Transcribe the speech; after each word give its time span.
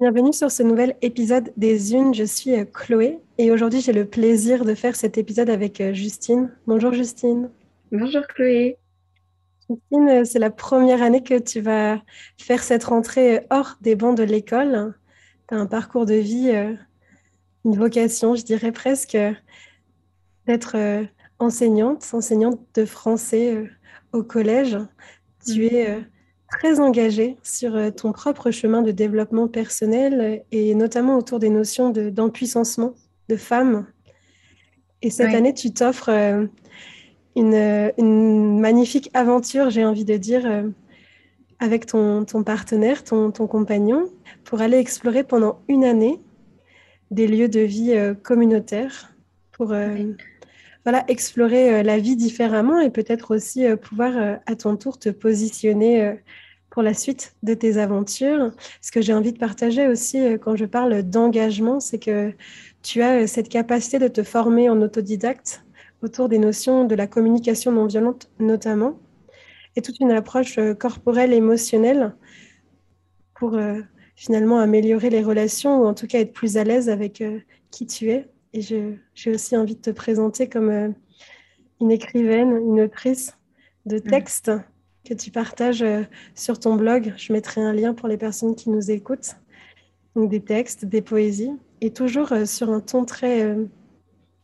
Bienvenue 0.00 0.32
sur 0.32 0.52
ce 0.52 0.62
nouvel 0.62 0.94
épisode 1.02 1.52
des 1.56 1.92
Unes. 1.92 2.14
Je 2.14 2.22
suis 2.22 2.54
euh, 2.54 2.64
Chloé 2.64 3.18
et 3.36 3.50
aujourd'hui 3.50 3.80
j'ai 3.80 3.92
le 3.92 4.04
plaisir 4.04 4.64
de 4.64 4.72
faire 4.76 4.94
cet 4.94 5.18
épisode 5.18 5.50
avec 5.50 5.80
euh, 5.80 5.92
Justine. 5.92 6.54
Bonjour 6.68 6.92
Justine. 6.92 7.50
Bonjour 7.90 8.24
Chloé. 8.28 8.78
Justine, 9.68 10.08
euh, 10.08 10.24
c'est 10.24 10.38
la 10.38 10.50
première 10.50 11.02
année 11.02 11.24
que 11.24 11.36
tu 11.36 11.60
vas 11.60 12.00
faire 12.40 12.62
cette 12.62 12.84
rentrée 12.84 13.44
hors 13.50 13.74
des 13.80 13.96
bancs 13.96 14.16
de 14.16 14.22
l'école. 14.22 14.94
Tu 15.48 15.56
as 15.56 15.58
un 15.58 15.66
parcours 15.66 16.06
de 16.06 16.14
vie, 16.14 16.52
une 17.64 17.76
vocation, 17.76 18.36
je 18.36 18.44
dirais 18.44 18.70
presque, 18.70 19.18
d'être 20.46 20.76
enseignante, 21.40 22.08
enseignante 22.12 22.60
de 22.74 22.84
français 22.84 23.68
au 24.12 24.22
collège. 24.22 24.78
Tu 25.44 25.62
mhm. 25.62 25.74
es 25.74 25.98
très 26.48 26.80
engagée 26.80 27.36
sur 27.42 27.76
euh, 27.76 27.90
ton 27.90 28.12
propre 28.12 28.50
chemin 28.50 28.82
de 28.82 28.90
développement 28.90 29.48
personnel 29.48 30.42
et 30.50 30.74
notamment 30.74 31.16
autour 31.16 31.38
des 31.38 31.50
notions 31.50 31.90
d'empuissancement 31.90 32.94
de, 33.28 33.36
femmes. 33.36 33.86
Et 35.02 35.10
cette 35.10 35.34
année, 35.34 35.54
tu 35.54 35.72
t'offres 35.72 36.08
euh, 36.08 36.46
une, 37.36 37.92
une, 37.98 38.58
magnifique 38.58 39.10
aventure, 39.14 39.70
j'ai 39.70 39.84
envie 39.84 40.06
de 40.06 40.16
dire, 40.16 40.46
euh, 40.46 40.62
avec 41.60 41.86
ton, 41.86 42.24
ton 42.24 42.42
partenaire, 42.42 43.04
ton, 43.04 43.30
ton, 43.30 43.46
compagnon, 43.46 44.06
pour 44.44 44.60
aller 44.60 44.78
explorer 44.78 45.24
pendant 45.24 45.60
une 45.68 45.84
année 45.84 46.20
des 47.10 47.26
lieux 47.26 47.48
de 47.48 47.60
vie 47.60 47.94
communautaires, 48.22 49.14
pour 49.52 49.72
voilà, 50.90 51.04
explorer 51.08 51.82
la 51.82 51.98
vie 51.98 52.16
différemment 52.16 52.80
et 52.80 52.90
peut-être 52.90 53.34
aussi 53.34 53.66
pouvoir 53.82 54.38
à 54.46 54.56
ton 54.56 54.76
tour 54.76 54.98
te 54.98 55.10
positionner 55.10 56.16
pour 56.70 56.82
la 56.82 56.94
suite 56.94 57.34
de 57.42 57.54
tes 57.54 57.78
aventures. 57.78 58.52
Ce 58.80 58.92
que 58.92 59.00
j'ai 59.00 59.12
envie 59.12 59.32
de 59.32 59.38
partager 59.38 59.88
aussi 59.88 60.20
euh, 60.20 60.38
quand 60.38 60.56
je 60.56 60.64
parle 60.64 61.02
d'engagement, 61.02 61.80
c'est 61.80 61.98
que 61.98 62.32
tu 62.82 63.02
as 63.02 63.22
euh, 63.22 63.26
cette 63.26 63.48
capacité 63.48 63.98
de 63.98 64.08
te 64.08 64.22
former 64.22 64.68
en 64.68 64.80
autodidacte 64.80 65.64
autour 66.02 66.28
des 66.28 66.38
notions 66.38 66.84
de 66.84 66.94
la 66.94 67.06
communication 67.06 67.72
non 67.72 67.86
violente 67.86 68.30
notamment, 68.38 68.98
et 69.74 69.82
toute 69.82 69.98
une 70.00 70.12
approche 70.12 70.58
euh, 70.58 70.74
corporelle, 70.74 71.32
émotionnelle 71.32 72.14
pour 73.34 73.56
finalement 74.16 74.58
améliorer 74.58 75.10
les 75.10 75.22
relations 75.22 75.82
ou 75.82 75.86
en 75.86 75.94
tout 75.94 76.08
cas 76.08 76.18
être 76.18 76.32
plus 76.32 76.56
à 76.56 76.64
l'aise 76.64 76.88
avec 76.88 77.22
qui 77.70 77.86
tu 77.86 78.10
es. 78.10 78.28
Et 78.52 78.60
j'ai 78.60 79.30
aussi 79.30 79.56
envie 79.56 79.76
de 79.76 79.80
te 79.80 79.90
présenter 79.90 80.48
comme 80.48 80.94
une 81.80 81.90
écrivaine, 81.90 82.56
une 82.56 82.80
autrice 82.80 83.36
de 83.86 83.96
mmh. 83.96 84.02
textes 84.02 84.50
que 85.08 85.14
tu 85.14 85.30
partages 85.30 85.82
euh, 85.82 86.02
sur 86.34 86.60
ton 86.60 86.76
blog. 86.76 87.14
Je 87.16 87.32
mettrai 87.32 87.60
un 87.60 87.72
lien 87.72 87.94
pour 87.94 88.08
les 88.08 88.18
personnes 88.18 88.54
qui 88.54 88.70
nous 88.70 88.90
écoutent. 88.90 89.36
Donc 90.14 90.30
des 90.30 90.42
textes, 90.42 90.84
des 90.84 91.02
poésies, 91.02 91.52
et 91.80 91.92
toujours 91.92 92.32
euh, 92.32 92.44
sur 92.44 92.70
un 92.70 92.80
ton 92.80 93.04
très, 93.04 93.42
euh, 93.42 93.64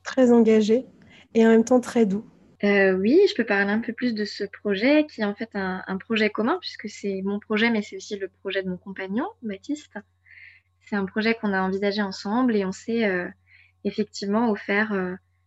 très 0.03 0.33
engagé 0.33 0.87
et 1.35 1.45
en 1.47 1.51
même 1.51 1.65
temps 1.65 1.81
très 1.81 2.07
doux. 2.07 2.25
oui, 2.63 3.21
je 3.29 3.35
peux 3.35 3.45
parler 3.45 3.73
un 3.73 3.81
peu 3.81 3.93
plus 3.93 4.15
de 4.15 4.25
ce 4.25 4.45
projet 4.45 5.05
qui 5.07 5.21
est 5.21 5.25
en 5.25 5.35
fait 5.35 5.51
un, 5.55 5.99
projet 5.99 6.31
commun 6.31 6.59
puisque 6.61 6.89
c'est 6.89 7.23
mon 7.25 7.41
projet, 7.41 7.71
mais 7.71 7.83
c'est 7.83 7.97
aussi 7.97 8.17
le 8.17 8.29
projet 8.29 8.63
de 8.63 8.71
mon 8.71 8.77
compagnon, 8.77 9.27
Baptiste. 9.43 9.99
C'est 10.87 10.97
un 10.97 11.07
projet 11.07 11.35
qu'on 11.35 11.53
a 11.53 11.61
envisagé 11.63 12.03
ensemble 12.03 12.55
et 12.55 12.65
on 12.65 12.73
s'est 12.73 13.05
effectivement 13.85 14.51
offert 14.51 14.93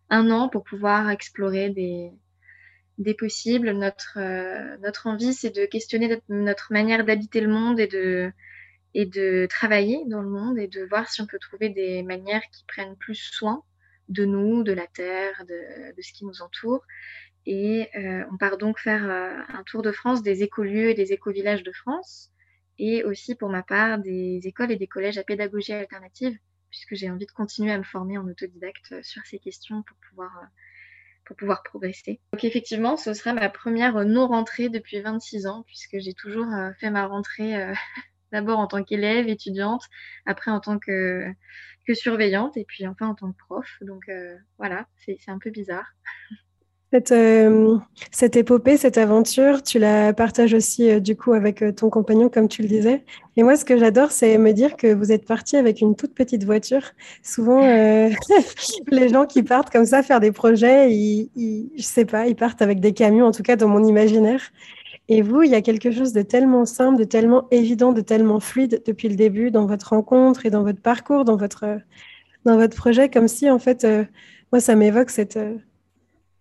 un 0.10 0.32
an 0.32 0.50
pour 0.50 0.64
pouvoir 0.64 1.10
explorer 1.10 1.70
des, 1.70 2.12
des 2.98 3.14
possibles. 3.14 3.72
Notre, 3.72 4.18
euh, 4.18 4.78
notre 4.78 5.08
envie, 5.08 5.34
c'est 5.34 5.56
de 5.56 5.66
questionner 5.66 6.22
notre, 6.30 6.74
manière 6.74 7.06
d'habiter 7.06 7.42
le 7.42 7.50
monde 7.50 7.80
et 7.80 7.88
de, 7.88 8.32
et 8.94 9.06
de 9.06 9.48
travailler 9.50 10.04
dans 10.08 10.22
le 10.22 10.30
monde 10.30 10.58
et 10.58 10.68
de 10.68 10.84
voir 10.86 11.10
si 11.10 11.22
on 11.22 11.28
peut 11.28 11.40
trouver 11.40 11.70
des 11.70 12.04
manières 12.04 12.44
qui 12.52 12.66
prennent 12.68 12.96
plus 12.96 13.16
soin 13.16 13.64
de 14.10 14.26
nous, 14.26 14.64
de 14.64 14.72
la 14.72 14.88
terre, 14.88 15.46
de, 15.48 15.96
de 15.96 16.02
ce 16.02 16.14
qui 16.14 16.26
nous 16.26 16.42
entoure. 16.42 16.84
Et 17.46 17.90
euh, 17.96 18.26
on 18.32 18.38
part 18.38 18.58
donc 18.58 18.80
faire 18.80 19.10
euh, 19.10 19.42
un 19.50 19.64
tour 19.64 19.82
de 19.82 19.92
France 19.92 20.22
des 20.22 20.44
écolieux 20.44 20.90
et 20.90 20.94
des 20.94 21.14
écovillages 21.14 21.64
de 21.64 21.72
France, 21.72 22.32
et 22.80 23.04
aussi 23.04 23.36
pour 23.36 23.50
ma 23.50 23.64
part 23.64 24.00
des 24.00 24.42
écoles 24.44 24.72
et 24.72 24.76
des 24.76 24.88
collèges 24.88 25.18
à 25.18 25.24
pédagogie 25.24 25.74
alternative, 25.74 26.38
puisque 26.70 26.96
j'ai 26.96 27.10
envie 27.10 27.26
de 27.26 27.32
continuer 27.32 27.72
à 27.72 27.78
me 27.78 27.84
former 27.84 28.18
en 28.18 28.28
autodidacte 28.28 29.02
sur 29.04 29.26
ces 29.26 29.40
questions 29.40 29.84
pour 29.84 29.98
pouvoir 30.10 30.32
pour 31.28 31.36
pouvoir 31.36 31.62
progresser. 31.62 32.20
Donc 32.34 32.44
effectivement, 32.44 32.98
ce 32.98 33.14
sera 33.14 33.34
ma 33.34 33.50
première 33.50 34.06
non-rentrée 34.06 34.70
depuis 34.70 35.02
26 35.02 35.46
ans, 35.46 35.64
puisque 35.68 36.00
j'ai 36.00 36.14
toujours 36.14 36.48
euh, 36.54 36.72
fait 36.80 36.90
ma 36.90 37.06
rentrée 37.06 37.62
euh, 37.62 37.74
d'abord 38.32 38.60
en 38.60 38.68
tant 38.68 38.84
qu'élève, 38.84 39.28
étudiante, 39.28 39.84
après 40.26 40.52
en 40.52 40.60
tant 40.60 40.80
que, 40.80 41.26
surveillante, 41.94 42.58
et 42.58 42.66
puis 42.66 42.88
enfin 42.88 43.08
en 43.08 43.16
tant 43.16 43.32
que 43.32 43.38
prof. 43.38 43.78
Donc 43.82 44.10
euh, 44.10 44.36
voilà, 44.58 44.88
c'est 44.98 45.20
un 45.28 45.40
peu 45.40 45.52
bizarre. 45.52 45.94
Cette, 46.94 47.12
euh, 47.12 47.78
cette, 48.12 48.38
épopée, 48.38 48.78
cette 48.78 48.98
aventure, 48.98 49.62
tu 49.62 49.78
la 49.78 50.14
partages 50.14 50.54
aussi 50.54 50.90
euh, 50.90 51.02
du 51.02 51.18
coup 51.18 51.34
avec 51.34 51.62
euh, 51.62 51.74
ton 51.74 51.90
compagnon, 51.90 52.30
comme 52.30 52.48
tu 52.48 52.62
le 52.62 52.70
disais. 52.70 53.04
Et 53.36 53.44
moi, 53.44 53.58
ce 53.58 53.66
que 53.66 53.78
j'adore, 53.78 54.12
c'est 54.12 54.38
me 54.38 54.54
dire 54.54 54.78
que 54.78 54.94
vous 54.94 55.12
êtes 55.12 55.26
parti 55.26 55.58
avec 55.58 55.82
une 55.82 55.98
toute 55.98 56.14
petite 56.14 56.46
voiture. 56.46 56.94
Souvent, 57.22 57.60
les 58.88 59.10
gens 59.10 59.26
qui 59.26 59.44
partent 59.44 59.70
comme 59.70 59.86
ça 59.86 60.02
faire 60.02 60.22
des 60.22 60.32
projets, 60.32 60.94
ils, 60.94 61.30
ils, 61.36 61.72
je 61.76 61.84
sais 61.84 62.06
pas, 62.06 62.26
ils 62.28 62.38
partent 62.38 62.62
avec 62.62 62.80
des 62.80 62.94
camions, 62.94 63.26
en 63.26 63.32
tout 63.32 63.44
cas 63.44 63.58
dans 63.58 63.68
mon 63.68 63.84
imaginaire. 63.84 64.42
Et 65.10 65.22
vous, 65.22 65.44
il 65.44 65.52
y 65.52 65.56
a 65.56 65.62
quelque 65.62 65.92
chose 65.92 66.14
de 66.14 66.22
tellement 66.22 66.66
simple, 66.66 66.98
de 66.98 67.04
tellement 67.04 67.48
évident, 67.52 67.92
de 67.92 68.02
tellement 68.02 68.40
fluide 68.40 68.82
depuis 68.86 69.10
le 69.10 69.16
début 69.16 69.52
dans 69.52 69.66
votre 69.66 69.90
rencontre 69.90 70.46
et 70.46 70.50
dans 70.50 70.64
votre 70.64 70.82
parcours, 70.82 71.26
dans 71.26 71.38
votre, 71.38 71.66
dans 72.46 72.56
votre 72.56 72.78
projet, 72.78 73.10
comme 73.10 73.28
si 73.28 73.50
en 73.50 73.60
fait, 73.60 73.86
moi, 74.54 74.62
ça 74.62 74.76
m'évoque 74.76 75.10
cette 75.10 75.38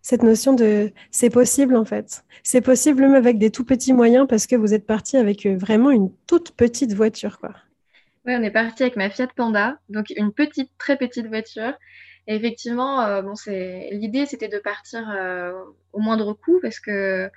cette 0.07 0.23
notion 0.23 0.53
de 0.53 0.93
c'est 1.11 1.31
possible 1.31 1.75
en 1.75 1.85
fait. 1.85 2.25
C'est 2.45 2.61
possible 2.61 3.01
même 3.01 3.17
avec 3.17 3.39
des 3.39 3.51
tout 3.51 3.65
petits 3.65 3.93
moyens 3.93 4.29
parce 4.29 4.47
que 4.47 4.55
vous 4.55 4.73
êtes 4.73 4.87
parti 4.87 5.17
avec 5.17 5.45
euh, 5.47 5.57
vraiment 5.57 5.91
une 5.91 6.13
toute 6.29 6.53
petite 6.53 6.93
voiture. 6.93 7.41
Quoi. 7.41 7.57
Oui, 8.25 8.33
on 8.37 8.43
est 8.45 8.53
parti 8.53 8.85
avec 8.85 8.95
ma 8.95 9.11
Fiat 9.11 9.27
Panda, 9.35 9.81
donc 9.89 10.11
une 10.11 10.33
petite, 10.33 10.71
très 10.79 10.97
petite 10.97 11.27
voiture. 11.27 11.73
Et 12.29 12.37
effectivement, 12.37 13.01
euh, 13.01 13.21
bon, 13.21 13.35
c'est 13.35 13.89
l'idée, 13.91 14.27
c'était 14.27 14.47
de 14.47 14.61
partir 14.61 15.11
euh, 15.11 15.53
au 15.93 15.99
moindre 15.99 16.35
coût 16.35 16.61
parce 16.63 16.79
que 16.79 17.29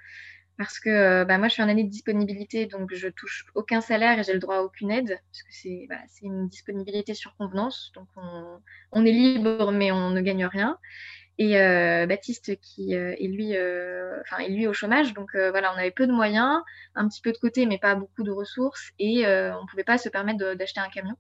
parce 0.60 0.80
que 0.80 1.24
bah, 1.24 1.40
moi, 1.40 1.48
je 1.48 1.54
suis 1.54 1.64
en 1.64 1.70
année 1.70 1.86
de 1.86 1.90
disponibilité, 1.90 2.68
donc 2.68 2.94
je 2.94 3.08
touche 3.08 3.46
aucun 3.56 3.82
salaire 3.82 4.20
et 4.20 4.24
j'ai 4.24 4.34
le 4.34 4.40
droit 4.40 4.58
à 4.58 4.62
aucune 4.62 4.92
aide 4.92 5.08
parce 5.32 5.42
que 5.42 5.50
c'est 5.50 5.88
bah, 5.90 5.96
une 6.22 6.50
disponibilité 6.50 7.16
sur 7.16 7.36
convenance, 7.36 7.92
donc 7.96 8.08
on, 8.16 8.60
on 8.92 9.06
est 9.06 9.12
libre 9.12 9.72
mais 9.72 9.92
on 9.92 10.12
ne 10.12 10.22
gagne 10.22 10.46
rien 10.46 10.78
et 11.40 11.58
euh, 11.58 12.06
Baptiste 12.06 12.60
qui 12.60 12.94
euh, 12.96 13.16
est 13.18 13.28
lui, 13.28 13.56
euh, 13.56 14.20
enfin 14.22 14.44
est 14.44 14.50
lui 14.50 14.68
au 14.68 14.74
chômage. 14.74 15.14
Donc 15.14 15.32
voilà, 15.36 15.74
on 15.74 15.78
avait 15.78 15.90
peu 15.90 16.06
de 16.06 16.12
moyens, 16.12 16.62
un 16.96 17.08
petit 17.08 17.22
peu 17.22 17.32
de 17.32 17.38
côté, 17.38 17.66
mais 17.66 17.80
pas 17.80 17.96
beaucoup 17.96 18.24
de 18.24 18.32
ressources, 18.32 18.92
et 19.00 19.26
on 19.26 19.66
pouvait 19.66 19.86
pas 19.86 19.98
se 19.98 20.10
permettre 20.10 20.54
d'acheter 20.54 20.82
un 20.82 20.90
camion. 20.90 21.16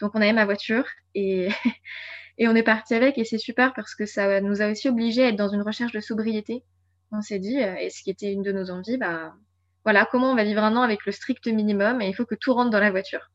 Donc 0.00 0.12
on 0.14 0.20
avait 0.20 0.32
ma 0.32 0.44
voiture 0.44 0.86
et 1.14 1.48
et 2.38 2.48
on 2.48 2.54
est 2.54 2.62
parti 2.62 2.94
avec, 2.94 3.18
et 3.18 3.24
c'est 3.24 3.38
super 3.38 3.74
parce 3.74 3.94
que 3.94 4.06
ça 4.06 4.40
nous 4.40 4.62
a 4.62 4.70
aussi 4.70 4.88
obligés 4.88 5.24
à 5.24 5.28
être 5.28 5.36
dans 5.36 5.48
une 5.48 5.62
recherche 5.62 5.92
de 5.92 6.00
sobriété. 6.00 6.64
On 7.10 7.20
s'est 7.20 7.38
dit, 7.38 7.58
et 7.58 7.90
ce 7.90 8.02
qui 8.02 8.10
était 8.10 8.32
une 8.32 8.42
de 8.42 8.52
nos 8.52 8.70
envies, 8.70 8.96
bah 8.96 9.34
voilà, 9.84 10.06
comment 10.10 10.32
on 10.32 10.34
va 10.34 10.44
vivre 10.44 10.62
un 10.62 10.76
an 10.76 10.82
avec 10.82 11.04
le 11.04 11.12
strict 11.12 11.46
minimum, 11.48 12.00
et 12.00 12.08
il 12.08 12.14
faut 12.14 12.26
que 12.26 12.34
tout 12.34 12.54
rentre 12.54 12.70
dans 12.70 12.80
la 12.80 12.90
voiture. 12.90 13.30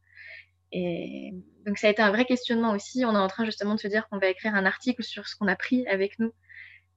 Et 0.71 1.33
donc 1.65 1.77
ça 1.77 1.87
a 1.87 1.89
été 1.89 2.01
un 2.01 2.11
vrai 2.11 2.25
questionnement 2.25 2.71
aussi. 2.71 3.05
On 3.05 3.13
est 3.13 3.17
en 3.17 3.27
train 3.27 3.45
justement 3.45 3.75
de 3.75 3.79
se 3.79 3.87
dire 3.87 4.07
qu'on 4.09 4.19
va 4.19 4.27
écrire 4.27 4.55
un 4.55 4.65
article 4.65 5.03
sur 5.03 5.27
ce 5.27 5.35
qu'on 5.35 5.47
a 5.47 5.55
pris 5.55 5.87
avec 5.87 6.19
nous. 6.19 6.31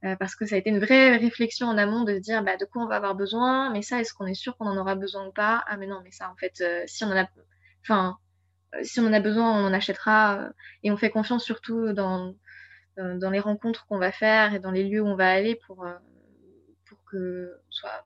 Euh, 0.05 0.17
parce 0.17 0.35
que 0.35 0.47
ça 0.47 0.57
a 0.57 0.59
été 0.59 0.71
une 0.71 0.81
vraie 0.81 1.17
réflexion 1.17 1.69
en 1.69 1.79
amont 1.79 2.03
de 2.03 2.15
se 2.15 2.19
dire 2.19 2.43
bah, 2.43 2.57
de 2.57 2.65
quoi 2.65 2.83
on 2.83 2.89
va 2.89 2.97
avoir 2.97 3.15
besoin, 3.15 3.71
mais 3.71 3.83
ça, 3.83 4.01
est-ce 4.01 4.13
qu'on 4.13 4.27
est 4.27 4.35
sûr 4.35 4.57
qu'on 4.57 4.67
en 4.67 4.77
aura 4.77 4.97
besoin 4.97 5.29
ou 5.29 5.33
pas? 5.33 5.63
Ah 5.69 5.77
mais 5.77 5.87
non, 5.87 6.01
mais 6.03 6.11
ça 6.11 6.29
en 6.29 6.35
fait, 6.35 6.61
euh, 6.61 6.83
si 6.87 7.05
on 7.05 7.09
en 7.09 7.17
a, 7.17 7.29
enfin, 7.83 8.19
euh, 8.75 8.81
si 8.83 8.99
on 8.99 9.07
en 9.07 9.13
a 9.13 9.21
besoin, 9.21 9.49
on 9.53 9.65
en 9.65 9.73
achètera 9.73 10.49
et 10.83 10.91
on 10.91 10.97
fait 10.97 11.11
confiance 11.11 11.45
surtout 11.45 11.93
dans, 11.93 12.35
dans, 12.97 13.31
les 13.31 13.39
rencontres 13.39 13.87
qu'on 13.87 13.99
va 13.99 14.11
faire 14.11 14.55
et 14.55 14.59
dans 14.59 14.73
les 14.73 14.83
lieux 14.83 15.03
où 15.03 15.07
on 15.07 15.15
va 15.15 15.31
aller 15.31 15.55
pour, 15.67 15.87
pour 16.87 17.05
que 17.05 17.53
soit, 17.71 18.05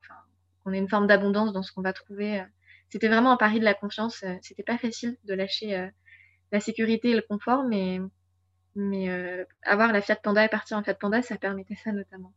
qu'on 0.64 0.74
ait 0.74 0.78
une 0.78 0.90
forme 0.90 1.06
d'abondance 1.06 1.54
dans 1.54 1.62
ce 1.62 1.72
qu'on 1.72 1.82
va 1.82 1.94
trouver 1.94 2.44
c'était 2.88 3.08
vraiment 3.08 3.32
un 3.32 3.36
pari 3.36 3.58
de 3.58 3.64
la 3.64 3.74
confiance. 3.74 4.22
Euh, 4.22 4.34
c'était 4.42 4.62
pas 4.62 4.78
facile 4.78 5.16
de 5.24 5.34
lâcher 5.34 5.76
euh, 5.76 5.88
la 6.52 6.60
sécurité 6.60 7.10
et 7.10 7.14
le 7.14 7.22
confort, 7.28 7.64
mais, 7.64 8.00
mais 8.74 9.10
euh, 9.10 9.44
avoir 9.62 9.92
la 9.92 10.00
Fiat 10.00 10.16
Panda 10.16 10.44
et 10.44 10.48
partir 10.48 10.76
en 10.76 10.82
Fiat 10.82 10.94
Panda, 10.94 11.22
ça 11.22 11.36
permettait 11.36 11.76
ça 11.82 11.92
notamment. 11.92 12.32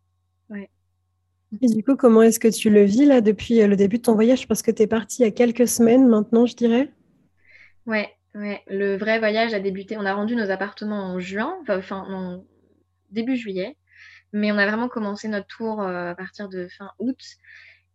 Ouais. 0.50 0.70
Et 1.62 1.68
du 1.68 1.84
coup, 1.84 1.96
comment 1.96 2.22
est-ce 2.22 2.40
que 2.40 2.48
tu 2.48 2.70
le 2.70 2.84
vis 2.84 3.06
là 3.06 3.22
depuis 3.22 3.66
le 3.66 3.76
début 3.76 3.98
de 3.98 4.04
ton 4.04 4.14
voyage? 4.14 4.48
Parce 4.48 4.62
que 4.62 4.72
tu 4.72 4.84
es 4.84 4.88
parti 4.88 5.22
il 5.22 5.26
y 5.26 5.28
a 5.28 5.32
quelques 5.32 5.68
semaines 5.68 6.08
maintenant, 6.08 6.46
je 6.46 6.56
dirais. 6.56 6.92
Ouais, 7.88 8.08
ouais. 8.36 8.62
Le 8.68 8.98
vrai 8.98 9.18
voyage 9.18 9.54
a 9.56 9.60
débuté. 9.60 9.98
On 9.98 10.06
a 10.06 10.14
rendu 10.14 10.36
nos 10.36 10.52
appartements 10.52 11.14
en 11.14 11.20
juin, 11.20 11.58
enfin 11.68 12.06
en 12.08 12.46
début 13.10 13.36
juillet, 13.36 13.78
mais 14.32 14.52
on 14.52 14.58
a 14.60 14.68
vraiment 14.68 14.90
commencé 14.90 15.28
notre 15.28 15.48
tour 15.48 15.82
à 15.82 16.14
partir 16.14 16.50
de 16.50 16.68
fin 16.68 16.92
août. 17.00 17.18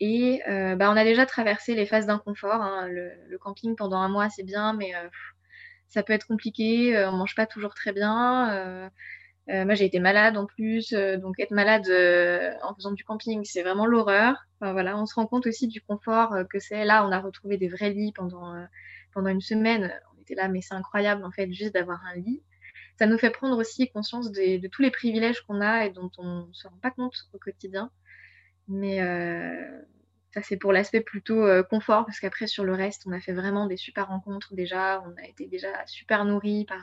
Et 0.06 0.43
euh, 0.49 0.77
bah, 0.77 0.91
on 0.91 0.97
a 0.97 1.05
déjà 1.05 1.25
traversé 1.25 1.75
les 1.75 1.87
phases 1.87 2.05
d'inconfort. 2.06 2.61
Hein. 2.61 2.89
Le, 2.89 3.39
camping 3.39 3.75
pendant 3.75 3.97
un 3.97 4.09
mois, 4.09 4.29
c'est 4.29 4.43
bien, 4.43 4.75
mais 4.75 4.95
euh, 4.95 5.09
ça 5.89 6.03
peut 6.03 6.12
être 6.12 6.27
compliqué, 6.27 7.06
on 7.06 7.12
mange 7.12 7.35
pas 7.35 7.47
toujours 7.47 7.75
très 7.75 7.93
bien. 7.93 8.91
moi, 9.49 9.75
j'ai 9.75 9.87
été 9.87 10.01
malade 10.01 10.37
en 10.37 10.47
plus, 10.47 10.93
donc 10.93 11.39
être 11.39 11.53
malade 11.53 11.89
en 12.62 12.75
faisant 12.75 12.93
du 12.93 13.05
camping, 13.05 13.45
c'est 13.45 13.62
vraiment 13.62 13.87
l'horreur. 13.87 14.45
Voilà, 14.61 14.99
on 14.99 15.06
se 15.06 15.15
rend 15.15 15.27
compte 15.27 15.47
aussi 15.47 15.69
du 15.69 15.81
confort 15.81 16.35
que 16.51 16.59
c'est. 16.59 16.85
Là, 16.85 17.06
on 17.06 17.12
a 17.12 17.21
retrouvé 17.21 17.56
des 17.56 17.69
vrais 17.69 17.91
lits 17.91 18.12
pendant 18.12 18.55
pendant 19.12 19.31
une 19.31 19.41
semaine. 19.41 19.93
On 20.17 20.21
était 20.23 20.35
là, 20.35 20.49
mais 20.49 20.61
c'est 20.62 20.75
incroyable 20.75 21.25
en 21.25 21.31
fait, 21.31 21.53
juste 21.53 21.75
d'avoir 21.75 22.01
un 22.06 22.17
lit 22.17 22.43
ça 22.99 23.06
nous 23.06 23.19
fait 23.19 23.31
prendre 23.31 23.56
aussi 23.59 23.91
conscience 23.91 24.31
de, 24.31 24.67
tous 24.69 24.83
les 24.83 24.91
privilèges 24.91 25.41
qu'on 25.43 25.61
a 25.61 25.87
et 25.87 25.91
dont 25.91 26.11
on 26.19 26.47
ne 26.47 26.53
se 26.53 26.69
rend 26.69 26.79
pas 26.79 26.91
compte 26.91 27.15
au 27.33 27.39
quotidien. 27.39 27.91
Mais 28.69 29.03
euh, 29.03 29.83
ça, 30.34 30.42
c'est 30.42 30.56
pour 30.56 30.72
l'aspect 30.72 31.00
plutôt 31.00 31.46
euh, 31.46 31.62
confort, 31.62 32.04
parce 32.04 32.20
qu'après, 32.20 32.46
sur 32.46 32.64
le 32.64 32.75
reste, 32.75 33.04
on 33.06 33.12
a 33.12 33.20
fait 33.20 33.32
vraiment 33.32 33.66
des 33.66 33.76
super 33.76 34.08
rencontres 34.08 34.54
déjà. 34.54 35.02
On 35.02 35.22
a 35.22 35.26
été 35.26 35.46
déjà 35.46 35.69
super 35.86 36.25
nourris 36.25 36.64
par, 36.66 36.82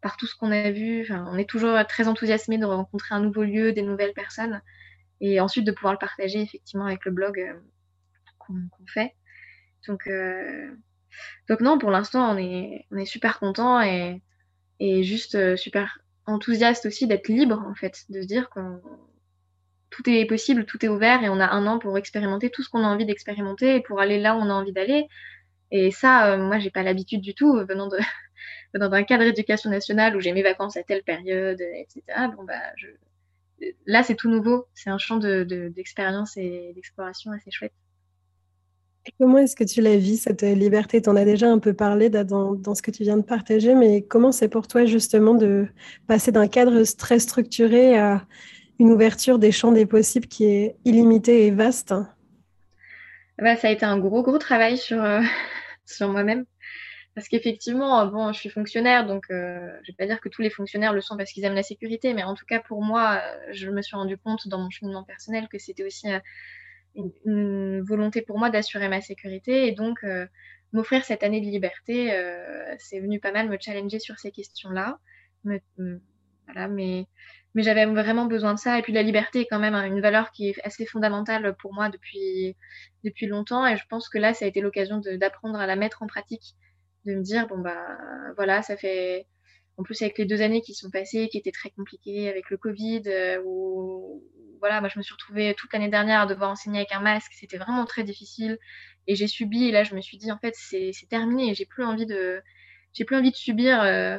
par 0.00 0.16
tout 0.16 0.26
ce 0.26 0.36
qu'on 0.36 0.50
a 0.50 0.70
vu. 0.70 1.10
On 1.10 1.38
est 1.38 1.48
toujours 1.48 1.78
très 1.86 2.06
enthousiasmé 2.08 2.58
de 2.58 2.66
rencontrer 2.66 3.14
un 3.14 3.20
nouveau 3.20 3.44
lieu, 3.44 3.72
des 3.72 3.82
nouvelles 3.82 4.12
personnes, 4.12 4.62
et 5.20 5.40
ensuite 5.40 5.64
de 5.64 5.72
pouvoir 5.72 5.94
le 5.94 5.98
partager 5.98 6.40
effectivement 6.40 6.86
avec 6.86 7.04
le 7.04 7.10
blog 7.10 7.40
euh, 7.40 7.54
qu'on 8.38 8.86
fait. 8.86 9.14
Donc, 9.88 10.08
donc 11.48 11.60
non, 11.60 11.78
pour 11.78 11.90
l'instant, 11.90 12.30
on 12.32 12.38
est, 12.38 12.86
on 12.90 12.96
est 12.96 13.06
super 13.06 13.38
content 13.38 13.80
et 13.80 14.20
et 14.80 15.02
juste 15.02 15.34
euh, 15.34 15.56
super 15.56 15.98
enthousiaste 16.26 16.86
aussi 16.86 17.06
d'être 17.06 17.28
libre 17.28 17.62
en 17.66 17.74
fait, 17.74 18.04
de 18.08 18.20
se 18.20 18.26
dire 18.26 18.50
que 18.50 18.60
tout 19.96 20.10
est 20.10 20.26
possible, 20.26 20.66
tout 20.66 20.84
est 20.84 20.88
ouvert 20.88 21.22
et 21.22 21.28
on 21.30 21.40
a 21.40 21.48
un 21.48 21.66
an 21.66 21.78
pour 21.78 21.96
expérimenter 21.96 22.50
tout 22.50 22.62
ce 22.62 22.68
qu'on 22.68 22.84
a 22.84 22.86
envie 22.86 23.06
d'expérimenter 23.06 23.76
et 23.76 23.80
pour 23.80 24.00
aller 24.00 24.20
là 24.20 24.36
où 24.36 24.38
on 24.38 24.50
a 24.50 24.52
envie 24.52 24.72
d'aller. 24.72 25.06
Et 25.70 25.90
ça, 25.90 26.32
euh, 26.32 26.38
moi, 26.38 26.58
j'ai 26.58 26.70
pas 26.70 26.82
l'habitude 26.82 27.22
du 27.22 27.34
tout, 27.34 27.54
venant 27.66 27.88
de 27.88 27.98
d'un 28.74 29.02
cadre 29.04 29.24
d'éducation 29.24 29.70
nationale 29.70 30.14
où 30.14 30.20
j'ai 30.20 30.32
mes 30.32 30.42
vacances 30.42 30.76
à 30.76 30.82
telle 30.82 31.02
période, 31.02 31.60
etc. 31.60 32.02
Bon 32.36 32.44
bah, 32.44 32.60
je... 32.76 32.88
là, 33.86 34.02
c'est 34.02 34.16
tout 34.16 34.28
nouveau. 34.28 34.66
C'est 34.74 34.90
un 34.90 34.98
champ 34.98 35.16
d'expérience 35.16 36.34
de, 36.34 36.40
et 36.40 36.72
d'exploration 36.74 37.32
assez 37.32 37.50
chouette. 37.50 37.72
Comment 39.18 39.38
est-ce 39.38 39.56
que 39.56 39.64
tu 39.64 39.80
la 39.80 39.96
vis, 39.96 40.18
cette 40.18 40.42
liberté? 40.42 41.00
Tu 41.00 41.08
en 41.08 41.16
as 41.16 41.24
déjà 41.24 41.50
un 41.50 41.60
peu 41.60 41.72
parlé 41.72 42.10
dans, 42.10 42.74
ce 42.74 42.82
que 42.82 42.90
tu 42.90 43.04
viens 43.04 43.16
de 43.16 43.22
partager, 43.22 43.74
mais 43.74 44.02
comment 44.02 44.32
c'est 44.32 44.48
pour 44.48 44.66
toi 44.66 44.84
justement 44.84 45.34
de 45.34 45.68
passer 46.06 46.32
d'un 46.32 46.48
cadre 46.48 46.82
très 46.98 47.20
structuré 47.20 47.96
à 47.96 48.26
une 48.78 48.90
ouverture 48.90 49.38
des 49.38 49.52
champs 49.52 49.72
des 49.72 49.86
possibles 49.86 50.26
qui 50.26 50.44
est 50.44 50.76
illimitée 50.84 51.46
et 51.46 51.50
vaste 51.50 51.94
bah, 53.38 53.56
Ça 53.56 53.68
a 53.68 53.70
été 53.70 53.84
un 53.84 53.98
gros, 53.98 54.22
gros 54.22 54.38
travail 54.38 54.76
sur, 54.76 55.02
euh, 55.02 55.20
sur 55.86 56.08
moi-même. 56.08 56.44
Parce 57.14 57.28
qu'effectivement, 57.28 58.06
bon, 58.06 58.32
je 58.32 58.38
suis 58.38 58.50
fonctionnaire, 58.50 59.06
donc 59.06 59.24
euh, 59.30 59.58
je 59.82 59.90
ne 59.90 59.92
vais 59.92 59.96
pas 59.96 60.06
dire 60.06 60.20
que 60.20 60.28
tous 60.28 60.42
les 60.42 60.50
fonctionnaires 60.50 60.92
le 60.92 61.00
sont 61.00 61.16
parce 61.16 61.32
qu'ils 61.32 61.44
aiment 61.44 61.54
la 61.54 61.62
sécurité, 61.62 62.12
mais 62.12 62.22
en 62.22 62.34
tout 62.34 62.44
cas 62.44 62.60
pour 62.60 62.82
moi, 62.82 63.22
je 63.52 63.70
me 63.70 63.80
suis 63.80 63.96
rendu 63.96 64.18
compte 64.18 64.48
dans 64.48 64.58
mon 64.58 64.68
cheminement 64.68 65.02
personnel 65.02 65.48
que 65.48 65.58
c'était 65.58 65.82
aussi 65.82 66.12
euh, 66.12 66.18
une, 67.24 67.82
volonté 67.82 68.22
pour 68.22 68.38
moi 68.38 68.50
d'assurer 68.50 68.88
ma 68.88 69.00
sécurité 69.00 69.66
et 69.66 69.72
donc 69.72 70.02
euh, 70.04 70.26
m'offrir 70.72 71.04
cette 71.04 71.22
année 71.22 71.40
de 71.40 71.46
liberté, 71.46 72.12
euh, 72.12 72.74
c'est 72.78 73.00
venu 73.00 73.20
pas 73.20 73.32
mal 73.32 73.48
me 73.48 73.56
challenger 73.60 73.98
sur 73.98 74.18
ces 74.18 74.30
questions-là. 74.30 74.98
voilà, 75.44 76.68
mais 76.68 77.06
mais 77.56 77.62
j'avais 77.62 77.86
vraiment 77.86 78.26
besoin 78.26 78.52
de 78.54 78.58
ça. 78.58 78.78
Et 78.78 78.82
puis 78.82 78.92
la 78.92 79.02
liberté 79.02 79.40
est 79.40 79.46
quand 79.46 79.58
même 79.58 79.74
une 79.74 80.00
valeur 80.02 80.30
qui 80.30 80.50
est 80.50 80.56
assez 80.62 80.84
fondamentale 80.84 81.56
pour 81.58 81.72
moi 81.72 81.88
depuis, 81.88 82.54
depuis 83.02 83.26
longtemps. 83.26 83.66
Et 83.66 83.78
je 83.78 83.84
pense 83.88 84.10
que 84.10 84.18
là, 84.18 84.34
ça 84.34 84.44
a 84.44 84.48
été 84.48 84.60
l'occasion 84.60 85.00
d'apprendre 85.18 85.58
à 85.58 85.66
la 85.66 85.74
mettre 85.74 86.02
en 86.02 86.06
pratique, 86.06 86.54
de 87.06 87.14
me 87.14 87.22
dire, 87.22 87.48
bon, 87.48 87.58
bah 87.58 87.96
voilà, 88.36 88.62
ça 88.62 88.76
fait... 88.76 89.26
En 89.78 89.82
plus, 89.82 90.00
avec 90.02 90.18
les 90.18 90.26
deux 90.26 90.40
années 90.42 90.62
qui 90.62 90.74
sont 90.74 90.90
passées, 90.90 91.28
qui 91.28 91.38
étaient 91.38 91.50
très 91.50 91.70
compliquées, 91.70 92.30
avec 92.30 92.50
le 92.50 92.56
Covid, 92.58 93.02
euh, 93.06 93.42
où, 93.44 94.22
voilà, 94.60 94.80
moi 94.80 94.88
je 94.88 94.98
me 94.98 95.02
suis 95.02 95.12
retrouvée 95.12 95.54
toute 95.54 95.72
l'année 95.72 95.90
dernière 95.90 96.22
à 96.22 96.26
devoir 96.26 96.50
enseigner 96.50 96.78
avec 96.78 96.92
un 96.92 97.00
masque, 97.00 97.32
c'était 97.34 97.58
vraiment 97.58 97.84
très 97.84 98.04
difficile 98.04 98.58
et 99.06 99.14
j'ai 99.14 99.26
subi 99.26 99.68
et 99.68 99.70
là 99.70 99.84
je 99.84 99.94
me 99.94 100.00
suis 100.00 100.16
dit 100.16 100.32
en 100.32 100.38
fait 100.38 100.54
c'est 100.56 100.92
terminé, 101.10 101.54
j'ai 101.54 101.66
plus 101.66 101.84
envie 101.84 102.06
de 102.06 102.40
j'ai 102.94 103.04
plus 103.04 103.16
envie 103.16 103.30
de 103.30 103.36
subir 103.36 103.82
euh, 103.82 104.18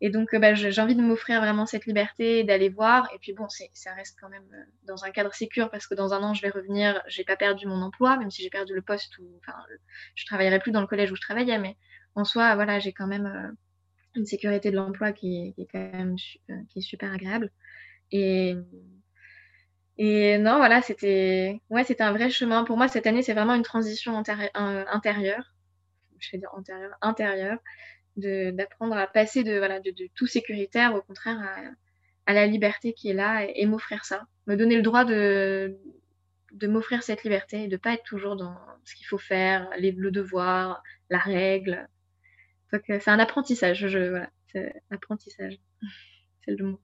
et 0.00 0.10
donc 0.10 0.34
bah, 0.36 0.54
j'ai 0.54 0.80
envie 0.80 0.94
de 0.94 1.02
m'offrir 1.02 1.40
vraiment 1.40 1.66
cette 1.66 1.86
liberté 1.86 2.44
d'aller 2.44 2.68
voir. 2.68 3.08
Et 3.14 3.18
puis 3.18 3.32
bon 3.32 3.46
ça 3.48 3.94
reste 3.94 4.16
quand 4.20 4.28
même 4.28 4.46
euh, 4.52 4.62
dans 4.84 5.04
un 5.04 5.10
cadre 5.10 5.34
sécur 5.34 5.70
parce 5.70 5.86
que 5.86 5.94
dans 5.94 6.14
un 6.14 6.22
an 6.22 6.34
je 6.34 6.42
vais 6.42 6.50
revenir, 6.50 7.02
j'ai 7.08 7.24
pas 7.24 7.36
perdu 7.36 7.66
mon 7.66 7.82
emploi 7.82 8.16
même 8.16 8.30
si 8.30 8.42
j'ai 8.42 8.50
perdu 8.50 8.74
le 8.74 8.82
poste 8.82 9.18
ou 9.18 9.24
enfin 9.38 9.58
je 10.14 10.26
travaillerai 10.26 10.60
plus 10.60 10.72
dans 10.72 10.80
le 10.80 10.86
collège 10.86 11.10
où 11.10 11.16
je 11.16 11.20
travaillais. 11.20 11.58
Mais 11.58 11.76
en 12.14 12.24
soi 12.24 12.54
voilà 12.54 12.78
j'ai 12.78 12.92
quand 12.92 13.08
même 13.08 13.26
euh, 13.26 13.52
une 14.14 14.26
sécurité 14.26 14.70
de 14.70 14.76
l'emploi 14.76 15.12
qui, 15.12 15.52
qui, 15.54 15.62
est 15.62 15.68
quand 15.70 15.78
même 15.78 16.16
qui 16.16 16.78
est 16.78 16.82
super 16.82 17.12
agréable. 17.12 17.50
Et 18.12 18.56
et 19.98 20.38
non, 20.38 20.58
voilà, 20.58 20.80
c'était 20.80 21.60
ouais, 21.70 21.82
c'était 21.82 22.04
un 22.04 22.12
vrai 22.12 22.30
chemin. 22.30 22.62
Pour 22.64 22.76
moi, 22.76 22.86
cette 22.86 23.06
année, 23.08 23.22
c'est 23.22 23.34
vraiment 23.34 23.54
une 23.54 23.64
transition 23.64 24.16
intérieure. 24.16 25.54
Je 26.20 26.30
vais 26.32 26.38
dire 26.38 26.50
antérieure, 26.54 26.96
intérieure, 27.02 27.58
d'apprendre 28.18 28.96
à 28.96 29.06
passer 29.06 29.44
de, 29.44 29.58
voilà, 29.58 29.80
de, 29.80 29.92
tout 30.14 30.26
sécuritaire, 30.26 30.94
au 30.94 31.02
contraire, 31.02 31.38
à, 32.26 32.32
la 32.34 32.46
liberté 32.46 32.92
qui 32.92 33.08
est 33.08 33.14
là 33.14 33.44
et, 33.44 33.66
m'offrir 33.66 34.04
ça. 34.04 34.26
Me 34.46 34.56
donner 34.56 34.76
le 34.76 34.82
droit 34.82 35.04
de, 35.04 35.78
de 36.52 36.66
m'offrir 36.66 37.02
cette 37.02 37.24
liberté 37.24 37.64
et 37.64 37.68
de 37.68 37.76
pas 37.76 37.94
être 37.94 38.04
toujours 38.04 38.36
dans 38.36 38.56
ce 38.84 38.94
qu'il 38.94 39.06
faut 39.06 39.18
faire, 39.18 39.70
le 39.78 40.10
devoir, 40.10 40.82
la 41.10 41.18
règle. 41.18 41.88
Donc, 42.72 42.82
c'est 42.86 43.08
un 43.08 43.18
apprentissage. 43.18 43.86
Je, 43.88 44.10
voilà, 44.10 44.30
apprentissage. 44.90 45.58
c'est 46.44 46.56
le 46.56 46.64
mot. 46.64 46.80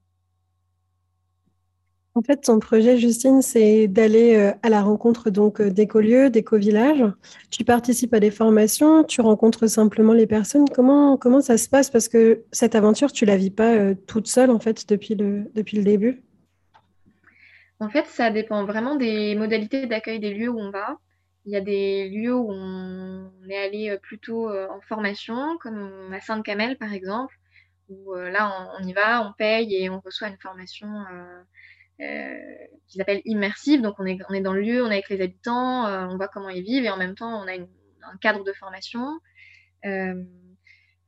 En 2.17 2.23
fait, 2.23 2.37
ton 2.43 2.61
projet, 2.61 2.97
Justine, 2.97 3.43
c'est 3.43 3.89
d'aller 3.89 4.37
euh, 4.37 4.53
à 4.63 4.69
la 4.69 4.83
rencontre 4.83 5.31
donc 5.31 5.61
euh, 5.61 5.71
d'écolieux, 5.71 6.31
d'éco-villages. 6.31 7.05
Tu 7.51 7.65
participes 7.65 8.15
à 8.15 8.21
des 8.21 8.31
formations, 8.31 9.03
tu 9.03 9.21
rencontres 9.21 9.67
simplement 9.67 10.13
les 10.13 10.29
personnes. 10.29 10.69
Comment, 10.73 11.17
comment 11.17 11.41
ça 11.41 11.59
se 11.59 11.69
passe? 11.69 11.91
Parce 11.91 12.07
que 12.07 12.45
cette 12.53 12.77
aventure, 12.77 13.11
tu 13.11 13.25
la 13.25 13.37
vis 13.37 13.51
pas 13.51 13.75
euh, 13.75 13.95
toute 14.07 14.29
seule, 14.29 14.51
en 14.51 14.61
fait, 14.61 14.89
depuis 14.89 15.17
le, 15.17 15.51
depuis 15.57 15.77
le 15.77 15.83
début? 15.83 16.23
En 17.81 17.89
fait, 17.89 18.07
ça 18.07 18.31
dépend 18.31 18.65
vraiment 18.65 18.95
des 18.95 19.35
modalités 19.35 19.87
d'accueil 19.87 20.21
des 20.21 20.33
lieux 20.33 20.51
où 20.51 20.61
on 20.61 20.71
va. 20.71 20.99
Il 21.47 21.53
y 21.53 21.57
a 21.57 21.61
des 21.61 22.09
lieux 22.09 22.35
où 22.35 22.49
on 22.49 23.29
est 23.49 23.59
allé 23.59 23.99
plutôt 24.01 24.49
en 24.49 24.81
formation, 24.89 25.59
comme 25.61 26.11
à 26.15 26.21
Sainte-Camelle, 26.21 26.79
par 26.79 26.95
exemple, 26.95 27.35
où 27.91 28.15
là, 28.15 28.71
on, 28.81 28.87
y 28.87 28.95
va, 28.95 29.29
on 29.29 29.33
paye 29.37 29.75
et 29.75 29.91
on 29.91 30.01
reçoit 30.01 30.29
une 30.29 30.39
formation 30.39 30.89
qu'ils 31.99 33.01
appellent 33.01 33.23
immersive. 33.25 33.83
Donc, 33.83 33.97
on 33.99 34.07
est, 34.07 34.19
on 34.29 34.35
est 34.35 34.41
dans 34.41 34.53
le 34.53 34.61
lieu, 34.61 34.83
on 34.83 34.91
est 34.91 34.95
avec 34.95 35.09
les 35.09 35.21
habitants, 35.21 35.87
euh, 35.87 36.07
on 36.07 36.17
voit 36.17 36.29
comment 36.29 36.49
ils 36.49 36.63
vivent 36.63 36.85
et 36.85 36.91
en 36.91 36.97
même 36.97 37.15
temps, 37.15 37.43
on 37.43 37.49
a 37.49 37.55
un 37.55 38.17
cadre 38.21 38.45
de 38.45 38.53
formation. 38.53 39.19
Euh, 39.87 40.23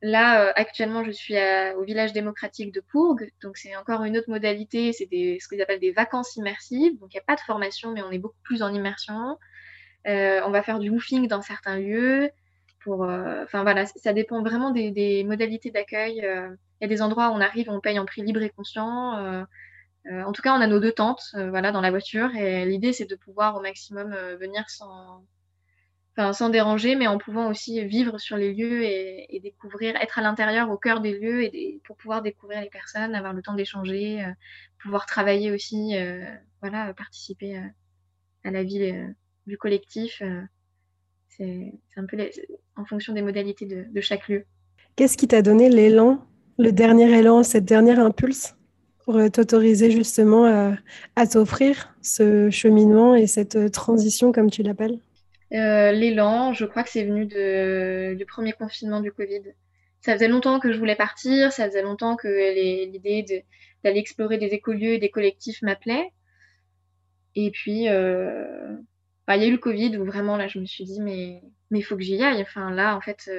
là, 0.01 0.51
actuellement, 0.55 1.03
je 1.03 1.11
suis 1.11 1.35
au 1.77 1.83
village 1.83 2.13
démocratique 2.13 2.73
de 2.73 2.81
Pourgue. 2.81 3.29
Donc, 3.41 3.57
c'est 3.57 3.75
encore 3.75 4.03
une 4.03 4.17
autre 4.17 4.29
modalité. 4.29 4.93
C'est 4.93 5.05
ce 5.05 5.47
qu'ils 5.47 5.61
appellent 5.61 5.79
des 5.79 5.91
vacances 5.91 6.35
immersives. 6.35 6.97
Donc, 6.99 7.13
il 7.13 7.17
n'y 7.17 7.21
a 7.21 7.25
pas 7.25 7.35
de 7.35 7.41
formation, 7.41 7.93
mais 7.93 8.01
on 8.01 8.11
est 8.11 8.19
beaucoup 8.19 8.39
plus 8.43 8.61
en 8.61 8.73
immersion. 8.73 9.37
on 10.05 10.51
va 10.51 10.63
faire 10.63 10.79
du 10.79 10.89
woofing 10.89 11.27
dans 11.27 11.41
certains 11.41 11.77
lieux. 11.77 12.29
Voilà, 12.85 13.85
ça 13.85 14.13
dépend 14.13 14.41
vraiment 14.41 14.71
des 14.71 15.23
modalités 15.25 15.71
d'accueil. 15.71 16.17
Il 16.17 16.83
y 16.83 16.85
a 16.85 16.87
des 16.87 17.01
endroits 17.01 17.29
où 17.29 17.33
on 17.33 17.41
arrive, 17.41 17.69
on 17.69 17.79
paye 17.79 17.99
en 17.99 18.05
prix 18.05 18.21
libre 18.21 18.41
et 18.43 18.49
conscient. 18.49 19.45
Euh, 20.11 20.23
en 20.23 20.31
tout 20.31 20.41
cas, 20.41 20.53
on 20.57 20.61
a 20.61 20.67
nos 20.67 20.79
deux 20.79 20.91
tentes 20.91 21.31
euh, 21.35 21.49
voilà, 21.49 21.71
dans 21.71 21.81
la 21.81 21.89
voiture 21.89 22.33
et 22.35 22.65
l'idée, 22.65 22.93
c'est 22.93 23.05
de 23.05 23.15
pouvoir 23.15 23.55
au 23.55 23.61
maximum 23.61 24.13
euh, 24.13 24.37
venir 24.37 24.69
sans, 24.69 25.25
sans 26.31 26.49
déranger, 26.49 26.95
mais 26.95 27.07
en 27.07 27.17
pouvant 27.17 27.49
aussi 27.49 27.83
vivre 27.85 28.17
sur 28.17 28.37
les 28.37 28.53
lieux 28.53 28.83
et, 28.83 29.39
découvrir, 29.43 29.95
être 29.97 30.17
à 30.17 30.21
l'intérieur, 30.21 30.69
au 30.71 30.77
cœur 30.77 30.99
des 31.01 31.17
lieux, 31.17 31.43
et 31.43 31.81
pour 31.85 31.95
pouvoir 31.97 32.21
découvrir 32.21 32.61
les 32.61 32.69
personnes, 32.69 33.13
avoir 33.13 33.33
le 33.33 33.41
temps 33.41 33.53
d'échanger, 33.53 34.25
pouvoir 34.81 35.05
travailler 35.05 35.51
aussi, 35.51 35.93
voilà, 36.59 36.91
participer 36.95 37.61
à 38.43 38.49
la 38.49 38.63
vie 38.63 38.91
du 39.45 39.59
collectif. 39.59 40.23
c'est 41.29 41.71
un 41.97 42.05
peu 42.07 42.17
en 42.77 42.85
fonction 42.85 43.13
des 43.13 43.21
modalités 43.21 43.67
de, 43.67 43.85
de 43.87 44.01
chaque 44.01 44.27
lieu. 44.27 44.43
Qu'est-ce 44.95 45.17
qui 45.17 45.27
t'a 45.27 45.43
donné 45.43 45.69
l'élan, 45.69 46.25
le 46.57 46.71
dernier 46.71 47.15
élan, 47.15 47.43
cette 47.43 47.65
dernière 47.65 47.99
impulse? 47.99 48.56
Pour 49.07 49.15
euh, 49.15 49.29
t'autoriser 49.29 49.89
justement 49.89 50.75
à, 51.15 51.27
t'offrir 51.27 51.95
ce 52.01 52.49
cheminement 52.49 53.15
et 53.15 53.25
cette 53.25 53.55
euh, 53.55 53.69
transition, 53.69 54.33
comme 54.33 54.51
tu 54.51 54.63
l'appelles? 54.63 54.99
Euh, 55.53 55.93
L'élan, 55.93 56.51
je 56.51 56.65
crois 56.65 56.83
que 56.83 56.89
c'est 56.89 57.05
venu 57.05 57.25
du 57.25 58.25
premier 58.25 58.51
confinement 58.51 58.99
du 58.99 59.13
Covid. 59.13 59.43
Ça 60.01 60.11
faisait 60.11 60.27
longtemps 60.27 60.59
que 60.59 60.73
je 60.73 60.77
voulais 60.77 60.97
partir, 60.97 61.53
ça 61.53 61.67
faisait 61.67 61.83
longtemps 61.83 62.17
que 62.17 62.27
l'idée 62.91 63.45
d'aller 63.81 63.99
explorer 63.99 64.37
des 64.37 64.47
écolieux 64.47 64.91
et 64.91 64.99
des 64.99 65.09
collectifs 65.09 65.61
m'appelait. 65.61 66.11
Et 67.35 67.49
puis, 67.51 67.85
bah, 67.85 69.37
il 69.37 69.41
y 69.41 69.45
a 69.45 69.47
eu 69.47 69.51
le 69.51 69.57
Covid 69.57 69.97
où 69.99 70.03
vraiment 70.03 70.35
là, 70.35 70.49
je 70.49 70.59
me 70.59 70.65
suis 70.65 70.83
dit, 70.83 70.99
mais 70.99 71.41
il 71.71 71.81
faut 71.81 71.95
que 71.95 72.03
j'y 72.03 72.21
aille. 72.21 72.41
Enfin, 72.41 72.71
là, 72.71 72.97
en 72.97 72.99
fait, 72.99 73.31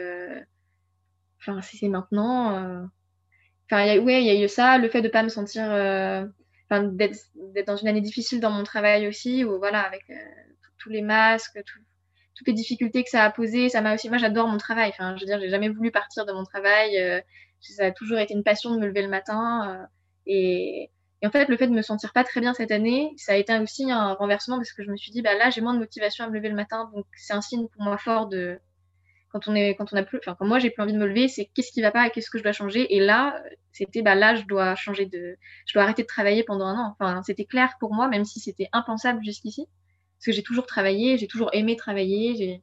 si 1.61 1.77
c'est 1.77 1.89
maintenant. 1.89 2.89
Enfin, 3.71 3.99
ouais, 4.01 4.23
il 4.23 4.27
y 4.27 4.31
a 4.31 4.45
eu 4.45 4.49
ça, 4.49 4.79
le 4.79 4.89
fait 4.89 5.03
de 5.03 5.09
pas 5.09 5.23
me 5.23 5.29
sentir. 5.29 5.65
Enfin, 6.71 6.83
d'être 6.85 7.19
dans 7.67 7.77
une 7.77 7.89
année 7.89 8.01
difficile 8.01 8.41
dans 8.41 8.51
mon 8.51 8.65
travail 8.65 9.09
aussi, 9.09 9.45
où 9.45 9.59
voilà, 9.59 9.81
avec 9.81 10.05
tous 10.79 10.91
les 10.91 11.03
masques, 11.03 11.59
toutes 12.35 12.47
les 12.47 12.53
difficultés 12.55 13.05
que 13.05 13.11
ça 13.11 13.25
a 13.25 13.31
posé, 13.31 13.69
ça 13.69 13.81
m'a 13.81 13.95
aussi. 13.95 14.09
Moi, 14.09 14.19
j'adore 14.19 14.49
mon 14.49 14.59
travail. 14.59 14.91
Enfin, 14.91 15.17
je 15.17 15.21
veux 15.23 15.27
dire, 15.27 15.41
j'ai 15.41 15.51
jamais 15.51 15.69
voulu 15.69 15.91
partir 15.91 16.27
de 16.27 16.33
mon 16.33 16.45
travail. 16.45 17.23
ça 17.61 17.87
a 17.87 17.91
toujours 17.93 18.19
été 18.19 18.35
une 18.35 18.45
passion 18.45 18.75
de 18.75 18.81
me 18.81 18.87
lever 18.87 19.03
le 19.03 19.09
matin. 19.09 19.87
et, 20.27 20.91
et 21.21 21.27
en 21.27 21.31
fait, 21.31 21.49
le 21.49 21.57
fait 21.57 21.67
de 21.67 21.73
me 21.73 21.83
sentir 21.83 22.13
pas 22.13 22.25
très 22.25 22.41
bien 22.41 22.55
cette 22.55 22.71
année, 22.71 23.13
ça 23.17 23.33
a 23.33 23.37
été 23.37 23.59
aussi 23.59 23.91
un 23.91 24.15
renversement 24.15 24.57
parce 24.57 24.73
que 24.73 24.85
je 24.85 24.91
me 24.91 24.97
suis 24.97 25.11
dit, 25.11 25.23
bah 25.23 25.35
là, 25.35 25.51
j'ai 25.51 25.61
moins 25.61 25.75
de 25.75 25.81
motivation 25.81 26.25
à 26.25 26.29
me 26.29 26.35
lever 26.35 26.49
le 26.49 26.55
matin, 26.55 26.91
donc 26.95 27.07
c'est 27.17 27.33
un 27.33 27.41
signe 27.41 27.67
pour 27.69 27.83
moi 27.83 27.99
fort 27.99 28.29
de 28.29 28.61
quand 29.31 29.49
on 29.49 29.55
est, 29.55 29.75
quand 29.77 29.93
on 29.93 29.97
a 29.97 30.03
plus, 30.03 30.19
enfin 30.19 30.37
quand 30.39 30.47
moi 30.47 30.59
j'ai 30.59 30.71
plus 30.71 30.83
envie 30.83 30.93
de 30.93 30.99
me 30.99 31.07
lever, 31.07 31.29
c'est 31.29 31.47
qu'est-ce 31.55 31.73
qui 31.73 31.83
va 31.83 31.91
pas 31.91 32.07
et 32.07 32.11
qu'est-ce 32.11 32.31
que 32.31 32.39
je 32.39 32.43
dois 32.43 32.53
changer. 32.53 32.95
Et 32.95 33.01
là, 33.01 33.43
c'était, 33.73 34.03
bah 34.03 34.15
là, 34.15 34.35
je 34.35 34.45
dois 34.45 34.75
changer 34.75 35.07
de, 35.07 35.37
je 35.67 35.75
dois 35.75 35.83
arrêter 35.83 36.03
de 36.03 36.07
travailler 36.09 36.45
pendant 36.45 36.67
un 36.67 36.79
an. 36.79 36.97
Enfin, 36.99 37.23
c'était 37.23 37.45
clair 37.45 37.75
pour 37.81 37.95
moi, 37.95 38.09
même 38.09 38.25
si 38.25 38.41
c'était 38.41 38.69
impensable 38.73 39.23
jusqu'ici, 39.25 39.67
parce 40.19 40.27
que 40.27 40.33
j'ai 40.33 40.43
toujours 40.43 40.67
travaillé, 40.67 41.19
j'ai 41.19 41.29
toujours 41.29 41.51
aimé 41.53 41.77
travailler, 41.77 42.63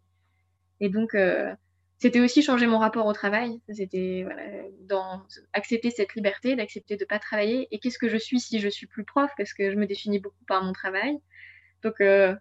et 0.82 0.90
donc 0.90 1.16
euh, 1.16 1.54
c'était 1.98 2.20
aussi 2.20 2.42
changer 2.42 2.68
mon 2.68 2.78
rapport 2.78 3.06
au 3.06 3.14
travail. 3.14 3.62
C'était 3.72 4.24
voilà, 4.24 4.44
dans 4.82 5.24
accepter 5.54 5.92
cette 5.92 6.14
liberté, 6.16 6.56
d'accepter 6.56 6.98
de 6.98 7.06
pas 7.06 7.20
travailler. 7.20 7.68
Et 7.72 7.80
qu'est-ce 7.80 7.98
que 7.98 8.10
je 8.10 8.18
suis 8.18 8.40
si 8.40 8.60
je 8.60 8.68
suis 8.68 8.88
plus 8.88 9.06
prof? 9.06 9.32
Parce 9.38 9.54
que 9.54 9.72
je 9.72 9.76
me 9.76 9.86
définis 9.86 10.20
beaucoup 10.20 10.44
par 10.48 10.64
mon 10.64 10.74
travail. 10.74 11.18
Donc, 11.84 12.02
euh, 12.02 12.36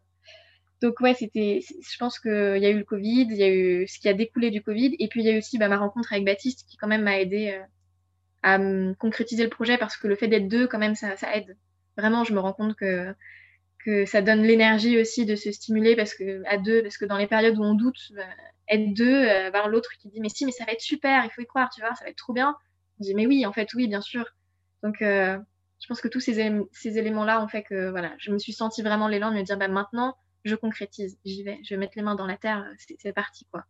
donc 0.82 1.00
ouais, 1.00 1.14
c'était. 1.14 1.60
Je 1.62 1.96
pense 1.98 2.18
qu'il 2.18 2.30
y 2.30 2.66
a 2.66 2.70
eu 2.70 2.78
le 2.78 2.84
Covid, 2.84 3.26
il 3.30 3.36
y 3.36 3.42
a 3.42 3.48
eu 3.48 3.86
ce 3.86 3.98
qui 3.98 4.08
a 4.08 4.14
découlé 4.14 4.50
du 4.50 4.62
Covid, 4.62 4.96
et 4.98 5.08
puis 5.08 5.20
il 5.20 5.26
y 5.26 5.30
a 5.30 5.32
eu 5.34 5.38
aussi 5.38 5.58
bah, 5.58 5.68
ma 5.68 5.78
rencontre 5.78 6.12
avec 6.12 6.24
Baptiste 6.24 6.66
qui 6.68 6.76
quand 6.76 6.88
même 6.88 7.02
m'a 7.02 7.20
aidé 7.20 7.52
euh, 7.52 7.62
à 8.42 8.58
concrétiser 8.98 9.44
le 9.44 9.50
projet 9.50 9.78
parce 9.78 9.96
que 9.96 10.06
le 10.08 10.16
fait 10.16 10.28
d'être 10.28 10.48
deux, 10.48 10.66
quand 10.66 10.78
même, 10.78 10.94
ça, 10.94 11.16
ça 11.16 11.34
aide. 11.36 11.56
Vraiment, 11.96 12.24
je 12.24 12.34
me 12.34 12.40
rends 12.40 12.52
compte 12.52 12.76
que 12.76 13.14
que 13.84 14.06
ça 14.06 14.22
donne 14.22 14.42
l'énergie 14.42 14.98
aussi 14.98 15.26
de 15.26 15.36
se 15.36 15.52
stimuler 15.52 15.94
parce 15.94 16.14
que 16.14 16.42
à 16.46 16.56
deux, 16.56 16.82
parce 16.82 16.96
que 16.96 17.04
dans 17.04 17.18
les 17.18 17.26
périodes 17.26 17.58
où 17.58 17.62
on 17.62 17.74
doute, 17.74 17.98
bah, 18.16 18.22
être 18.68 18.94
deux, 18.94 19.28
euh, 19.28 19.50
voir 19.50 19.68
l'autre 19.68 19.90
qui 20.00 20.08
dit 20.08 20.20
mais 20.20 20.30
si, 20.30 20.46
mais 20.46 20.52
ça 20.52 20.64
va 20.64 20.72
être 20.72 20.80
super, 20.80 21.24
il 21.24 21.30
faut 21.30 21.42
y 21.42 21.46
croire, 21.46 21.70
tu 21.70 21.80
vois, 21.80 21.94
ça 21.94 22.04
va 22.04 22.10
être 22.10 22.16
trop 22.16 22.32
bien. 22.32 22.56
On 22.98 23.04
dit 23.04 23.14
mais 23.14 23.26
oui, 23.26 23.44
en 23.46 23.52
fait, 23.52 23.72
oui, 23.74 23.88
bien 23.88 24.00
sûr. 24.00 24.24
Donc, 24.82 25.02
euh, 25.02 25.38
je 25.80 25.86
pense 25.86 26.00
que 26.00 26.08
tous 26.08 26.20
ces, 26.20 26.50
ces 26.72 26.98
éléments-là 26.98 27.42
ont 27.42 27.48
fait 27.48 27.62
que 27.62 27.90
voilà, 27.90 28.14
je 28.18 28.32
me 28.32 28.38
suis 28.38 28.52
sentie 28.52 28.82
vraiment 28.82 29.08
l'élan 29.08 29.30
de 29.30 29.36
me 29.36 29.42
dire 29.42 29.58
bah, 29.58 29.68
maintenant, 29.68 30.16
je 30.44 30.54
concrétise, 30.54 31.16
j'y 31.24 31.42
vais, 31.42 31.58
je 31.64 31.74
vais 31.74 31.78
mettre 31.78 31.94
les 31.96 32.02
mains 32.02 32.14
dans 32.14 32.26
la 32.26 32.36
terre, 32.36 32.64
c'est 32.78 33.12
parti 33.12 33.46
quoi. 33.50 33.64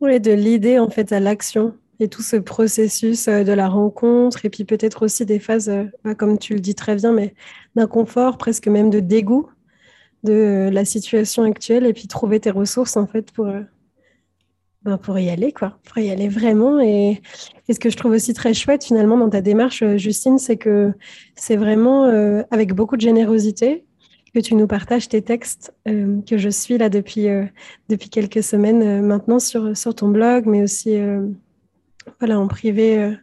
Oui, 0.00 0.20
de 0.20 0.32
l'idée 0.32 0.78
en 0.78 0.90
fait 0.90 1.12
à 1.12 1.20
l'action 1.20 1.74
et 2.00 2.08
tout 2.08 2.22
ce 2.22 2.36
processus 2.36 3.28
euh, 3.28 3.44
de 3.44 3.52
la 3.52 3.68
rencontre 3.68 4.44
et 4.44 4.50
puis 4.50 4.64
peut-être 4.64 5.04
aussi 5.04 5.24
des 5.24 5.38
phases, 5.38 5.72
bah, 6.04 6.14
comme 6.14 6.38
tu 6.38 6.54
le 6.54 6.60
dis 6.60 6.74
très 6.74 6.96
bien, 6.96 7.12
mais 7.12 7.34
d'inconfort, 7.74 8.36
presque 8.38 8.68
même 8.68 8.90
de 8.90 9.00
dégoût 9.00 9.48
de 10.24 10.68
la 10.72 10.84
situation 10.84 11.44
actuelle 11.44 11.86
et 11.86 11.92
puis 11.92 12.08
trouver 12.08 12.40
tes 12.40 12.50
ressources 12.50 12.96
en 12.96 13.06
fait 13.06 13.30
pour, 13.32 13.46
ben, 14.86 14.98
pour 14.98 15.18
y 15.18 15.30
aller, 15.30 15.50
quoi, 15.50 15.80
pour 15.82 15.98
y 15.98 16.12
aller 16.12 16.28
vraiment. 16.28 16.78
Et, 16.78 17.20
ce 17.68 17.80
que 17.80 17.90
je 17.90 17.96
trouve 17.96 18.12
aussi 18.12 18.34
très 18.34 18.54
chouette 18.54 18.84
finalement 18.84 19.18
dans 19.18 19.28
ta 19.28 19.40
démarche, 19.40 19.82
euh, 19.82 19.96
Justine, 19.96 20.38
c'est 20.38 20.56
que 20.56 20.92
c'est 21.34 21.56
vraiment 21.56 22.04
euh, 22.04 22.42
avec 22.52 22.72
beaucoup 22.72 22.94
de 22.94 23.00
générosité 23.00 23.84
que 24.36 24.46
tu 24.46 24.54
nous 24.54 24.66
partages 24.66 25.08
tes 25.08 25.22
textes 25.22 25.74
euh, 25.88 26.20
que 26.28 26.36
je 26.36 26.50
suis 26.50 26.76
là 26.76 26.88
depuis, 26.88 27.26
depuis 27.88 28.10
quelques 28.10 28.42
semaines 28.42 29.00
maintenant 29.00 29.38
sur, 29.38 29.76
sur 29.76 29.94
ton 29.94 30.08
blog, 30.08 30.44
mais 30.46 30.62
aussi 30.62 30.98
voilà, 32.20 32.38
en 32.38 32.46
privé. 32.46 33.16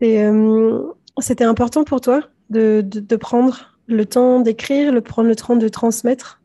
C'était 0.00 1.44
important 1.44 1.84
pour 1.84 2.00
toi 2.00 2.22
de, 2.50 2.82
de, 2.84 3.00
de 3.00 3.16
prendre 3.16 3.78
le 3.88 4.06
temps 4.06 4.40
d'écrire, 4.40 4.92
le 4.92 5.00
prendre 5.00 5.28
le 5.28 5.34
temps 5.34 5.56
de 5.56 5.68
transmettre? 5.68 6.40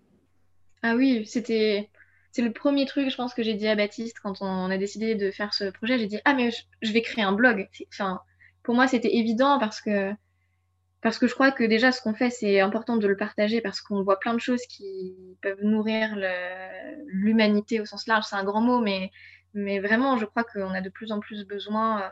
Ah 0.81 0.95
oui, 0.95 1.25
c'était 1.27 1.89
c'est 2.31 2.41
le 2.41 2.51
premier 2.51 2.87
truc, 2.87 3.11
je 3.11 3.15
pense, 3.15 3.35
que 3.35 3.43
j'ai 3.43 3.53
dit 3.53 3.67
à 3.67 3.75
Baptiste 3.75 4.17
quand 4.23 4.41
on 4.41 4.71
a 4.71 4.77
décidé 4.77 5.13
de 5.13 5.29
faire 5.29 5.53
ce 5.53 5.65
projet. 5.65 5.99
J'ai 5.99 6.07
dit 6.07 6.19
ah 6.25 6.33
mais 6.33 6.49
je, 6.81 6.91
vais 6.91 7.01
créer 7.01 7.23
un 7.23 7.33
blog. 7.33 7.69
Enfin, 7.93 8.21
pour 8.63 8.73
moi 8.73 8.87
c'était 8.87 9.15
évident 9.15 9.59
parce 9.59 9.81
que 9.81 10.11
parce 11.03 11.17
que 11.19 11.27
je 11.27 11.33
crois 11.33 11.51
que 11.51 11.63
déjà 11.63 11.91
ce 11.91 12.01
qu'on 12.01 12.13
fait 12.13 12.29
c'est 12.29 12.59
important 12.59 12.97
de 12.97 13.07
le 13.07 13.17
partager 13.17 13.61
parce 13.61 13.81
qu'on 13.81 14.03
voit 14.03 14.19
plein 14.19 14.33
de 14.33 14.39
choses 14.39 14.61
qui 14.67 15.15
peuvent 15.41 15.63
nourrir 15.63 16.15
l'humanité 17.07 17.79
au 17.81 17.85
sens 17.85 18.07
large. 18.07 18.25
C'est 18.25 18.35
un 18.35 18.43
grand 18.43 18.61
mot, 18.61 18.79
mais 18.79 19.11
mais 19.53 19.79
vraiment 19.79 20.17
je 20.17 20.25
crois 20.25 20.43
qu'on 20.43 20.73
a 20.73 20.81
de 20.81 20.89
plus 20.89 21.11
en 21.11 21.19
plus 21.19 21.45
besoin 21.45 22.11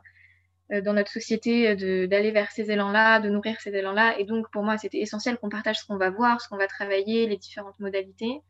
euh, 0.71 0.81
dans 0.81 0.93
notre 0.93 1.11
société 1.11 1.75
d'aller 2.07 2.31
vers 2.31 2.51
ces 2.51 2.69
élans-là, 2.69 3.19
de 3.19 3.29
nourrir 3.29 3.59
ces 3.61 3.73
élans-là. 3.75 4.19
Et 4.19 4.25
donc 4.25 4.51
pour 4.51 4.63
moi 4.63 4.77
c'était 4.77 4.99
essentiel 4.99 5.37
qu'on 5.37 5.49
partage 5.49 5.79
ce 5.79 5.85
qu'on 5.85 5.97
va 5.97 6.09
voir, 6.09 6.41
ce 6.41 6.49
qu'on 6.49 6.57
va 6.57 6.67
travailler, 6.67 7.27
les 7.27 7.37
différentes 7.37 7.79
modalités. 7.79 8.41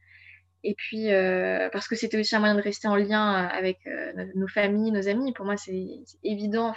Et 0.63 0.75
puis, 0.75 1.12
euh, 1.12 1.69
parce 1.71 1.88
que 1.88 1.95
c'était 1.95 2.19
aussi 2.19 2.36
un 2.36 2.39
moyen 2.39 2.55
de 2.55 2.62
rester 2.62 2.88
en 2.88 2.95
lien 2.95 3.48
avec 3.48 3.79
euh, 3.88 4.27
nos 4.36 4.48
familles, 4.48 4.91
nos 4.91 5.07
amis. 5.07 5.33
Pour 5.33 5.45
moi, 5.45 5.57
c'est 5.57 6.03
évident. 6.24 6.74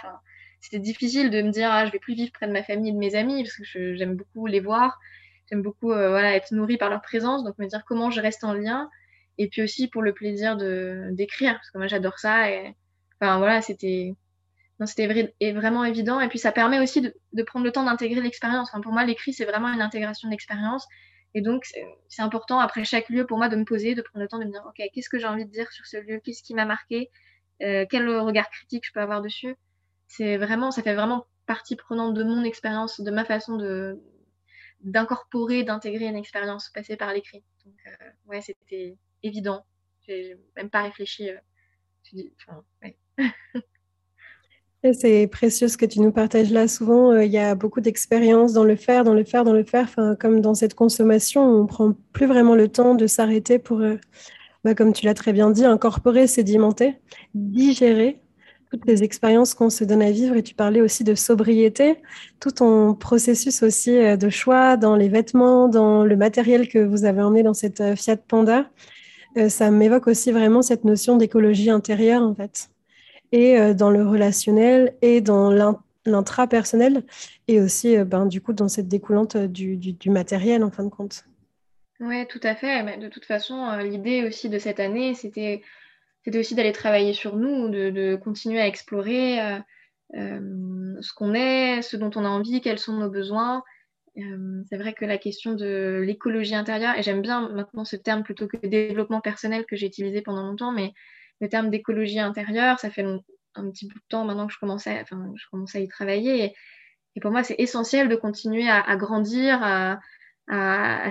C'était 0.65 0.79
difficile 0.79 1.29
de 1.29 1.43
me 1.43 1.51
dire, 1.51 1.69
ah, 1.71 1.85
je 1.85 1.91
vais 1.91 1.99
plus 1.99 2.15
vivre 2.15 2.31
près 2.31 2.47
de 2.47 2.51
ma 2.51 2.63
famille 2.63 2.89
et 2.89 2.93
de 2.93 2.97
mes 2.97 3.13
amis, 3.13 3.43
parce 3.43 3.55
que 3.55 3.95
j'aime 3.95 4.15
beaucoup 4.15 4.47
les 4.47 4.59
voir. 4.59 4.99
J'aime 5.47 5.61
beaucoup 5.61 5.91
euh, 5.91 6.17
être 6.17 6.51
nourrie 6.53 6.77
par 6.77 6.89
leur 6.89 7.01
présence. 7.01 7.43
Donc, 7.43 7.55
me 7.59 7.67
dire 7.67 7.83
comment 7.85 8.09
je 8.09 8.19
reste 8.19 8.43
en 8.43 8.53
lien. 8.53 8.89
Et 9.37 9.47
puis 9.47 9.61
aussi 9.61 9.87
pour 9.87 10.01
le 10.01 10.13
plaisir 10.13 10.57
de 10.57 11.09
d'écrire, 11.11 11.53
parce 11.53 11.69
que 11.69 11.77
moi, 11.77 11.85
j'adore 11.85 12.17
ça. 12.17 12.49
Et 12.49 12.73
enfin, 13.21 13.37
voilà, 13.37 13.61
c'était. 13.61 14.15
vraiment 14.79 15.83
évident. 15.83 16.19
Et 16.19 16.29
puis, 16.29 16.39
ça 16.39 16.51
permet 16.51 16.79
aussi 16.79 17.01
de, 17.01 17.43
prendre 17.43 17.63
le 17.63 17.71
temps 17.71 17.83
d'intégrer 17.83 18.21
l'expérience. 18.21 18.69
Enfin, 18.71 18.81
pour 18.81 18.91
moi, 18.91 19.05
l'écrit, 19.05 19.33
c'est 19.33 19.45
vraiment 19.45 19.71
une 19.71 19.81
intégration 19.81 20.27
de 20.29 20.31
l'expérience. 20.31 20.87
Et 21.35 21.41
donc, 21.41 21.63
c'est 22.07 22.21
important 22.23 22.59
après 22.59 22.85
chaque 22.85 23.09
lieu 23.09 23.27
pour 23.27 23.37
moi 23.37 23.49
de 23.49 23.55
me 23.55 23.65
poser, 23.65 23.93
de 23.93 24.01
prendre 24.01 24.23
le 24.23 24.27
temps 24.27 24.39
de 24.39 24.45
me 24.45 24.51
dire, 24.51 24.63
OK, 24.67 24.81
qu'est-ce 24.93 25.09
que 25.09 25.19
j'ai 25.19 25.27
envie 25.27 25.45
de 25.45 25.51
dire 25.51 25.71
sur 25.71 25.85
ce 25.85 25.97
lieu 25.97 26.19
Qu'est-ce 26.23 26.41
qui 26.41 26.55
m'a 26.55 26.65
marqué 26.65 27.11
euh, 27.61 27.85
Quel 27.87 28.09
regard 28.09 28.49
critique 28.49 28.83
je 28.87 28.91
peux 28.93 29.01
avoir 29.01 29.21
dessus 29.21 29.55
C'est 30.07 30.37
vraiment, 30.37 30.71
ça 30.71 30.81
fait 30.81 30.95
vraiment 30.95 31.25
partie 31.45 31.75
prenante 31.75 32.13
de 32.13 32.23
mon 32.23 32.43
expérience, 32.43 33.01
de 33.01 33.11
ma 33.11 33.25
façon 33.25 33.57
de 33.57 34.01
d'incorporer, 34.81 35.63
d'intégrer 35.63 36.05
une 36.05 36.15
expérience 36.15 36.69
passée 36.69 36.95
par 36.95 37.11
l'écrit. 37.13 37.43
Donc, 37.65 37.75
euh, 37.87 38.09
ouais, 38.27 38.41
c'était 38.41 38.97
évident. 39.23 39.65
J'ai 40.07 40.37
même 40.55 40.69
pas 40.69 40.83
réfléchi. 40.83 41.29
Euh. 41.29 41.37
C'est 44.93 45.27
précieux 45.27 45.67
ce 45.67 45.77
que 45.77 45.87
tu 45.87 45.99
nous 45.99 46.11
partages 46.11 46.51
là. 46.51 46.67
Souvent, 46.67 47.11
euh, 47.11 47.25
il 47.25 47.31
y 47.31 47.39
a 47.39 47.55
beaucoup 47.55 47.81
d'expérience 47.81 48.53
dans 48.53 48.63
le 48.63 48.75
faire, 48.75 49.03
dans 49.03 49.15
le 49.15 49.23
faire, 49.23 49.43
dans 49.43 49.53
le 49.53 49.63
faire. 49.63 49.89
Comme 50.19 50.41
dans 50.41 50.53
cette 50.53 50.75
consommation, 50.75 51.41
on 51.41 51.63
ne 51.63 51.67
prend 51.67 51.93
plus 52.13 52.27
vraiment 52.27 52.53
le 52.53 52.67
temps 52.67 52.93
de 52.93 53.07
s'arrêter 53.07 53.57
pour, 53.57 53.81
bah, 54.63 54.75
comme 54.75 54.93
tu 54.93 55.05
l'as 55.05 55.15
très 55.15 55.33
bien 55.33 55.49
dit, 55.49 55.65
incorporer, 55.65 56.27
sédimenter, 56.27 56.99
digérer 57.33 58.21
les 58.85 59.03
expériences 59.03 59.53
qu'on 59.53 59.69
se 59.69 59.83
donne 59.83 60.01
à 60.01 60.11
vivre. 60.11 60.35
Et 60.35 60.43
tu 60.43 60.55
parlais 60.55 60.81
aussi 60.81 61.03
de 61.03 61.15
sobriété, 61.15 62.01
tout 62.39 62.51
ton 62.51 62.93
processus 62.93 63.63
aussi 63.63 63.97
euh, 63.97 64.17
de 64.17 64.29
choix 64.29 64.77
dans 64.77 64.95
les 64.95 65.09
vêtements, 65.09 65.67
dans 65.67 66.03
le 66.03 66.15
matériel 66.15 66.67
que 66.67 66.79
vous 66.79 67.05
avez 67.05 67.21
emmené 67.21 67.43
dans 67.43 67.53
cette 67.53 67.95
Fiat 67.95 68.17
Panda. 68.17 68.69
ça 69.49 69.71
m'évoque 69.71 70.07
aussi 70.07 70.31
vraiment 70.31 70.61
cette 70.61 70.85
notion 70.85 71.17
d'écologie 71.17 71.69
intérieure, 71.69 72.21
en 72.21 72.33
fait 72.33 72.69
et 73.35 73.57
euh, 73.57 73.73
dans 73.73 73.89
le 73.89 74.07
relationnel 74.07 74.95
et 75.01 75.21
dans 75.21 75.51
l'intrapersonnel 76.05 77.03
et 77.47 77.59
aussi 77.59 77.97
euh, 77.97 78.05
ben, 78.05 78.25
du 78.25 78.41
coup 78.41 78.53
dans 78.53 78.69
cette 78.69 78.87
découlante 78.87 79.35
euh, 79.35 79.47
du, 79.47 79.75
du, 79.77 80.09
matériel 80.09 80.63
en 80.63 80.71
fin 80.71 80.83
de 80.83 80.89
compte. 80.89 81.25
Oui, 81.99 82.25
tout 82.27 82.39
à 82.43 82.55
fait. 82.55 82.97
De 82.97 83.07
toute 83.07 83.25
façon, 83.25 83.77
l'idée 83.77 84.25
aussi 84.25 84.49
de 84.49 84.59
cette 84.59 84.81
année, 84.81 85.13
c'était 85.15 85.61
c'était 86.25 86.39
aussi 86.39 86.55
d'aller 86.55 86.71
travailler 86.71 87.13
sur 87.13 87.37
nous, 87.37 87.69
de, 87.69 88.15
continuer 88.15 88.59
à 88.59 88.67
explorer 88.67 89.39
ce 90.11 91.13
qu'on 91.13 91.33
est, 91.35 91.83
ce 91.83 91.95
dont 91.97 92.09
on 92.15 92.25
a 92.25 92.29
envie, 92.29 92.61
quels 92.61 92.79
sont 92.79 92.97
nos 92.97 93.11
besoins. 93.11 93.63
c'est 94.15 94.77
vrai 94.77 94.93
que 94.93 95.05
la 95.05 95.19
question 95.19 95.53
de 95.53 96.01
l'écologie 96.03 96.55
intérieure, 96.55 96.97
et 96.97 97.03
j'aime 97.03 97.21
bien 97.21 97.49
maintenant 97.49 97.85
ce 97.85 97.95
terme 97.95 98.23
plutôt 98.23 98.47
que 98.47 98.57
développement 98.65 99.21
personnel 99.21 99.65
que 99.65 99.75
j'ai 99.75 99.85
utilisé 99.85 100.21
pendant 100.21 100.41
longtemps, 100.41 100.71
mais 100.71 100.93
le 101.41 101.47
terme 101.47 101.69
d'écologie 101.69 102.19
intérieure, 102.19 102.79
ça 102.79 102.89
fait 102.89 103.03
un 103.03 103.69
petit 103.69 103.87
bout 103.87 103.99
de 103.99 104.05
temps 104.09 104.25
maintenant 104.25 104.47
que 104.47 104.53
je 104.53 104.59
commence 104.59 104.87
à, 104.87 104.93
enfin, 105.01 105.31
je 105.35 105.45
commence 105.51 105.75
à 105.75 105.79
y 105.79 105.87
travailler. 105.87 106.45
Et, 107.15 107.21
pour 107.21 107.31
moi, 107.31 107.43
c'est 107.43 107.55
essentiel 107.59 108.09
de 108.09 108.15
continuer 108.15 108.67
à, 108.67 108.95
grandir, 108.97 109.59
à, 109.63 109.99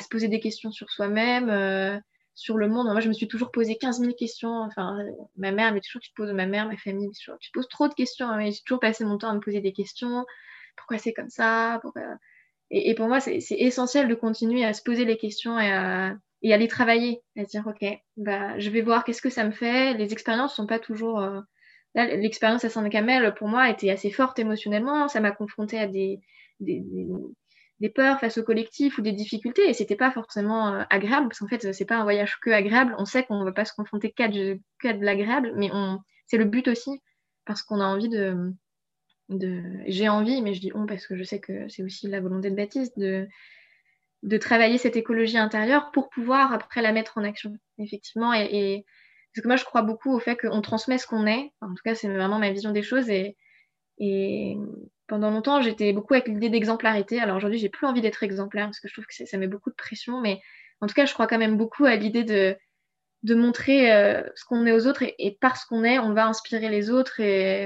se 0.00 0.08
poser 0.08 0.28
des 0.28 0.40
questions 0.40 0.70
sur 0.70 0.90
soi-même, 0.90 1.48
euh, 1.48 1.98
sur 2.34 2.56
le 2.56 2.68
monde. 2.68 2.86
Moi, 2.86 3.00
je 3.00 3.08
me 3.08 3.12
suis 3.12 3.28
toujours 3.28 3.50
posé 3.50 3.76
15 3.76 4.00
000 4.00 4.12
questions. 4.14 4.62
Enfin, 4.62 4.98
ma 5.36 5.52
mère, 5.52 5.72
mais 5.72 5.80
toujours, 5.80 6.00
tu 6.00 6.10
te 6.10 6.14
poses, 6.14 6.32
ma 6.32 6.46
mère, 6.46 6.66
ma 6.66 6.76
famille, 6.76 7.10
tu 7.12 7.50
poses 7.52 7.68
trop 7.68 7.88
de 7.88 7.94
questions. 7.94 8.28
Hein, 8.28 8.50
j'ai 8.50 8.60
toujours 8.64 8.80
passé 8.80 9.04
mon 9.04 9.18
temps 9.18 9.30
à 9.30 9.34
me 9.34 9.40
poser 9.40 9.60
des 9.60 9.72
questions. 9.72 10.24
Pourquoi 10.76 10.98
c'est 10.98 11.12
comme 11.12 11.30
ça? 11.30 11.80
Et, 12.70 12.90
et, 12.90 12.94
pour 12.94 13.08
moi, 13.08 13.20
c'est 13.20 13.40
essentiel 13.50 14.08
de 14.08 14.14
continuer 14.14 14.64
à 14.64 14.72
se 14.72 14.82
poser 14.82 15.04
les 15.04 15.16
questions 15.16 15.58
et 15.58 15.70
à, 15.70 16.16
et 16.42 16.52
aller 16.52 16.68
travailler, 16.68 17.22
à 17.38 17.44
dire 17.44 17.64
ok, 17.66 17.86
bah, 18.16 18.58
je 18.58 18.70
vais 18.70 18.82
voir 18.82 19.04
qu'est-ce 19.04 19.22
que 19.22 19.30
ça 19.30 19.44
me 19.44 19.52
fait. 19.52 19.94
Les 19.94 20.12
expériences 20.12 20.54
sont 20.54 20.66
pas 20.66 20.78
toujours 20.78 21.20
euh, 21.20 21.40
l'expérience 21.94 22.64
à 22.64 22.68
Saint-Camel, 22.68 23.34
pour 23.34 23.48
moi, 23.48 23.70
était 23.70 23.90
assez 23.90 24.10
forte 24.10 24.38
émotionnellement. 24.38 25.08
Ça 25.08 25.20
m'a 25.20 25.30
confrontée 25.30 25.78
à 25.78 25.86
des, 25.86 26.20
peurs 27.90 28.20
face 28.20 28.38
au 28.38 28.42
collectif 28.42 28.98
ou 28.98 29.02
des 29.02 29.12
difficultés. 29.12 29.68
Et 29.68 29.74
c'était 29.74 29.96
pas 29.96 30.10
forcément 30.10 30.74
euh, 30.74 30.82
agréable, 30.90 31.28
parce 31.28 31.38
qu'en 31.38 31.48
fait, 31.48 31.72
c'est 31.72 31.84
pas 31.84 31.96
un 31.96 32.02
voyage 32.04 32.38
que 32.40 32.50
agréable. 32.50 32.94
On 32.98 33.04
sait 33.04 33.24
qu'on 33.24 33.40
ne 33.40 33.44
veut 33.44 33.54
pas 33.54 33.64
se 33.64 33.74
confronter 33.74 34.12
qu'à 34.12 34.28
de, 34.28 34.60
de 34.82 35.04
l'agréable, 35.04 35.52
mais 35.56 35.70
c'est 36.26 36.38
le 36.38 36.44
but 36.44 36.68
aussi, 36.68 37.02
parce 37.44 37.62
qu'on 37.62 37.80
a 37.80 37.86
envie 37.86 38.08
de. 38.08 38.52
J'ai 39.86 40.08
envie, 40.08 40.42
mais 40.42 40.54
je 40.54 40.60
dis 40.60 40.70
on 40.74 40.86
parce 40.86 41.06
que 41.06 41.16
je 41.16 41.24
sais 41.24 41.40
que 41.40 41.68
c'est 41.68 41.82
aussi 41.82 42.08
la 42.08 42.20
volonté 42.20 42.50
de 42.50 42.56
Baptiste, 42.56 42.98
de, 42.98 43.26
de 44.22 44.36
travailler 44.38 44.78
cette 44.78 44.96
écologie 44.96 45.38
intérieure 45.38 45.90
pour 45.92 46.10
pouvoir 46.10 46.52
après 46.52 46.82
la 46.82 46.92
mettre 46.92 47.18
en 47.18 47.24
action, 47.24 47.56
effectivement. 47.78 48.32
Et, 48.34 48.84
parce 49.34 49.42
que 49.42 49.48
moi, 49.48 49.56
je 49.56 49.64
crois 49.64 49.82
beaucoup 49.82 50.12
au 50.12 50.20
fait 50.20 50.36
qu'on 50.36 50.60
transmet 50.60 50.98
ce 50.98 51.06
qu'on 51.06 51.26
est. 51.26 51.52
en 51.60 51.68
tout 51.68 51.82
cas, 51.84 51.94
c'est 51.94 52.08
vraiment 52.08 52.38
ma 52.38 52.50
vision 52.50 52.70
des 52.70 52.82
choses. 52.82 53.08
Et, 53.10 53.36
et 53.98 54.56
pendant 55.06 55.30
longtemps, 55.30 55.60
j'étais 55.60 55.92
beaucoup 55.92 56.14
avec 56.14 56.28
l'idée 56.28 56.50
d'exemplarité. 56.50 57.20
Alors 57.20 57.36
aujourd'hui, 57.36 57.58
j'ai 57.58 57.68
plus 57.68 57.86
envie 57.86 58.00
d'être 58.00 58.22
exemplaire 58.22 58.66
parce 58.66 58.80
que 58.80 58.88
je 58.88 58.94
trouve 58.94 59.06
que 59.06 59.14
ça 59.26 59.38
met 59.38 59.46
beaucoup 59.46 59.70
de 59.70 59.76
pression. 59.76 60.20
Mais 60.20 60.40
en 60.80 60.86
tout 60.86 60.94
cas, 60.94 61.06
je 61.06 61.12
crois 61.12 61.26
quand 61.26 61.38
même 61.38 61.56
beaucoup 61.56 61.84
à 61.84 61.96
l'idée 61.96 62.24
de, 62.24 62.56
montrer 63.34 63.92
euh, 63.92 64.22
ce 64.34 64.44
qu'on 64.44 64.66
est 64.66 64.72
aux 64.72 64.86
autres. 64.86 65.04
Et, 65.18 65.36
parce 65.40 65.64
qu'on 65.64 65.84
est, 65.84 65.98
on 65.98 66.14
va 66.14 66.26
inspirer 66.26 66.68
les 66.68 66.90
autres 66.90 67.20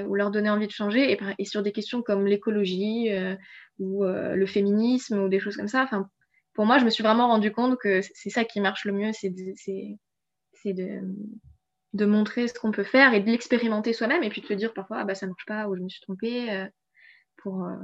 ou 0.05 0.15
leur 0.15 0.31
donner 0.31 0.51
envie 0.51 0.67
de 0.67 0.73
changer. 0.73 1.13
Et, 1.13 1.19
et 1.39 1.45
sur 1.45 1.63
des 1.63 1.73
questions 1.73 2.03
comme 2.03 2.27
l'écologie 2.27 3.13
euh, 3.13 3.35
ou 3.79 4.05
euh, 4.05 4.35
le 4.35 4.47
féminisme 4.47 5.19
ou 5.21 5.29
des 5.29 5.41
choses 5.41 5.57
comme 5.57 5.69
ça. 5.69 5.85
Enfin, 5.85 6.11
pour 6.55 6.67
moi, 6.67 6.79
je 6.79 6.85
me 6.85 6.91
suis 6.91 7.05
vraiment 7.05 7.29
rendu 7.29 7.53
compte 7.53 7.79
que 7.79 8.01
c'est 8.03 8.31
ça 8.31 8.45
qui 8.45 8.61
marche 8.61 8.85
le 8.85 8.93
mieux, 8.93 9.13
c'est 9.13 9.31
de, 9.31 9.55
de, 10.65 11.01
montrer 11.95 12.49
ce 12.49 12.55
qu'on 12.55 12.71
peut 12.71 12.85
faire 12.85 13.15
et 13.15 13.21
de 13.21 13.31
l'expérimenter 13.31 13.93
soi-même 13.93 14.23
et 14.23 14.31
puis 14.31 14.41
de 14.41 14.47
se 14.47 14.53
dire 14.53 14.75
parfois, 14.75 14.99
ah 15.01 15.05
bah 15.05 15.15
ça 15.15 15.27
marche 15.27 15.47
pas 15.47 15.69
ou 15.69 15.77
je 15.77 15.83
me 15.83 15.89
suis 15.89 16.01
trompée 16.01 16.51
euh, 16.51 16.67
pour, 17.37 17.65
euh, 17.65 17.77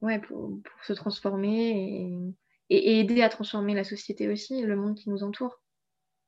ouais, 0.00 0.18
pour, 0.20 0.60
se 0.82 0.92
transformer 0.92 2.34
et, 2.70 3.00
aider 3.00 3.22
à 3.22 3.28
transformer 3.28 3.74
la 3.74 3.84
société 3.84 4.28
aussi, 4.28 4.62
le 4.62 4.76
monde 4.76 4.96
qui 4.96 5.10
nous 5.10 5.24
entoure. 5.24 5.60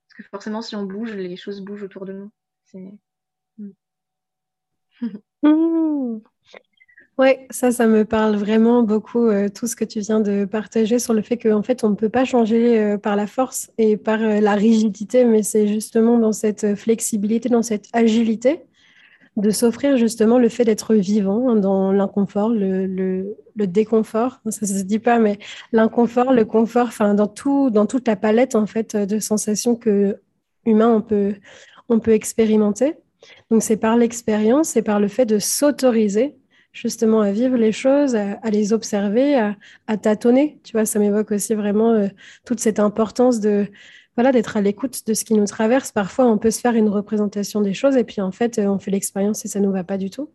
Parce 0.08 0.14
que 0.18 0.22
forcément, 0.30 0.60
si 0.62 0.76
on 0.76 0.84
bouge, 0.84 1.12
les 1.14 1.36
choses 1.36 1.62
bougent 1.62 1.84
autour 1.84 2.04
de 2.04 2.12
nous. 2.12 2.32
C'est. 2.64 2.92
Hmm. 3.58 3.70
Mmh. 5.42 6.20
Oui, 7.16 7.28
ça, 7.50 7.70
ça 7.70 7.86
me 7.86 8.04
parle 8.04 8.34
vraiment 8.34 8.82
beaucoup, 8.82 9.28
euh, 9.28 9.48
tout 9.48 9.68
ce 9.68 9.76
que 9.76 9.84
tu 9.84 10.00
viens 10.00 10.18
de 10.18 10.44
partager 10.46 10.98
sur 10.98 11.14
le 11.14 11.22
fait 11.22 11.36
qu'en 11.36 11.62
fait, 11.62 11.84
on 11.84 11.90
ne 11.90 11.94
peut 11.94 12.08
pas 12.08 12.24
changer 12.24 12.76
euh, 12.80 12.98
par 12.98 13.14
la 13.14 13.28
force 13.28 13.70
et 13.78 13.96
par 13.96 14.20
euh, 14.20 14.40
la 14.40 14.54
rigidité, 14.54 15.24
mais 15.24 15.44
c'est 15.44 15.68
justement 15.68 16.18
dans 16.18 16.32
cette 16.32 16.74
flexibilité, 16.74 17.48
dans 17.48 17.62
cette 17.62 17.86
agilité, 17.92 18.62
de 19.36 19.50
s'offrir 19.50 19.96
justement 19.96 20.38
le 20.38 20.48
fait 20.48 20.64
d'être 20.64 20.94
vivant 20.96 21.50
hein, 21.50 21.56
dans 21.56 21.92
l'inconfort, 21.92 22.48
le, 22.48 23.36
déconfort. 23.56 24.40
Ça 24.50 24.66
ne 24.66 24.78
se 24.78 24.82
dit 24.82 24.98
pas, 24.98 25.20
mais 25.20 25.38
l'inconfort, 25.72 26.32
le 26.32 26.44
confort, 26.44 26.88
enfin, 26.88 27.14
dans, 27.14 27.28
tout, 27.28 27.70
dans 27.70 27.86
toute 27.86 28.08
la 28.08 28.16
palette 28.16 28.56
en 28.56 28.66
fait 28.66 28.96
de 28.96 29.20
sensations 29.20 29.76
que 29.76 30.18
humain 30.66 30.88
on 30.88 31.00
peut, 31.00 31.34
on 31.88 32.00
peut 32.00 32.12
expérimenter. 32.12 32.94
Donc, 33.50 33.62
c'est 33.62 33.76
par 33.76 33.96
l'expérience, 33.96 34.70
c'est 34.70 34.82
par 34.82 35.00
le 35.00 35.08
fait 35.08 35.26
de 35.26 35.38
s'autoriser 35.38 36.34
justement 36.74 37.22
à 37.22 37.32
vivre 37.32 37.56
les 37.56 37.72
choses, 37.72 38.14
à, 38.14 38.50
les 38.50 38.74
observer, 38.74 39.36
à, 39.86 39.96
tâtonner. 39.96 40.60
Tu 40.64 40.72
vois, 40.72 40.84
ça 40.84 40.98
m'évoque 40.98 41.30
aussi 41.30 41.54
vraiment 41.54 41.92
euh, 41.92 42.08
toute 42.44 42.60
cette 42.60 42.80
importance 42.80 43.40
de 43.40 43.66
voilà 44.16 44.30
d'être 44.30 44.56
à 44.56 44.60
l'écoute 44.60 45.06
de 45.06 45.14
ce 45.14 45.24
qui 45.24 45.34
nous 45.34 45.46
traverse. 45.46 45.90
Parfois, 45.92 46.26
on 46.26 46.36
peut 46.36 46.50
se 46.50 46.60
faire 46.60 46.74
une 46.74 46.88
représentation 46.88 47.62
des 47.62 47.72
choses 47.72 47.96
et 47.96 48.04
puis 48.04 48.20
en 48.20 48.32
fait, 48.32 48.58
euh, 48.58 48.66
on 48.66 48.78
fait 48.78 48.90
l'expérience 48.90 49.44
et 49.44 49.48
ça 49.48 49.60
nous 49.60 49.72
va 49.72 49.84
pas 49.84 49.96
du 49.96 50.10
tout. 50.10 50.30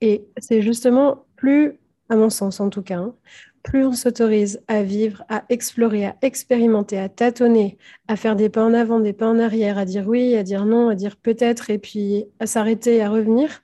Et 0.00 0.26
c'est 0.38 0.62
justement 0.62 1.26
plus, 1.36 1.78
à 2.08 2.16
mon 2.16 2.30
sens 2.30 2.60
en 2.60 2.70
tout 2.70 2.82
cas, 2.82 2.98
hein, 2.98 3.14
plus 3.62 3.84
on 3.84 3.92
s'autorise 3.92 4.62
à 4.68 4.82
vivre, 4.82 5.24
à 5.28 5.44
explorer, 5.50 6.06
à 6.06 6.16
expérimenter, 6.22 6.98
à 6.98 7.08
tâtonner, 7.08 7.76
à 8.08 8.16
faire 8.16 8.36
des 8.36 8.48
pas 8.48 8.64
en 8.64 8.72
avant, 8.72 9.00
des 9.00 9.12
pas 9.12 9.26
en 9.28 9.38
arrière, 9.38 9.76
à 9.76 9.84
dire 9.84 10.06
oui, 10.08 10.34
à 10.36 10.42
dire 10.42 10.64
non, 10.64 10.88
à 10.88 10.94
dire 10.94 11.16
peut-être, 11.16 11.68
et 11.70 11.78
puis 11.78 12.24
à 12.40 12.46
s'arrêter, 12.46 13.02
à 13.02 13.10
revenir, 13.10 13.62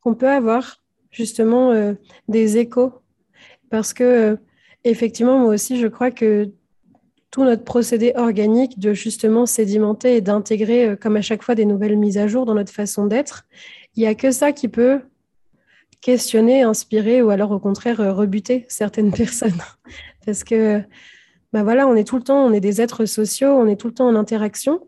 qu'on 0.00 0.14
peut 0.14 0.28
avoir 0.28 0.82
justement 1.10 1.72
euh, 1.72 1.94
des 2.28 2.58
échos. 2.58 2.92
Parce 3.70 3.92
que, 3.92 4.04
euh, 4.04 4.36
effectivement, 4.84 5.38
moi 5.38 5.54
aussi, 5.54 5.78
je 5.78 5.86
crois 5.86 6.10
que 6.10 6.50
tout 7.30 7.44
notre 7.44 7.64
procédé 7.64 8.12
organique 8.16 8.78
de 8.78 8.94
justement 8.94 9.44
sédimenter 9.44 10.16
et 10.16 10.20
d'intégrer, 10.20 10.88
euh, 10.90 10.96
comme 10.96 11.16
à 11.16 11.22
chaque 11.22 11.42
fois, 11.42 11.54
des 11.54 11.66
nouvelles 11.66 11.96
mises 11.96 12.18
à 12.18 12.26
jour 12.26 12.46
dans 12.46 12.54
notre 12.54 12.72
façon 12.72 13.06
d'être, 13.06 13.46
il 13.96 14.00
n'y 14.00 14.06
a 14.06 14.14
que 14.14 14.30
ça 14.30 14.52
qui 14.52 14.68
peut 14.68 15.00
questionner, 16.00 16.62
inspirer 16.62 17.22
ou 17.22 17.30
alors 17.30 17.50
au 17.50 17.58
contraire 17.58 18.14
rebuter 18.16 18.64
certaines 18.68 19.10
personnes. 19.22 19.60
Parce 20.24 20.44
que, 20.44 20.80
ben 21.52 21.62
voilà, 21.62 21.88
on 21.88 21.96
est 21.96 22.04
tout 22.04 22.16
le 22.16 22.22
temps, 22.22 22.44
on 22.44 22.52
est 22.52 22.60
des 22.60 22.80
êtres 22.80 23.04
sociaux, 23.04 23.50
on 23.50 23.66
est 23.66 23.76
tout 23.76 23.88
le 23.88 23.94
temps 23.94 24.08
en 24.08 24.14
interaction. 24.14 24.86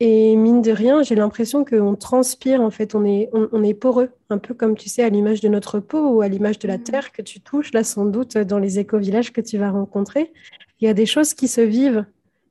Et 0.00 0.36
mine 0.36 0.60
de 0.60 0.72
rien, 0.72 1.02
j'ai 1.02 1.14
l'impression 1.14 1.64
qu'on 1.64 1.94
transpire, 1.94 2.60
en 2.60 2.70
fait, 2.70 2.94
on 2.94 3.04
est, 3.04 3.30
on, 3.32 3.62
est 3.62 3.74
poreux, 3.74 4.10
un 4.28 4.38
peu 4.38 4.52
comme 4.52 4.76
tu 4.76 4.88
sais, 4.88 5.02
à 5.02 5.08
l'image 5.08 5.40
de 5.40 5.48
notre 5.48 5.80
peau 5.80 6.10
ou 6.10 6.20
à 6.20 6.28
l'image 6.28 6.58
de 6.58 6.68
la 6.68 6.76
mmh. 6.76 6.82
terre 6.82 7.12
que 7.12 7.22
tu 7.22 7.40
touches, 7.40 7.72
là, 7.72 7.82
sans 7.82 8.04
doute, 8.04 8.36
dans 8.36 8.58
les 8.58 8.78
éco-villages 8.78 9.32
que 9.32 9.40
tu 9.40 9.56
vas 9.56 9.70
rencontrer. 9.70 10.32
Il 10.80 10.86
y 10.86 10.90
a 10.90 10.94
des 10.94 11.06
choses 11.06 11.32
qui 11.32 11.48
se 11.48 11.62
vivent 11.62 12.04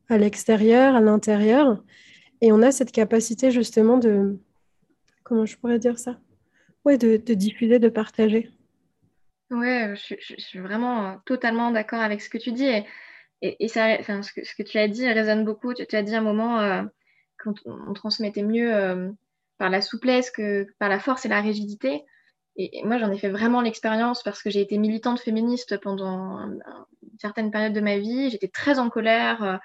à 0.10 0.18
l'extérieur, 0.18 0.96
à 0.96 1.02
l'intérieur, 1.02 1.84
et 2.42 2.52
on 2.52 2.62
a 2.62 2.72
cette 2.72 2.92
capacité 2.92 3.52
justement 3.52 3.98
de, 3.98 4.40
comment 5.24 5.46
je 5.46 5.58
pourrais 5.58 5.80
dire 5.80 6.00
ça? 6.00 6.18
Ouais, 6.84 6.98
de, 6.98 7.18
diffuser, 7.34 7.80
de 7.80 7.90
partager. 7.90 8.52
Ouais, 9.50 9.94
je, 9.96 10.36
suis 10.38 10.60
vraiment 10.60 11.20
totalement 11.26 11.72
d'accord 11.72 12.02
avec 12.02 12.22
ce 12.22 12.30
que 12.30 12.38
tu 12.38 12.52
dis. 12.52 12.68
Et, 12.68 12.86
et, 13.42 13.68
ça, 13.68 13.98
enfin, 14.00 14.22
ce, 14.22 14.32
que, 14.34 14.44
ce, 14.44 14.56
que, 14.56 14.64
tu 14.64 14.78
as 14.78 14.88
dit 14.88 15.08
résonne 15.08 15.46
beaucoup. 15.46 15.74
Tu, 15.74 15.96
as 15.96 16.04
dit 16.04 16.16
un 16.16 16.22
moment, 16.22 16.60
euh, 16.62 16.84
on, 17.66 17.94
transmettait 17.94 18.44
mieux 18.44 18.74
euh, 18.74 19.10
par 19.58 19.70
la 19.70 19.82
souplesse 19.82 20.32
que 20.32 20.68
par 20.80 20.90
la 20.90 21.00
force 21.00 21.26
et 21.26 21.30
la 21.30 21.42
rigidité. 21.42 22.04
Et, 22.58 22.84
moi, 22.86 22.98
j'en 22.98 23.12
ai 23.12 23.18
fait 23.18 23.30
vraiment 23.30 23.62
l'expérience 23.62 24.24
parce 24.24 24.42
que 24.42 24.50
j'ai 24.50 24.62
été 24.62 24.78
militante 24.78 25.20
féministe 25.20 25.78
pendant 25.82 26.40
une 26.40 27.20
certaine 27.20 27.52
période 27.52 27.74
de 27.74 27.82
ma 27.82 27.98
vie. 27.98 28.30
J'étais 28.30 28.48
très 28.48 28.80
en 28.80 28.90
colère. 28.90 29.44
Euh, 29.44 29.58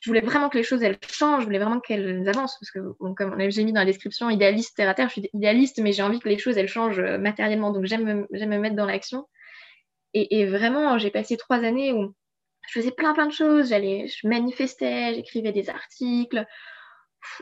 je 0.00 0.10
voulais 0.10 0.20
vraiment 0.20 0.48
que 0.48 0.58
les 0.58 0.64
choses 0.64 0.82
elles 0.82 0.98
changent, 1.10 1.40
je 1.40 1.46
voulais 1.46 1.58
vraiment 1.58 1.80
qu'elles 1.80 2.28
avancent 2.28 2.58
parce 2.58 2.70
que 2.70 2.80
comme 3.14 3.50
j'ai 3.50 3.64
mis 3.64 3.72
dans 3.72 3.80
la 3.80 3.86
description 3.86 4.28
idéaliste 4.28 4.76
terre 4.76 4.88
à 4.88 4.94
terre, 4.94 5.08
je 5.08 5.14
suis 5.14 5.30
idéaliste 5.32 5.80
mais 5.82 5.92
j'ai 5.92 6.02
envie 6.02 6.20
que 6.20 6.28
les 6.28 6.36
choses 6.36 6.58
elles 6.58 6.68
changent 6.68 6.98
euh, 6.98 7.16
matériellement 7.16 7.70
donc 7.72 7.86
j'aime 7.86 8.26
me, 8.30 8.58
mettre 8.58 8.76
dans 8.76 8.84
l'action 8.84 9.26
et, 10.12 10.40
et, 10.40 10.46
vraiment 10.46 10.98
j'ai 10.98 11.10
passé 11.10 11.36
trois 11.38 11.58
années 11.58 11.92
où 11.92 12.14
je 12.68 12.80
faisais 12.80 12.90
plein 12.90 13.14
plein 13.14 13.26
de 13.26 13.32
choses, 13.32 13.70
j'allais 13.70 14.06
je 14.08 14.28
manifestais, 14.28 15.14
j'écrivais 15.14 15.52
des 15.52 15.70
articles, 15.70 16.44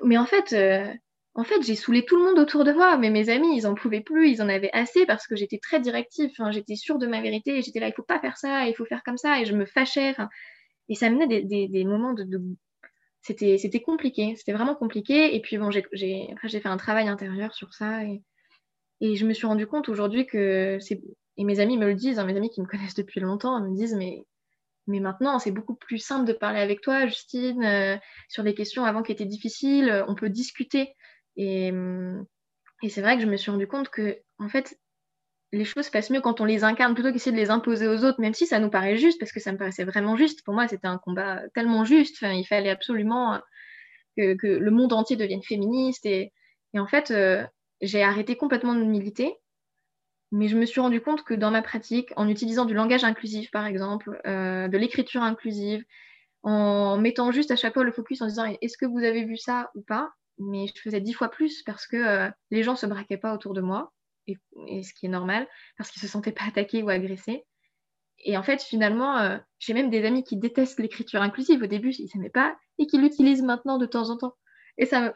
mais 0.05 0.19
en 0.19 0.27
fait, 0.27 0.53
euh, 0.53 0.93
en 1.35 1.45
fait, 1.45 1.63
j'ai 1.63 1.77
saoulé 1.77 2.05
tout 2.05 2.17
le 2.17 2.25
monde 2.25 2.39
autour 2.39 2.65
de 2.65 2.73
moi. 2.73 2.99
Mais 2.99 3.11
mes 3.11 3.29
amis, 3.29 3.57
ils 3.57 3.67
en 3.67 3.75
pouvaient 3.75 4.01
plus, 4.01 4.31
ils 4.31 4.43
en 4.43 4.49
avaient 4.49 4.73
assez 4.73 5.07
parce 5.07 5.27
que 5.27 5.37
j'étais 5.37 5.59
très 5.59 5.81
directive. 5.81 6.31
j'étais 6.51 6.77
sûre 6.77 6.99
de 6.99 7.07
ma 7.07 7.21
vérité. 7.21 7.63
J'étais 7.63 7.81
là, 7.81 7.89
il 7.89 7.95
faut 7.95 8.03
pas 8.03 8.21
faire 8.21 8.37
ça, 8.37 8.67
il 8.67 8.75
faut 8.75 8.85
faire 8.85 9.03
comme 9.05 9.19
ça. 9.19 9.41
Et 9.41 9.45
je 9.45 9.55
me 9.55 9.65
fâchais. 9.65 10.15
et 10.89 10.95
ça 10.95 11.11
menait 11.11 11.43
des, 11.43 11.85
moments 11.85 12.13
de, 12.13 12.27
c'était 13.23 13.59
c'était 13.59 13.81
compliqué. 13.81 14.35
C'était 14.37 14.53
vraiment 14.53 14.75
compliqué. 14.75 15.35
Et 15.35 15.41
puis 15.41 15.59
bon, 15.59 15.71
j'ai 15.71 16.37
fait 16.51 16.67
un 16.67 16.77
travail 16.77 17.09
intérieur 17.09 17.55
sur 17.55 17.73
ça 17.75 18.05
et, 18.05 18.23
et 19.01 19.17
je 19.17 19.27
me 19.27 19.33
suis 19.33 19.47
rendu 19.47 19.67
compte 19.67 19.89
aujourd'hui 19.89 20.27
que 20.27 20.79
c'est 20.81 21.01
et 21.37 21.45
mes 21.45 21.61
amis 21.61 21.79
me 21.79 21.87
le 21.87 21.95
disent, 21.95 22.19
hein, 22.19 22.25
mes 22.25 22.37
amis 22.37 22.51
qui 22.51 22.61
me 22.61 22.67
connaissent 22.67 22.95
depuis 22.95 23.21
longtemps, 23.21 23.61
me 23.61 23.75
disent 23.75 23.95
mais 23.95 24.25
mais 24.87 25.01
maintenant, 25.01 25.39
c'est 25.39 25.51
beaucoup 25.53 25.75
plus 25.75 25.99
simple 25.99 26.27
de 26.27 26.33
parler 26.33 26.61
avec 26.61 26.81
toi, 26.81 27.07
Justine, 27.07 27.63
euh, 27.65 27.97
sur 28.29 28.43
des 28.43 28.55
questions 28.55 28.85
avant 28.85 29.03
qui 29.03 29.13
étaient 29.13 29.25
difficiles. 29.25 29.89
Euh, 29.89 30.05
on 30.09 30.15
peut 30.15 30.29
discuter. 30.29 30.95
Euh, 31.39 32.21
et, 32.83 32.89
c'est 32.89 33.01
vrai 33.01 33.17
que 33.17 33.23
je 33.23 33.29
me 33.29 33.37
suis 33.37 33.51
rendu 33.51 33.69
compte 33.69 33.89
que, 33.91 34.19
en 34.39 34.49
fait, 34.49 34.79
les 35.53 35.65
choses 35.65 35.89
passent 35.91 36.11
mieux 36.11 36.21
quand 36.21 36.41
on 36.41 36.45
les 36.45 36.65
incarne 36.65 36.95
plutôt 36.95 37.13
qu'essayer 37.13 37.33
de 37.33 37.41
les 37.41 37.51
imposer 37.51 37.87
aux 37.87 38.05
autres, 38.05 38.21
même 38.21 38.35
si 38.35 38.47
ça 38.47 38.59
nous 38.59 38.71
paraît 38.71 38.97
juste, 38.97 39.21
parce 39.21 39.33
que 39.33 39.41
ça 39.41 39.53
me 39.53 39.59
paraissait 39.59 39.85
vraiment 39.85 40.17
juste. 40.17 40.43
Pour 40.45 40.55
moi, 40.55 40.67
c'était 40.67 40.89
un 40.89 40.99
combat 40.99 41.43
tellement 41.55 41.85
juste. 41.85 42.19
Il 42.23 42.45
fallait 42.45 42.71
absolument 42.71 43.41
que, 44.17 44.37
le 44.43 44.71
monde 44.71 44.93
entier 44.93 45.17
devienne 45.17 45.43
féministe. 45.43 46.07
Et, 46.07 46.33
et 46.75 46.81
en 46.81 46.87
fait, 46.87 47.13
j'ai 47.83 48.03
arrêté 48.03 48.37
complètement 48.37 48.75
de 48.75 48.83
militer 48.83 49.37
mais 50.33 50.49
je 50.49 50.57
me 50.57 50.65
suis 50.65 50.81
rendu 50.81 51.01
compte 51.03 51.23
que 51.25 51.35
dans 51.35 51.51
ma 51.51 51.61
pratique, 51.61 52.11
en 52.17 52.27
utilisant 52.27 52.65
du 52.65 52.73
langage 52.73 53.05
inclusif, 53.05 53.51
par 53.51 53.67
exemple, 53.67 54.19
euh, 54.27 54.67
de 54.67 54.79
l'écriture 54.79 55.23
inclusive, 55.23 55.85
en 56.43 56.97
mettant 56.97 57.31
juste 57.31 57.51
à 57.51 57.57
chaque 57.57 57.75
fois 57.75 57.85
le 57.85 57.93
focus 57.93 58.23
en 58.23 58.27
disant 58.27 58.47
est-ce 58.63 58.79
que 58.79 58.87
vous 58.87 59.05
avez 59.05 59.25
vu 59.25 59.37
ça 59.37 59.71
ou 59.75 59.83
pas? 59.83 60.11
Mais 60.39 60.67
je 60.67 60.81
faisais 60.81 61.03
dix 61.03 61.13
fois 61.13 61.29
plus 61.31 61.63
parce 61.63 61.87
que 61.87 61.97
euh, 61.97 62.31
les 62.51 62.63
gens 62.63 62.77
se 62.77 62.87
braquaient 62.87 63.19
pas 63.19 63.35
autour 63.35 63.53
de 63.53 63.61
moi, 63.61 63.93
et, 64.27 64.39
ce 64.83 64.95
qui 64.95 65.07
est 65.07 65.11
normal, 65.11 65.47
parce 65.77 65.91
qu'ils 65.91 66.01
se 66.01 66.09
sentaient 66.09 66.33
pas 66.33 66.45
attaqués 66.49 66.83
ou 66.83 66.89
agressés. 66.89 67.45
Et 68.25 68.39
en 68.39 68.43
fait, 68.43 68.63
finalement, 68.63 69.19
euh, 69.19 69.37
j'ai 69.59 69.75
même 69.75 69.91
des 69.91 70.05
amis 70.07 70.25
qui 70.25 70.39
détestent 70.39 70.81
l'écriture 70.81 71.21
inclusive. 71.21 71.63
Au 71.63 71.67
début, 71.67 71.93
ils 71.93 72.09
n'aimaient 72.15 72.31
pas 72.31 72.57
et 72.79 72.87
qui 72.87 72.97
l'utilisent 72.97 73.43
maintenant 73.43 73.77
de 73.77 73.87
temps 73.87 74.09
en 74.09 74.17
temps. 74.17 74.35
Et 74.79 74.87
ça, 74.87 75.13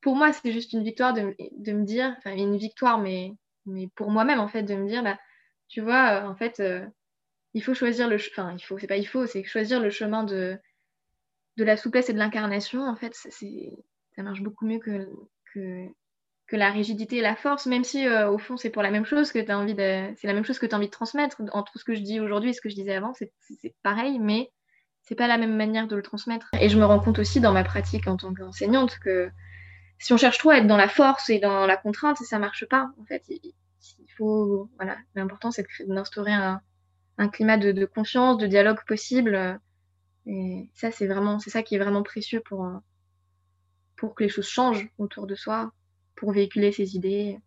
pour 0.00 0.16
moi, 0.16 0.32
c'est 0.32 0.50
juste 0.50 0.72
une 0.72 0.82
victoire 0.82 1.12
de, 1.12 1.36
de 1.58 1.72
me 1.72 1.84
dire, 1.84 2.16
enfin, 2.18 2.34
une 2.34 2.56
victoire, 2.56 2.98
mais, 2.98 3.34
mais 3.66 3.88
pour 3.94 4.10
moi-même, 4.10 4.40
en 4.40 4.48
fait, 4.48 4.62
de 4.62 4.74
me 4.74 4.88
dire, 4.88 5.02
bah, 5.02 5.18
tu 5.68 5.80
vois, 5.80 6.24
en 6.28 6.34
fait, 6.34 6.60
il 7.54 7.62
faut 7.62 7.74
choisir 7.74 8.08
le, 8.08 8.16
enfin, 8.16 8.54
il 8.56 8.62
faut, 8.62 8.78
c'est 8.78 8.86
pas 8.86 8.96
il 8.96 9.04
faut, 9.06 9.26
c'est 9.26 9.44
choisir 9.44 9.80
le 9.80 9.90
chemin 9.90 10.24
de, 10.24 10.58
de 11.56 11.64
la 11.64 11.76
souplesse 11.76 12.08
et 12.08 12.12
de 12.12 12.18
l'incarnation. 12.18 12.86
En 12.86 12.96
fait, 12.96 13.14
c'est, 13.14 13.72
ça 14.16 14.22
marche 14.22 14.42
beaucoup 14.42 14.66
mieux 14.66 14.78
que, 14.78 15.08
que, 15.54 15.88
la 16.54 16.70
rigidité 16.70 17.16
et 17.16 17.22
la 17.22 17.34
force, 17.34 17.64
même 17.64 17.82
si 17.82 18.06
euh, 18.06 18.30
au 18.30 18.36
fond 18.36 18.58
c'est 18.58 18.68
pour 18.68 18.82
la 18.82 18.90
même 18.90 19.06
chose 19.06 19.32
que 19.32 19.38
tu 19.38 19.50
as 19.50 19.58
envie 19.58 19.72
de, 19.72 20.12
c'est 20.16 20.26
la 20.26 20.34
même 20.34 20.44
chose 20.44 20.58
que 20.58 20.66
tu 20.66 20.74
as 20.74 20.76
envie 20.76 20.88
de 20.88 20.92
transmettre. 20.92 21.40
Entre 21.52 21.78
ce 21.78 21.84
que 21.84 21.94
je 21.94 22.02
dis 22.02 22.20
aujourd'hui 22.20 22.50
et 22.50 22.52
ce 22.52 22.60
que 22.60 22.68
je 22.68 22.74
disais 22.74 22.94
avant, 22.94 23.14
c'est, 23.14 23.32
pareil, 23.82 24.18
mais 24.18 24.50
c'est 25.00 25.14
pas 25.14 25.28
la 25.28 25.38
même 25.38 25.56
manière 25.56 25.88
de 25.88 25.96
le 25.96 26.02
transmettre. 26.02 26.50
Et 26.60 26.68
je 26.68 26.78
me 26.78 26.84
rends 26.84 27.00
compte 27.00 27.18
aussi 27.18 27.40
dans 27.40 27.52
ma 27.52 27.64
pratique 27.64 28.06
en 28.06 28.18
tant 28.18 28.34
qu'enseignante 28.34 28.98
que 28.98 29.30
si 30.02 30.12
on 30.12 30.16
cherche 30.16 30.38
trop 30.38 30.50
à 30.50 30.58
être 30.58 30.66
dans 30.66 30.76
la 30.76 30.88
force 30.88 31.30
et 31.30 31.38
dans 31.38 31.64
la 31.64 31.76
contrainte, 31.76 32.18
ça 32.18 32.40
marche 32.40 32.66
pas. 32.66 32.90
En 33.00 33.04
fait, 33.04 33.22
il, 33.28 33.54
faut, 34.16 34.68
voilà, 34.76 34.96
l'important 35.14 35.52
c'est 35.52 35.64
d'instaurer 35.86 36.32
un, 36.32 36.60
climat 37.28 37.56
de, 37.56 37.70
de, 37.70 37.86
confiance, 37.86 38.36
de 38.36 38.48
dialogue 38.48 38.84
possible. 38.84 39.60
Et 40.26 40.68
ça, 40.74 40.90
c'est 40.90 41.06
vraiment, 41.06 41.38
c'est 41.38 41.50
ça 41.50 41.62
qui 41.62 41.76
est 41.76 41.78
vraiment 41.78 42.02
précieux 42.02 42.42
pour, 42.44 42.68
pour 43.96 44.16
que 44.16 44.24
les 44.24 44.28
choses 44.28 44.48
changent 44.48 44.90
autour 44.98 45.28
de 45.28 45.36
soi, 45.36 45.72
pour 46.16 46.32
véhiculer 46.32 46.72
ses 46.72 46.96
idées. 46.96 47.38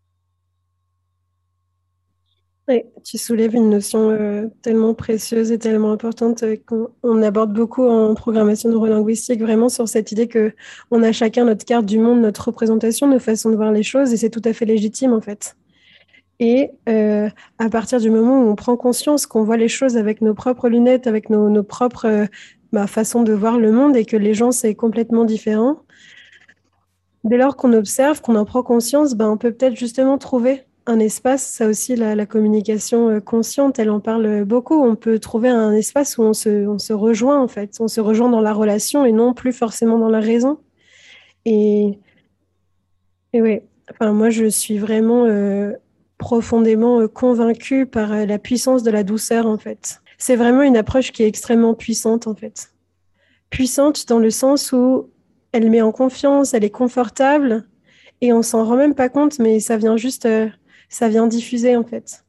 Tu 3.04 3.19
soulèves 3.19 3.54
une 3.54 3.69
notion 3.69 4.10
euh, 4.10 4.47
tellement 4.63 4.95
précieuse 4.95 5.51
et 5.51 5.60
tellement 5.60 5.91
importante 5.91 6.41
euh, 6.41 6.56
qu'on 6.65 7.21
aborde 7.21 7.54
beaucoup 7.54 7.86
en 7.86 8.15
programmation 8.15 8.69
neurolinguistique, 8.69 9.39
vraiment 9.39 9.69
sur 9.69 9.88
cette 9.88 10.12
idée 10.12 10.28
que 10.28 10.51
on 10.89 11.04
a 11.04 11.12
chacun 11.12 11.45
notre 11.45 11.63
carte 11.63 11.86
du 11.86 11.99
monde, 11.99 12.21
notre 12.21 12.47
représentation, 12.47 13.08
nos 13.08 13.19
façons 13.19 13.51
de 13.51 13.56
voir 13.56 13.71
les 13.71 13.84
choses, 13.84 14.13
et 14.13 14.17
c'est 14.17 14.32
tout 14.32 14.41
à 14.45 14.51
fait 14.51 14.65
légitime 14.65 15.13
en 15.13 15.21
fait. 15.21 15.56
Et 16.39 16.71
euh, 16.89 17.30
à 17.60 17.69
partir 17.69 17.99
du 17.99 18.10
moment 18.10 18.41
où 18.41 18.49
on 18.49 18.56
prend 18.56 18.75
conscience 18.78 19.28
qu'on 19.28 19.43
voit 19.43 19.58
les 19.58 19.69
choses 19.69 19.95
avec 19.95 20.21
nos 20.21 20.34
propres 20.34 20.67
lunettes, 20.67 21.06
avec 21.06 21.30
nos, 21.30 21.63
propres 21.63 22.28
bah, 22.73 22.88
façons 22.88 23.21
de 23.21 23.34
voir 23.34 23.60
le 23.60 23.71
monde, 23.71 23.95
et 23.95 24.06
que 24.06 24.17
les 24.17 24.34
gens 24.34 24.51
c'est 24.51 24.73
complètement 24.73 25.23
différent, 25.23 25.84
dès 27.25 27.38
lors 27.38 27.58
qu'on 27.58 27.73
observe, 27.73 28.21
qu'on 28.21 28.36
en 28.36 28.45
prend 28.45 28.63
conscience, 28.63 29.13
bah, 29.13 29.30
on 29.30 29.38
peut 29.38 29.51
peut-être 29.51 29.75
justement 29.75 30.17
trouver 30.17 30.63
un 30.88 31.00
espace, 31.00 31.43
ça 31.43 31.67
aussi, 31.67 31.95
la, 31.95 32.26
communication 32.26 33.10
euh, 33.10 33.19
consciente, 33.19 33.80
elle 33.80 33.89
en 33.89 34.00
parle 34.00 34.45
beaucoup. 34.45 34.84
On 34.84 34.95
peut 34.95 35.19
trouver 35.19 35.50
un 35.50 35.74
espace 35.74 36.17
où 36.17 36.24
on 36.24 36.34
se, 36.34 36.93
rejoint, 36.93 37.41
en 37.41 37.48
fait. 37.48 37.78
On 37.80 37.88
se 37.88 38.02
rejoint 38.02 38.30
dans 38.30 38.41
la 38.41 38.54
relation 38.54 39.06
et 39.06 39.12
non 39.12 39.34
plus 39.34 39.54
forcément 39.54 39.98
dans 39.98 40.10
la 40.10 40.19
raison. 40.19 40.60
Et, 41.45 41.98
et 43.34 43.41
oui, 43.41 43.62
enfin, 43.91 44.13
moi, 44.13 44.30
je 44.30 44.45
suis 44.45 44.78
vraiment 44.78 45.26
euh, 45.26 45.74
profondément 46.17 47.00
euh, 47.02 47.08
convaincue 47.08 47.86
par 47.86 48.26
la 48.26 48.38
puissance 48.38 48.84
de 48.84 48.91
la 48.91 49.04
douceur, 49.04 49.48
en 49.48 49.58
fait. 49.58 50.02
C'est 50.17 50.36
vraiment 50.36 50.62
une 50.62 50.78
approche 50.78 51.12
qui 51.12 51.24
est 51.24 51.28
extrêmement 51.28 51.74
puissante, 51.74 52.28
en 52.28 52.36
fait. 52.36 52.71
Puissante 53.50 54.08
dans 54.08 54.19
le 54.19 54.30
sens 54.30 54.71
où 54.71 55.10
elle 55.52 55.69
met 55.71 55.82
en 55.82 55.91
confiance, 55.91 56.54
elle 56.54 56.63
est 56.63 56.69
confortable 56.69 57.65
et 58.21 58.34
on 58.34 58.41
s'en 58.41 58.63
rend 58.65 58.76
même 58.76 58.95
pas 58.95 59.10
compte, 59.10 59.39
mais 59.39 59.60
ça 59.60 59.78
vient 59.78 59.98
juste 59.98 60.28
ça 60.89 61.10
vient 61.10 61.28
diffuser 61.28 61.76
en 61.76 61.84
fait. 61.84 62.24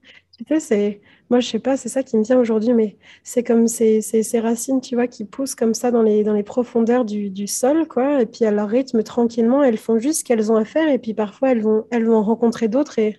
C'est 0.59 1.01
moi 1.31 1.41
je 1.41 1.49
sais 1.49 1.59
pas, 1.59 1.77
c'est 1.77 1.89
ça 1.89 2.03
qui 2.03 2.17
me 2.17 2.23
vient 2.23 2.39
aujourd'hui, 2.39 2.73
mais 2.73 2.97
c'est 3.25 3.43
comme 3.43 3.67
ces, 3.67 4.01
ces, 4.01 4.41
racines, 4.41 4.81
tu 4.81 4.95
vois, 4.95 5.09
qui 5.09 5.25
poussent 5.25 5.55
comme 5.55 5.75
ça 5.75 5.91
dans 5.91 6.03
les, 6.03 6.23
dans 6.23 6.35
les 6.35 6.43
profondeurs 6.43 7.05
du, 7.05 7.31
du, 7.31 7.47
sol, 7.47 7.89
quoi, 7.89 8.23
et 8.23 8.27
puis 8.27 8.45
à 8.45 8.51
leur 8.53 8.69
rythme 8.69 9.03
tranquillement, 9.03 9.63
elles 9.63 9.79
font 9.79 9.99
juste 9.99 10.21
ce 10.21 10.25
qu'elles 10.25 10.53
ont 10.53 10.57
à 10.57 10.65
faire, 10.65 10.89
et 10.89 10.99
puis 10.99 11.15
parfois 11.15 11.51
elles 11.51 11.63
vont, 11.63 11.87
elles 11.91 12.05
vont 12.05 12.23
rencontrer 12.23 12.69
d'autres 12.69 12.99
et, 12.99 13.19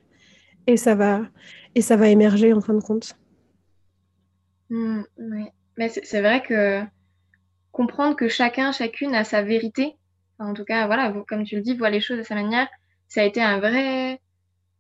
et 0.68 0.78
ça 0.78 0.96
va 0.96 1.22
et 1.76 1.82
ça 1.82 1.96
va 1.96 2.08
émerger 2.10 2.54
en 2.54 2.62
fin 2.62 2.74
de 2.74 2.82
compte. 2.82 3.18
Mmh. 4.70 5.02
Mais 5.78 5.90
c'est 5.90 6.22
vrai 6.22 6.42
que 6.42 6.82
comprendre 7.72 8.16
que 8.16 8.28
chacun, 8.28 8.72
chacune 8.72 9.14
a 9.14 9.24
sa 9.24 9.44
vérité, 9.44 9.96
en 10.40 10.54
tout 10.54 10.66
cas, 10.66 10.88
voilà, 10.88 11.14
comme 11.28 11.44
tu 11.44 11.56
le 11.56 11.62
dis, 11.62 11.76
voit 11.76 11.90
les 11.90 12.02
choses 12.02 12.18
de 12.18 12.24
sa 12.24 12.36
manière, 12.36 12.68
ça 13.08 13.22
a 13.22 13.24
été 13.24 13.42
un 13.42 13.60
vrai 13.60 14.20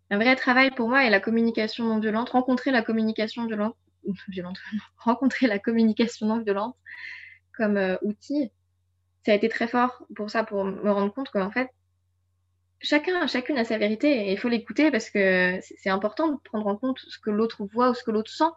un 0.09 0.17
vrai 0.17 0.35
travail 0.35 0.71
pour 0.71 0.89
moi 0.89 1.05
est 1.05 1.09
la 1.09 1.19
communication 1.19 1.85
non 1.85 1.99
violente, 1.99 2.29
rencontrer 2.29 2.71
la 2.71 2.81
communication 2.81 3.45
violente, 3.45 3.75
violente 4.29 4.57
rencontrer 4.97 5.47
la 5.47 5.59
communication 5.59 6.27
non 6.27 6.39
violente 6.41 6.75
comme 7.57 7.77
euh, 7.77 7.97
outil, 8.03 8.51
ça 9.25 9.31
a 9.33 9.35
été 9.35 9.49
très 9.49 9.67
fort 9.67 10.05
pour 10.15 10.29
ça, 10.29 10.43
pour 10.43 10.63
me 10.63 10.89
rendre 10.91 11.13
compte 11.13 11.29
qu'en 11.31 11.51
fait, 11.51 11.69
chacun, 12.79 13.27
chacune 13.27 13.57
a 13.57 13.65
sa 13.65 13.77
vérité 13.77 14.27
et 14.27 14.31
il 14.31 14.39
faut 14.39 14.49
l'écouter 14.49 14.91
parce 14.91 15.09
que 15.09 15.59
c'est 15.61 15.89
important 15.89 16.29
de 16.29 16.37
prendre 16.43 16.67
en 16.67 16.77
compte 16.77 16.99
ce 16.99 17.19
que 17.19 17.29
l'autre 17.29 17.65
voit 17.65 17.89
ou 17.89 17.93
ce 17.93 18.03
que 18.03 18.11
l'autre 18.11 18.31
sent. 18.31 18.51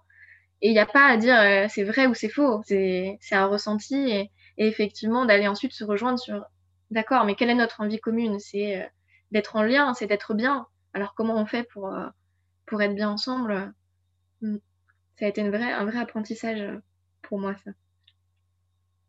Et 0.62 0.68
il 0.68 0.72
n'y 0.72 0.78
a 0.78 0.86
pas 0.86 1.06
à 1.06 1.16
dire 1.16 1.38
euh, 1.40 1.66
c'est 1.68 1.84
vrai 1.84 2.06
ou 2.06 2.14
c'est 2.14 2.28
faux, 2.28 2.62
c'est 2.66 3.18
un 3.32 3.46
ressenti 3.46 3.96
et, 4.10 4.30
effectivement 4.58 5.24
d'aller 5.24 5.48
ensuite 5.48 5.72
se 5.72 5.84
rejoindre 5.84 6.18
sur 6.18 6.44
d'accord, 6.90 7.24
mais 7.24 7.34
quelle 7.34 7.48
est 7.48 7.54
notre 7.54 7.80
envie 7.80 7.98
commune? 7.98 8.38
C'est 8.38 8.82
euh, 8.82 8.86
d'être 9.30 9.56
en 9.56 9.62
lien, 9.62 9.94
c'est 9.94 10.06
d'être 10.06 10.34
bien, 10.34 10.66
alors 10.94 11.14
comment 11.14 11.40
on 11.40 11.46
fait 11.46 11.66
pour, 11.72 11.88
euh, 11.88 12.06
pour 12.66 12.82
être 12.82 12.94
bien 12.94 13.10
ensemble 13.10 13.72
hmm. 14.42 14.56
Ça 15.18 15.26
a 15.26 15.28
été 15.28 15.42
une 15.42 15.50
vraie, 15.50 15.70
un 15.70 15.84
vrai 15.84 15.98
apprentissage 15.98 16.60
euh, 16.60 16.78
pour 17.22 17.38
moi, 17.38 17.54
ça. 17.62 17.72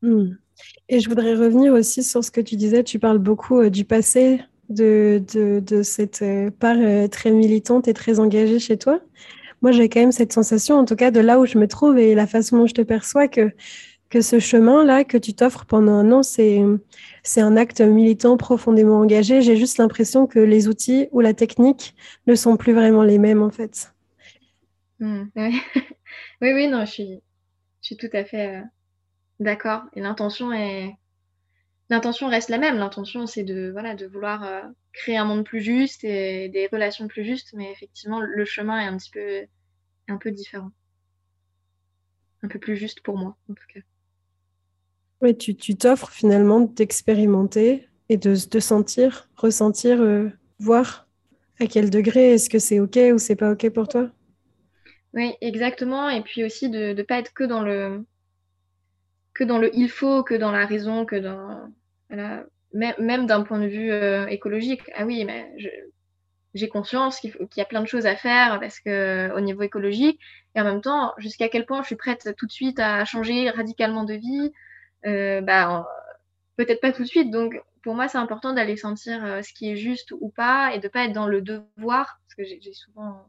Hmm. 0.01 0.35
Et 0.89 0.99
je 0.99 1.07
voudrais 1.07 1.35
revenir 1.35 1.73
aussi 1.73 2.03
sur 2.03 2.23
ce 2.23 2.31
que 2.31 2.41
tu 2.41 2.57
disais. 2.57 2.83
Tu 2.83 2.99
parles 2.99 3.19
beaucoup 3.19 3.59
euh, 3.59 3.69
du 3.69 3.85
passé, 3.85 4.43
de, 4.67 5.23
de, 5.33 5.83
cette 5.83 6.23
part 6.59 6.77
très 7.09 7.31
militante 7.31 7.87
et 7.87 7.93
très 7.93 8.19
engagée 8.19 8.59
chez 8.59 8.77
toi. 8.77 9.01
Moi, 9.61 9.71
j'ai 9.71 9.89
quand 9.89 9.99
même 9.99 10.11
cette 10.11 10.33
sensation, 10.33 10.77
en 10.77 10.85
tout 10.85 10.95
cas 10.95 11.11
de 11.11 11.19
là 11.19 11.39
où 11.39 11.45
je 11.45 11.57
me 11.57 11.67
trouve 11.67 11.97
et 11.97 12.15
la 12.15 12.25
façon 12.25 12.57
dont 12.57 12.67
je 12.67 12.73
te 12.73 12.81
perçois, 12.81 13.27
que 13.27 13.51
que 14.11 14.21
ce 14.21 14.39
chemin-là 14.39 15.05
que 15.05 15.17
tu 15.17 15.33
t'offres 15.33 15.65
pendant 15.65 15.93
un 15.93 16.11
an, 16.11 16.21
c'est, 16.21 16.61
un 17.37 17.57
acte 17.57 17.79
militant 17.79 18.35
profondément 18.37 18.99
engagé. 18.99 19.41
J'ai 19.41 19.55
juste 19.55 19.77
l'impression 19.77 20.27
que 20.27 20.37
les 20.37 20.67
outils 20.67 21.07
ou 21.11 21.21
la 21.21 21.33
technique 21.33 21.95
ne 22.27 22.35
sont 22.35 22.57
plus 22.57 22.73
vraiment 22.73 23.03
les 23.03 23.17
mêmes, 23.17 23.41
en 23.41 23.49
fait. 23.49 23.93
Hmm, 24.99 25.23
oui. 25.37 25.61
oui, 26.41 26.67
non, 26.67 26.85
je 26.85 26.91
suis, 26.91 27.21
je 27.81 27.87
suis 27.87 27.97
tout 27.97 28.09
à 28.11 28.25
fait 28.25 28.57
euh, 28.57 28.61
d'accord. 29.39 29.83
Et 29.95 30.01
l'intention 30.01 30.51
est... 30.51 30.93
L'intention 31.89 32.27
reste 32.27 32.49
la 32.49 32.57
même. 32.57 32.77
L'intention, 32.77 33.27
c'est 33.27 33.43
de, 33.43 33.69
voilà, 33.71 33.95
de 33.95 34.05
vouloir 34.07 34.43
euh, 34.43 34.61
créer 34.91 35.17
un 35.17 35.25
monde 35.25 35.45
plus 35.45 35.61
juste 35.61 36.03
et 36.03 36.49
des 36.49 36.67
relations 36.67 37.07
plus 37.07 37.23
justes, 37.23 37.53
mais 37.53 37.71
effectivement, 37.71 38.19
le 38.19 38.45
chemin 38.45 38.79
est 38.81 38.87
un 38.87 38.97
petit 38.97 39.11
peu, 39.11 39.45
un 40.09 40.17
peu 40.17 40.31
différent. 40.31 40.71
Un 42.43 42.49
peu 42.49 42.59
plus 42.59 42.75
juste 42.75 43.01
pour 43.01 43.17
moi, 43.17 43.37
en 43.49 43.53
tout 43.53 43.65
cas. 43.73 43.81
Oui, 45.21 45.37
tu 45.37 45.75
t'offres 45.75 46.09
finalement 46.09 46.61
d'expérimenter 46.61 47.87
et 48.09 48.17
de, 48.17 48.35
de, 48.49 48.59
sentir, 48.59 49.29
ressentir, 49.37 50.01
euh, 50.01 50.29
voir 50.59 51.07
à 51.59 51.67
quel 51.67 51.89
degré 51.91 52.33
est-ce 52.33 52.49
que 52.49 52.57
c'est 52.59 52.79
OK 52.79 52.97
ou 53.13 53.19
c'est 53.19 53.35
pas 53.35 53.51
OK 53.51 53.69
pour 53.69 53.87
toi? 53.87 54.09
Oui, 55.13 55.33
exactement. 55.41 56.09
Et 56.09 56.21
puis 56.21 56.43
aussi 56.43 56.69
de 56.69 56.93
ne 56.93 57.03
pas 57.03 57.19
être 57.19 57.33
que 57.33 57.43
dans 57.43 57.61
le 57.61 58.03
que 59.33 59.43
dans 59.43 59.59
le 59.59 59.69
il 59.75 59.89
faut, 59.89 60.23
que 60.23 60.33
dans 60.33 60.51
la 60.51 60.65
raison, 60.65 61.05
que 61.05 61.15
dans 61.15 61.69
voilà, 62.09 62.43
même, 62.73 63.27
d'un 63.27 63.43
point 63.43 63.59
de 63.59 63.67
vue 63.67 63.91
euh, 63.91 64.27
écologique. 64.27 64.81
Ah 64.95 65.05
oui, 65.05 65.23
mais 65.23 65.53
j'ai 66.53 66.67
conscience 66.67 67.19
qu'il 67.19 67.33
y 67.55 67.61
a 67.61 67.65
plein 67.65 67.81
de 67.81 67.87
choses 67.87 68.05
à 68.07 68.15
faire 68.15 68.59
parce 68.59 68.79
que 68.79 69.31
au 69.35 69.39
niveau 69.39 69.61
écologique 69.61 70.19
et 70.55 70.61
en 70.61 70.65
même 70.65 70.81
temps 70.81 71.13
jusqu'à 71.17 71.47
quel 71.47 71.65
point 71.65 71.81
je 71.81 71.87
suis 71.87 71.95
prête 71.95 72.33
tout 72.37 72.45
de 72.47 72.51
suite 72.51 72.79
à 72.79 73.05
changer 73.05 73.49
radicalement 73.51 74.03
de 74.03 74.15
vie? 74.15 74.51
euh, 74.51 74.70
bah, 75.03 75.85
peut-être 76.57 76.81
pas 76.81 76.91
tout 76.91 77.03
de 77.03 77.07
suite. 77.07 77.31
Donc, 77.31 77.61
pour 77.83 77.95
moi, 77.95 78.07
c'est 78.07 78.17
important 78.17 78.53
d'aller 78.53 78.77
sentir 78.77 79.23
euh, 79.25 79.41
ce 79.41 79.53
qui 79.53 79.71
est 79.71 79.75
juste 79.75 80.11
ou 80.19 80.29
pas 80.29 80.73
et 80.73 80.79
de 80.79 80.87
pas 80.87 81.05
être 81.05 81.13
dans 81.13 81.27
le 81.27 81.41
devoir, 81.41 82.19
parce 82.23 82.35
que 82.37 82.43
j'ai 82.43 82.73
souvent, 82.73 83.25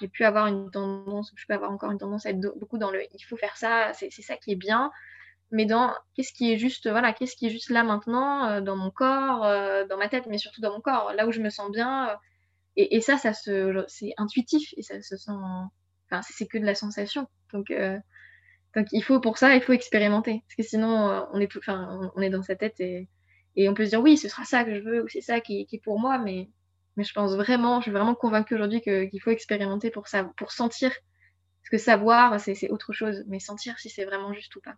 j'ai 0.00 0.08
pu 0.08 0.24
avoir 0.24 0.46
une 0.46 0.70
tendance, 0.70 1.32
je 1.36 1.46
peux 1.46 1.54
avoir 1.54 1.70
encore 1.70 1.90
une 1.90 1.98
tendance 1.98 2.26
à 2.26 2.30
être 2.30 2.40
beaucoup 2.58 2.78
dans 2.78 2.90
le, 2.90 3.02
il 3.14 3.22
faut 3.22 3.36
faire 3.36 3.56
ça, 3.56 3.92
c'est 3.94 4.10
ça 4.10 4.36
qui 4.36 4.52
est 4.52 4.56
bien, 4.56 4.90
mais 5.50 5.66
dans 5.66 5.94
qu'est-ce 6.14 6.32
qui 6.32 6.52
est 6.52 6.58
juste, 6.58 6.90
voilà, 6.90 7.12
qu'est-ce 7.12 7.36
qui 7.36 7.46
est 7.46 7.50
juste 7.50 7.70
là 7.70 7.84
maintenant, 7.84 8.46
euh, 8.48 8.60
dans 8.60 8.76
mon 8.76 8.90
corps, 8.90 9.42
dans 9.86 9.96
ma 9.96 10.08
tête, 10.08 10.26
mais 10.26 10.38
surtout 10.38 10.60
dans 10.60 10.72
mon 10.72 10.80
corps, 10.80 11.12
là 11.14 11.26
où 11.26 11.32
je 11.32 11.40
me 11.40 11.50
sens 11.50 11.70
bien. 11.70 12.16
et, 12.76 12.96
et, 12.96 13.00
ça, 13.00 13.18
ça 13.18 13.32
c'est 13.34 14.14
intuitif 14.16 14.74
et 14.76 14.82
ça 14.82 15.00
se 15.02 15.16
sent, 15.16 15.30
enfin, 16.10 16.22
c'est 16.22 16.46
que 16.46 16.58
de 16.58 16.64
la 16.64 16.74
sensation. 16.74 17.28
Donc, 17.52 17.72
donc 18.74 18.86
il 18.92 19.02
faut 19.02 19.20
pour 19.20 19.38
ça, 19.38 19.54
il 19.54 19.62
faut 19.62 19.72
expérimenter. 19.72 20.42
Parce 20.46 20.56
que 20.56 20.62
sinon, 20.62 21.10
euh, 21.10 21.20
on 21.32 21.40
est, 21.40 21.46
tout, 21.46 21.60
est 21.60 22.30
dans 22.30 22.42
sa 22.42 22.56
tête 22.56 22.80
et, 22.80 23.08
et, 23.56 23.68
on 23.68 23.74
peut 23.74 23.84
se 23.84 23.90
dire 23.90 24.00
oui, 24.00 24.16
ce 24.16 24.28
sera 24.28 24.44
ça 24.44 24.64
que 24.64 24.74
je 24.74 24.80
veux 24.80 25.02
ou 25.04 25.08
c'est 25.08 25.20
ça 25.20 25.40
qui, 25.40 25.66
qui, 25.66 25.76
est 25.76 25.82
pour 25.82 25.98
moi. 25.98 26.18
Mais, 26.18 26.48
mais 26.96 27.04
je 27.04 27.12
pense 27.12 27.34
vraiment, 27.34 27.80
je 27.80 27.84
suis 27.84 27.92
vraiment 27.92 28.14
convaincue 28.14 28.54
aujourd'hui 28.54 28.80
qu'il 28.80 29.20
faut 29.22 29.30
expérimenter 29.30 29.90
pour, 29.90 30.08
ça, 30.08 30.24
pour 30.36 30.52
sentir. 30.52 30.90
Parce 30.90 31.70
que 31.70 31.78
savoir, 31.78 32.40
c'est 32.40 32.70
autre 32.70 32.92
chose. 32.92 33.24
Mais 33.28 33.40
sentir 33.40 33.78
si 33.78 33.90
c'est 33.90 34.04
vraiment 34.04 34.32
juste 34.32 34.56
ou 34.56 34.60
pas. 34.60 34.74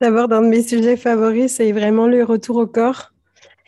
D'abord, 0.00 0.32
un 0.32 0.42
de 0.42 0.48
mes 0.48 0.62
sujets 0.62 0.96
favoris, 0.96 1.52
c'est 1.52 1.70
vraiment 1.72 2.06
le 2.06 2.24
retour 2.24 2.56
au 2.56 2.66
corps. 2.66 3.12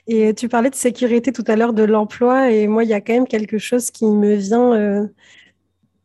Et 0.07 0.35
tu 0.35 0.49
parlais 0.49 0.71
de 0.71 0.75
sécurité 0.75 1.33
tout 1.33 1.45
à 1.47 1.57
l'heure 1.57 1.73
de 1.73 1.85
l'emploi, 1.85 2.51
et 2.51 2.67
moi, 2.67 2.85
il 2.85 2.91
y 2.91 2.93
a 2.93 3.01
quand 3.01 3.15
même 3.15 3.29
quelque 3.29 3.59
chose 3.59 3.91
qui 3.91 4.05
me 4.05 4.35
vient 4.35 4.75
euh, 4.75 5.07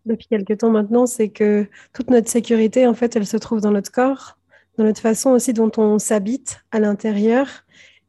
depuis 0.10 0.28
quelques 0.28 0.58
temps 0.58 0.72
maintenant, 0.72 1.06
c'est 1.06 1.30
que 1.30 1.68
toute 1.94 2.10
notre 2.10 2.30
sécurité, 2.30 2.86
en 2.88 2.94
fait, 2.94 3.16
elle 3.16 3.26
se 3.26 3.38
trouve 3.38 3.62
dans 3.62 3.72
notre 3.72 3.92
corps, 3.92 4.38
dans 4.78 4.84
notre 4.84 5.02
façon 5.02 5.32
aussi 5.32 5.54
dont 5.54 5.72
on 5.78 6.00
s'habite 6.00 6.62
à 6.72 6.80
l'intérieur, 6.80 7.48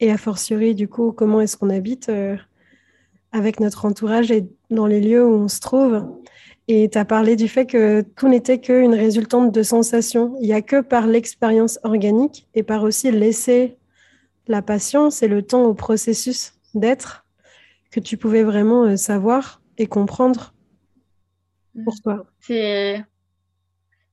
et 0.00 0.10
a 0.10 0.16
fortiori, 0.16 0.74
du 0.74 0.88
coup, 0.88 1.12
comment 1.12 1.40
est-ce 1.40 1.56
qu'on 1.56 1.70
habite 1.70 2.08
euh, 2.08 2.36
avec 3.32 3.60
notre 3.60 3.84
entourage 3.84 4.30
et 4.30 4.48
dans 4.70 4.86
les 4.86 5.00
lieux 5.00 5.24
où 5.24 5.34
on 5.34 5.48
se 5.48 5.60
trouve. 5.60 6.04
Et 6.68 6.88
tu 6.88 6.98
as 6.98 7.04
parlé 7.04 7.36
du 7.36 7.48
fait 7.48 7.66
que 7.66 8.02
tout 8.16 8.28
n'était 8.28 8.60
qu'une 8.60 8.94
résultante 8.94 9.52
de 9.52 9.62
sensations. 9.62 10.36
Il 10.40 10.46
n'y 10.46 10.52
a 10.52 10.62
que 10.62 10.80
par 10.80 11.06
l'expérience 11.06 11.78
organique 11.82 12.48
et 12.54 12.62
par 12.62 12.82
aussi 12.82 13.10
laisser 13.10 13.76
la 14.46 14.62
patience 14.62 15.22
et 15.22 15.28
le 15.28 15.42
temps 15.42 15.64
au 15.64 15.74
processus 15.74 16.54
d'être 16.74 17.26
que 17.90 18.00
tu 18.00 18.16
pouvais 18.16 18.42
vraiment 18.42 18.84
euh, 18.84 18.96
savoir 18.96 19.60
et 19.78 19.86
comprendre 19.86 20.54
pour 21.84 21.94
mmh. 21.94 22.00
toi. 22.02 22.26
C'est 22.40 23.04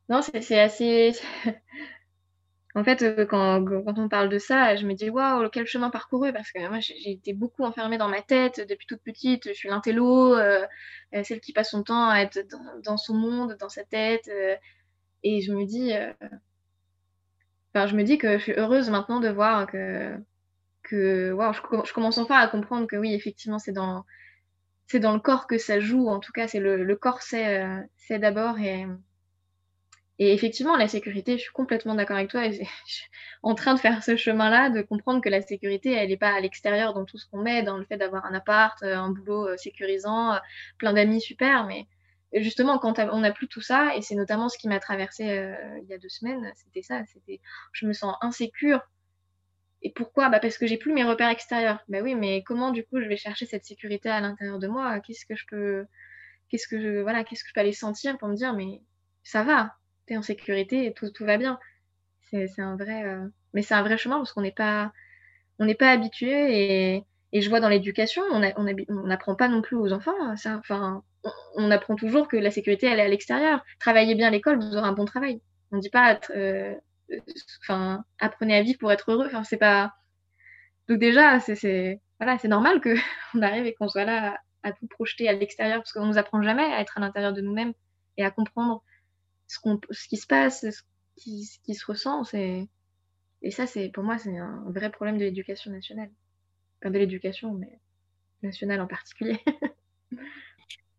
non, 0.10 0.22
c'est 0.22 0.60
assez. 0.60 1.14
en 2.76 2.84
fait, 2.84 3.02
euh, 3.02 3.26
quand, 3.26 3.64
quand, 3.66 4.00
on 4.00 4.08
parle 4.08 4.30
de 4.30 4.40
ça, 4.40 4.76
je 4.76 4.86
me 4.86 4.94
dis 4.94 5.10
waouh, 5.10 5.50
quel 5.50 5.66
chemin 5.66 5.90
parcouru 5.90 6.32
parce 6.32 6.52
que 6.52 6.66
moi 6.70 6.80
j'ai 6.80 7.12
été 7.12 7.34
beaucoup 7.34 7.64
enfermée 7.64 7.98
dans 7.98 8.08
ma 8.08 8.22
tête 8.22 8.66
depuis 8.70 8.88
toute 8.88 9.02
petite. 9.02 9.50
Je 9.50 9.54
suis 9.54 9.70
l'intello, 9.70 10.36
euh, 10.36 10.66
euh, 11.14 11.24
celle 11.24 11.42
qui 11.42 11.54
passe 11.54 11.72
son 11.72 11.84
temps 11.84 12.10
à 12.10 12.20
être 12.22 12.40
dans, 12.84 12.98
son 12.98 13.16
monde, 13.16 13.58
dans 13.60 13.70
sa 13.70 13.84
tête. 13.84 14.30
et 15.24 15.42
je 15.42 15.54
me 15.54 15.66
dis, 15.66 15.92
enfin, 17.74 17.88
je 17.88 17.96
me 17.96 18.04
dis 18.04 18.18
que 18.18 18.38
je 18.38 18.44
suis 18.44 18.54
heureuse 18.54 18.90
maintenant 18.90 19.20
de 19.20 19.30
voir 19.30 19.68
que 19.68 20.16
que 20.84 21.34
wow, 21.34 21.52
je, 21.52 21.94
commence 21.94 22.18
enfin 22.18 22.38
à 22.38 22.48
comprendre 22.48 22.88
que 22.88 22.96
oui, 22.96 23.14
effectivement, 23.14 23.60
c'est 23.60 23.74
dans 23.74 24.06
c'est 24.88 25.00
dans 25.00 25.14
le 25.14 25.20
corps 25.20 25.48
que 25.48 25.58
ça 25.58 25.80
joue. 25.80 26.08
En 26.08 26.20
tout 26.20 26.32
cas, 26.32 26.48
c'est 26.48 26.60
le, 26.60 26.96
corps 26.96 27.22
c'est 27.22 27.64
c'est 27.98 28.20
d'abord 28.20 28.58
et 30.20 30.34
effectivement, 30.34 30.76
la 30.76 30.88
sécurité, 30.88 31.34
je 31.38 31.44
suis 31.44 31.52
complètement 31.52 31.94
d'accord 31.96 32.18
avec 32.18 32.30
toi. 32.30 32.46
Et 32.46 32.52
je 32.88 32.94
suis 32.94 33.10
en 33.44 33.56
train 33.56 33.76
de 33.76 33.80
faire 33.80 34.04
ce 34.04 34.16
chemin-là, 34.16 34.70
de 34.70 34.82
comprendre 34.82 35.22
que 35.22 35.30
la 35.30 35.42
sécurité, 35.42 35.92
elle 35.94 36.10
n'est 36.10 36.18
pas 36.18 36.34
à 36.34 36.40
l'extérieur 36.40 36.94
dans 36.94 37.06
tout 37.06 37.18
ce 37.18 37.28
qu'on 37.28 37.42
met, 37.42 37.64
dans 37.64 37.78
le 37.78 37.86
fait 37.86 37.98
d'avoir 37.98 38.26
un 38.26 38.34
appart, 38.34 38.82
euh, 38.84 38.96
un 38.96 39.12
boulot 39.12 39.50
euh, 39.50 39.58
sécurisant, 39.58 40.34
euh, 40.34 40.40
plein 40.80 40.94
d'amis 40.94 41.22
super. 41.22 41.66
Mais 41.68 41.88
justement, 42.34 42.80
quand 42.80 43.00
on 43.00 43.20
n'a 43.20 43.32
plus 43.32 43.48
tout 43.48 43.62
ça, 43.62 43.96
et 43.96 44.02
c'est 44.02 44.16
notamment 44.16 44.50
ce 44.50 44.58
qui 44.58 44.68
m'a 44.68 44.80
traversé 44.80 45.24
il 45.84 45.88
y 45.88 45.94
a 45.94 45.98
deux 45.98 46.10
semaines, 46.10 46.52
c'était 46.56 46.82
ça. 46.82 47.04
C'était, 47.06 47.40
je 47.72 47.86
me 47.86 47.94
sens 47.94 48.16
insécure. 48.22 48.82
Et 49.84 49.92
pourquoi? 49.92 50.30
Bah 50.30 50.40
Parce 50.40 50.58
que 50.58 50.68
j'ai 50.68 50.78
plus 50.78 50.94
mes 50.94 51.04
repères 51.04 51.30
extérieurs. 51.30 51.80
Bah 51.88 52.00
oui, 52.02 52.16
mais 52.16 52.44
comment 52.44 52.72
du 52.72 52.84
coup 52.84 53.00
je 53.02 53.08
vais 53.08 53.18
chercher 53.18 53.46
cette 53.46 53.66
sécurité 53.66 54.10
à 54.10 54.22
l'intérieur 54.22 54.60
de 54.60 54.68
moi? 54.68 55.00
Qu'est-ce 55.02 55.26
que 55.26 55.36
je 55.36 55.46
peux, 55.48 55.86
qu'est-ce 56.50 56.68
que 56.68 56.80
je, 56.82 57.02
voilà, 57.02 57.24
qu'est-ce 57.24 57.44
que 57.44 57.50
je 57.50 57.54
peux 57.54 57.62
aller 57.62 57.74
sentir 57.74 58.18
pour 58.18 58.28
me 58.28 58.36
dire 58.36 58.54
mais 58.54 58.82
ça 59.24 59.44
va, 59.44 59.76
en 60.16 60.22
sécurité 60.22 60.86
et 60.86 60.94
tout, 60.94 61.10
tout 61.10 61.26
va 61.26 61.38
bien. 61.38 61.60
C'est 62.30 62.60
un 62.60 62.76
vrai, 62.76 63.04
euh, 63.06 63.26
mais 63.54 63.62
c'est 63.62 63.74
un 63.74 63.84
vrai 63.84 63.98
chemin 63.98 64.18
parce 64.18 64.34
qu'on 64.34 64.42
n'est 64.42 64.52
pas, 64.52 64.92
on 65.60 65.66
n'est 65.66 65.76
pas 65.76 65.92
habitué 65.92 66.96
et, 66.96 67.04
et, 67.34 67.42
je 67.42 67.50
vois 67.50 67.60
dans 67.60 67.70
l'éducation, 67.70 68.22
on 68.32 68.40
n'apprend 68.40 69.34
on 69.34 69.36
pas 69.36 69.48
non 69.48 69.62
plus 69.62 69.78
aux 69.78 69.94
enfants 69.94 70.36
ça. 70.36 70.58
Enfin, 70.58 71.04
on, 71.56 71.72
apprend 71.72 71.96
toujours 71.96 72.28
que 72.28 72.38
la 72.38 72.52
sécurité 72.52 72.88
elle 72.88 73.00
est 73.00 73.04
à 73.04 73.08
l'extérieur. 73.08 73.64
Travaillez 73.80 74.16
bien 74.16 74.28
à 74.28 74.32
l'école, 74.32 74.58
vous 74.58 74.76
aurez 74.76 74.88
un 74.88 74.94
bon 74.94 75.06
travail. 75.06 75.42
On 75.72 75.78
ne 75.78 75.82
dit 75.82 75.90
pas, 75.90 76.20
euh, 76.36 76.74
enfin, 77.62 78.04
apprenez 78.20 78.56
à 78.56 78.62
vivre 78.62 78.80
pour 78.80 78.92
être 78.92 79.12
heureux. 79.12 79.28
Enfin, 79.28 79.44
c'est 79.44 79.58
pas. 79.58 79.94
Donc 80.88 81.00
déjà, 81.00 81.40
c'est 81.40 82.02
voilà, 82.20 82.38
c'est 82.38 82.48
normal 82.48 82.82
que 82.82 82.96
on 83.36 83.42
arrive 83.42 83.66
et 83.66 83.74
qu'on 83.74 83.88
soit 83.88 84.06
là 84.06 84.40
à, 84.64 84.72
tout 84.72 84.88
projeter 84.88 85.30
à 85.30 85.34
l'extérieur 85.34 85.80
parce 85.80 85.94
qu'on 85.94 86.06
nous 86.06 86.18
apprend 86.18 86.42
jamais 86.42 86.64
à 86.64 86.82
être 86.82 86.98
à 86.98 87.02
l'intérieur 87.02 87.34
de 87.34 87.42
nous-mêmes 87.42 87.74
et 88.18 88.26
à 88.26 88.32
comprendre 88.32 88.84
ce, 89.48 89.60
ce 89.92 90.08
qui 90.08 90.18
se 90.18 90.28
passe, 90.28 90.62
ce 90.62 90.82
qui, 91.16 91.46
ce 91.46 91.60
qui 91.60 91.76
se 91.76 91.86
ressent. 91.86 92.24
Et 92.34 93.52
ça, 93.52 93.68
c'est 93.68 93.90
pour 93.90 94.04
moi, 94.04 94.18
c'est 94.18 94.38
un 94.38 94.64
vrai 94.68 94.90
problème 94.90 95.18
de 95.18 95.24
l'éducation 95.24 95.72
nationale. 95.72 96.10
Enfin, 96.82 96.92
de 96.92 97.00
l'éducation, 97.00 97.54
mais 97.54 97.80
nationale 98.44 98.82
en 98.82 98.88
particulier. 98.88 99.40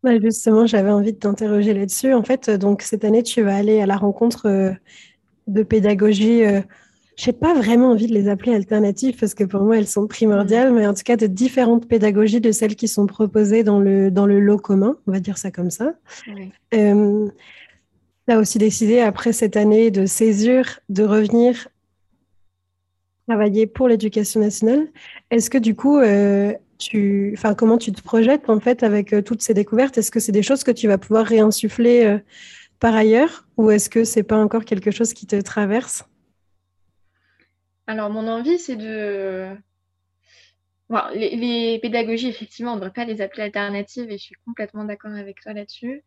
Bah, 0.05 0.16
justement, 0.21 0.64
j'avais 0.64 0.92
envie 0.92 1.12
de 1.12 1.18
t'interroger 1.18 1.75
là-dessus. 1.75 2.14
En 2.14 2.23
fait, 2.23 2.51
donc 2.51 2.83
cette 2.83 3.05
année, 3.05 3.25
tu 3.25 3.42
vas 3.42 3.57
aller 3.57 3.81
à 3.81 3.87
la 3.87 3.97
rencontre 3.97 4.47
euh, 4.47 4.73
de 5.49 5.63
pédagogie. 5.63 6.45
Euh, 6.45 6.61
je 7.17 7.27
n'ai 7.29 7.37
pas 7.37 7.53
vraiment 7.53 7.91
envie 7.91 8.07
de 8.07 8.15
les 8.15 8.29
appeler 8.29 8.55
alternatives 8.55 9.17
parce 9.19 9.35
que 9.35 9.43
pour 9.43 9.63
moi, 9.63 9.77
elles 9.77 9.89
sont 9.89 10.07
primordiales, 10.07 10.73
mais 10.73 10.87
en 10.87 10.95
tout 10.95 11.03
cas 11.05 11.17
de 11.17 11.27
différentes 11.27 11.89
pédagogies 11.89 12.41
de 12.41 12.53
celles 12.53 12.77
qui 12.77 12.87
sont 12.87 13.07
proposées 13.07 13.65
dans 13.65 13.81
le, 13.81 14.13
dans 14.13 14.27
le 14.27 14.39
lot 14.39 14.59
commun, 14.59 14.97
on 15.09 15.13
va 15.13 15.19
dire 15.19 15.37
ça 15.37 15.51
comme 15.51 15.71
ça. 15.71 15.95
Euh, 16.75 17.29
tu 18.29 18.33
as 18.33 18.39
aussi 18.39 18.59
décidé, 18.59 19.01
après 19.01 19.33
cette 19.33 19.57
année 19.57 19.91
de 19.91 20.07
césure, 20.07 20.79
de 20.89 21.03
revenir 21.03 21.69
travailler 23.29 23.67
pour 23.67 23.89
l'éducation 23.89 24.41
nationale. 24.41 24.87
Est-ce 25.31 25.51
que 25.51 25.59
du 25.59 25.75
coup, 25.75 25.99
euh, 25.99 26.53
tu, 26.79 27.37
comment 27.59 27.77
tu 27.77 27.93
te 27.93 28.03
projettes 28.03 28.49
en 28.49 28.61
fait 28.61 28.83
avec 28.83 29.13
euh, 29.13 29.23
toutes 29.23 29.43
ces 29.43 29.55
découvertes? 29.55 29.99
Est-ce 29.99 30.11
que 30.11 30.21
c'est 30.21 30.33
des 30.33 30.43
choses 30.43 30.65
que 30.65 30.71
tu 30.71 30.89
vas 30.89 30.99
pouvoir 30.99 31.27
réinsuffler 31.27 32.05
euh, 32.05 32.19
par 32.81 32.95
ailleurs 32.95 33.47
ou 33.57 33.71
est-ce 33.71 33.91
que 33.91 34.05
c'est 34.05 34.23
pas 34.23 34.37
encore 34.37 34.64
quelque 34.64 34.91
chose 34.91 35.14
qui 35.14 35.27
te 35.27 35.41
traverse? 35.41 36.05
Alors, 37.87 38.11
mon 38.11 38.29
envie, 38.29 38.59
c'est 38.59 38.77
de. 38.77 39.57
les, 41.14 41.79
pédagogies, 41.81 42.29
effectivement, 42.29 42.73
on 42.73 42.77
ne 42.77 42.81
devrait 42.81 42.93
pas 42.93 43.05
les 43.05 43.21
appeler 43.21 43.45
alternatives 43.45 44.11
et 44.11 44.19
je 44.19 44.23
suis 44.23 44.37
complètement 44.45 44.85
d'accord 44.85 45.12
avec 45.12 45.41
toi 45.41 45.53
là-dessus 45.53 46.05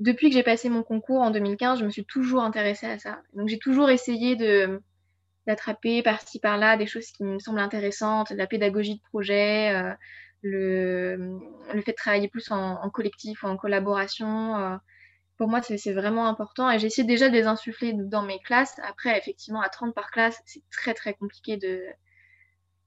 depuis 0.00 0.30
que 0.30 0.34
j'ai 0.34 0.42
passé 0.42 0.68
mon 0.68 0.82
concours 0.82 1.20
en 1.20 1.30
2015, 1.30 1.80
je 1.80 1.84
me 1.84 1.90
suis 1.90 2.04
toujours 2.04 2.42
intéressée 2.42 2.86
à 2.86 2.98
ça. 2.98 3.20
Donc 3.34 3.48
j'ai 3.48 3.58
toujours 3.58 3.90
essayé 3.90 4.34
de 4.36 4.80
d'attraper 5.46 6.02
par-ci 6.02 6.38
par-là 6.38 6.76
des 6.76 6.86
choses 6.86 7.06
qui 7.06 7.24
me 7.24 7.38
semblent 7.38 7.60
intéressantes, 7.60 8.30
la 8.30 8.46
pédagogie 8.46 8.96
de 8.96 9.02
projet, 9.08 9.74
euh, 9.74 9.92
le, 10.42 11.38
le, 11.72 11.80
fait 11.80 11.92
de 11.92 11.96
travailler 11.96 12.28
plus 12.28 12.50
en, 12.50 12.90
collectif 12.90 13.42
ou 13.42 13.46
en 13.46 13.56
collaboration. 13.56 14.56
Euh, 14.56 14.76
pour 15.40 15.48
moi, 15.48 15.62
c'est 15.62 15.94
vraiment 15.94 16.26
important 16.26 16.70
et 16.70 16.78
j'essaie 16.78 17.02
déjà 17.02 17.30
de 17.30 17.32
les 17.32 17.46
insuffler 17.46 17.94
dans 17.94 18.22
mes 18.22 18.38
classes. 18.40 18.78
Après, 18.86 19.16
effectivement, 19.16 19.62
à 19.62 19.70
30 19.70 19.94
par 19.94 20.10
classe, 20.10 20.38
c'est 20.44 20.62
très 20.70 20.92
très 20.92 21.14
compliqué 21.14 21.56
de 21.56 21.82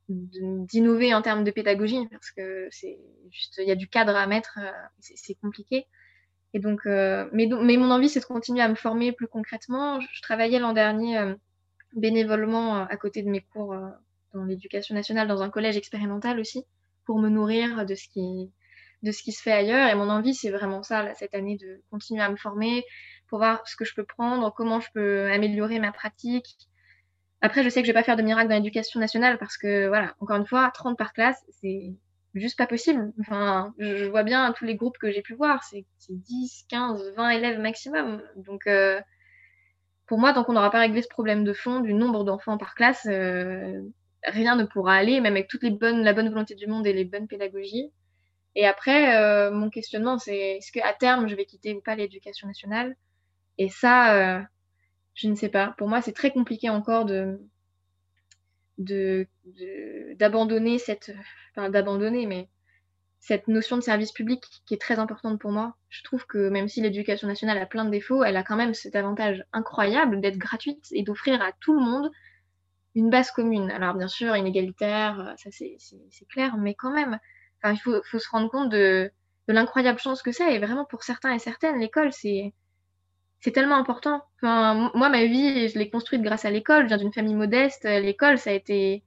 d'innover 0.08 1.16
en 1.16 1.24
termes 1.24 1.44
de 1.44 1.50
pédagogie 1.50 2.08
parce 2.12 2.30
que 2.30 2.68
c'est 2.70 3.00
juste 3.32 3.56
il 3.58 3.68
y 3.68 3.72
a 3.72 3.76
du 3.76 3.88
cadre 3.88 4.16
à 4.16 4.28
mettre, 4.28 4.60
euh, 4.62 4.70
c'est 5.00 5.34
compliqué. 5.34 5.88
Et 6.54 6.60
donc, 6.60 6.86
euh, 6.86 7.28
mais, 7.34 7.50
mais, 7.60 7.76
mon 7.76 7.90
envie, 7.90 8.08
c'est 8.08 8.20
de 8.20 8.26
continuer 8.26 8.62
à 8.62 8.70
me 8.70 8.76
former 8.76 9.14
plus 9.14 9.28
concrètement. 9.28 10.00
Je, 10.00 10.22
travaillais 10.22 10.60
l'an 10.60 10.74
dernier 10.74 11.18
euh, 11.18 11.34
bénévolement 11.96 12.86
à 12.86 12.98
côté 12.98 13.24
de 13.24 13.32
mes 13.32 13.42
cours 13.42 13.76
dans 14.36 14.44
l'éducation 14.44 14.94
nationale, 14.94 15.28
dans 15.28 15.42
un 15.42 15.50
collège 15.50 15.76
expérimental 15.76 16.40
aussi, 16.40 16.66
pour 17.06 17.18
me 17.18 17.30
nourrir 17.30 17.84
de 17.88 17.96
ce 17.96 18.08
qui, 18.10 18.52
de 19.04 19.12
ce 19.12 19.22
qui 19.22 19.32
se 19.32 19.42
fait 19.42 19.52
ailleurs. 19.52 19.90
Et 19.90 19.96
mon 19.96 20.10
envie, 20.10 20.34
c'est 20.34 20.50
vraiment 20.50 20.82
ça, 20.82 21.14
cette 21.16 21.36
année, 21.36 21.58
de 21.58 21.82
continuer 21.92 22.22
à 22.22 22.30
me 22.30 22.38
former 22.38 22.84
pour 23.28 23.40
voir 23.40 23.68
ce 23.68 23.76
que 23.76 23.86
je 23.86 23.94
peux 23.94 24.06
prendre, 24.06 24.54
comment 24.56 24.80
je 24.80 24.90
peux 24.94 25.32
améliorer 25.32 25.80
ma 25.80 25.92
pratique. 25.92 26.58
Après, 27.42 27.64
je 27.64 27.70
sais 27.70 27.82
que 27.82 27.88
je 27.88 27.92
vais 27.92 28.00
pas 28.00 28.04
faire 28.04 28.16
de 28.16 28.22
miracle 28.22 28.50
dans 28.50 28.56
l'éducation 28.56 29.00
nationale 29.00 29.38
parce 29.38 29.58
que, 29.58 29.88
voilà, 29.88 30.16
encore 30.20 30.38
une 30.38 30.46
fois, 30.46 30.72
30 30.74 30.98
par 30.98 31.14
classe, 31.14 31.44
c'est 31.62 31.94
juste 32.34 32.58
pas 32.58 32.68
possible. 32.68 33.12
Enfin, 33.20 33.74
je 33.78 34.06
vois 34.06 34.24
bien 34.24 34.54
tous 34.54 34.66
les 34.66 34.76
groupes 34.76 34.98
que 34.98 35.12
j'ai 35.12 35.22
pu 35.22 35.36
voir, 35.36 35.64
c'est 35.64 35.86
10, 36.10 36.66
15, 36.70 37.14
20 37.16 37.30
élèves 37.32 37.60
maximum. 37.60 38.22
Donc, 38.38 38.66
euh, 38.68 39.00
pour 40.06 40.20
moi, 40.20 40.34
tant 40.34 40.44
qu'on 40.44 40.54
n'aura 40.54 40.72
pas 40.72 40.80
réglé 40.80 41.02
ce 41.02 41.08
problème 41.08 41.44
de 41.44 41.54
fond 41.54 41.80
du 41.82 41.94
nombre 41.94 42.24
d'enfants 42.24 42.58
par 42.58 42.76
classe, 42.76 43.06
euh, 43.10 43.82
rien 44.26 44.56
ne 44.56 44.64
pourra 44.64 44.96
aller, 44.96 45.22
même 45.22 45.34
avec 45.34 45.48
toutes 45.48 45.64
les 45.64 45.72
bonnes, 45.72 46.04
la 46.04 46.14
bonne 46.14 46.30
volonté 46.30 46.56
du 46.56 46.68
monde 46.68 46.88
et 46.88 46.94
les 46.94 47.06
bonnes 47.06 47.28
pédagogies. 47.28 47.92
Et 48.56 48.66
après, 48.66 49.18
euh, 49.18 49.52
mon 49.52 49.70
questionnement, 49.70 50.18
c'est 50.18 50.58
est-ce 50.58 50.72
qu'à 50.72 50.94
terme, 50.94 51.28
je 51.28 51.36
vais 51.36 51.46
quitter 51.46 51.74
ou 51.74 51.82
pas 51.82 51.96
l'éducation 51.96 52.48
nationale? 52.48 52.96
Et 53.58 53.70
ça, 53.70 54.46
je 55.16 55.28
ne 55.28 55.36
sais 55.36 55.50
pas. 55.50 55.74
Pour 55.78 55.88
moi, 55.88 56.02
c'est 56.02 56.14
très 56.14 56.32
compliqué 56.32 56.70
encore 56.70 57.06
de, 57.06 57.40
d'abandonner 60.18 60.80
cette, 60.80 61.14
enfin 61.52 61.70
d'abandonner, 61.70 62.26
mais 62.26 62.50
cette 63.20 63.48
notion 63.48 63.78
de 63.78 63.82
service 63.82 64.12
public 64.12 64.44
qui 64.66 64.74
est 64.74 64.82
très 64.82 65.00
importante 65.00 65.40
pour 65.40 65.52
moi. 65.52 65.78
Je 65.90 66.04
trouve 66.04 66.26
que 66.26 66.50
même 66.50 66.68
si 66.68 66.82
l'éducation 66.82 67.28
nationale 67.28 67.58
a 67.58 67.66
plein 67.66 67.86
de 67.86 67.90
défauts, 67.90 68.24
elle 68.24 68.36
a 68.36 68.44
quand 68.44 68.58
même 68.58 68.74
cet 68.74 68.96
avantage 68.96 69.46
incroyable 69.54 70.20
d'être 70.20 70.38
gratuite 70.38 70.88
et 70.92 71.04
d'offrir 71.04 71.42
à 71.42 71.52
tout 71.62 71.74
le 71.74 71.80
monde 71.80 72.12
une 72.96 73.10
base 73.10 73.32
commune. 73.32 73.72
Alors 73.72 73.96
bien 73.96 74.10
sûr, 74.10 74.36
inégalitaire, 74.36 75.34
ça 75.38 75.50
c'est 75.52 76.28
clair, 76.28 76.58
mais 76.58 76.74
quand 76.76 76.92
même, 76.92 77.18
il 77.72 77.78
faut, 77.78 78.02
se 78.04 78.30
rendre 78.30 78.50
compte 78.50 78.70
de, 78.70 79.12
l'incroyable 79.48 80.00
chance 80.00 80.22
que 80.22 80.32
c'est. 80.32 80.56
Et 80.56 80.60
vraiment, 80.60 80.86
pour 80.86 81.04
certains 81.04 81.34
et 81.34 81.40
certaines, 81.40 81.80
l'école, 81.80 82.12
c'est 82.12 82.54
c'est 83.40 83.52
tellement 83.52 83.76
important. 83.76 84.22
Enfin, 84.38 84.90
moi, 84.94 85.10
ma 85.10 85.26
vie, 85.26 85.68
je 85.68 85.78
l'ai 85.78 85.90
construite 85.90 86.22
grâce 86.22 86.46
à 86.46 86.52
l'école. 86.52 86.84
Je 86.84 86.88
viens 86.88 86.98
d'une 86.98 87.12
famille 87.12 87.36
modeste. 87.36 87.84
L'école, 87.84 88.38
ça 88.38 88.52
a 88.52 88.54
été, 88.54 89.04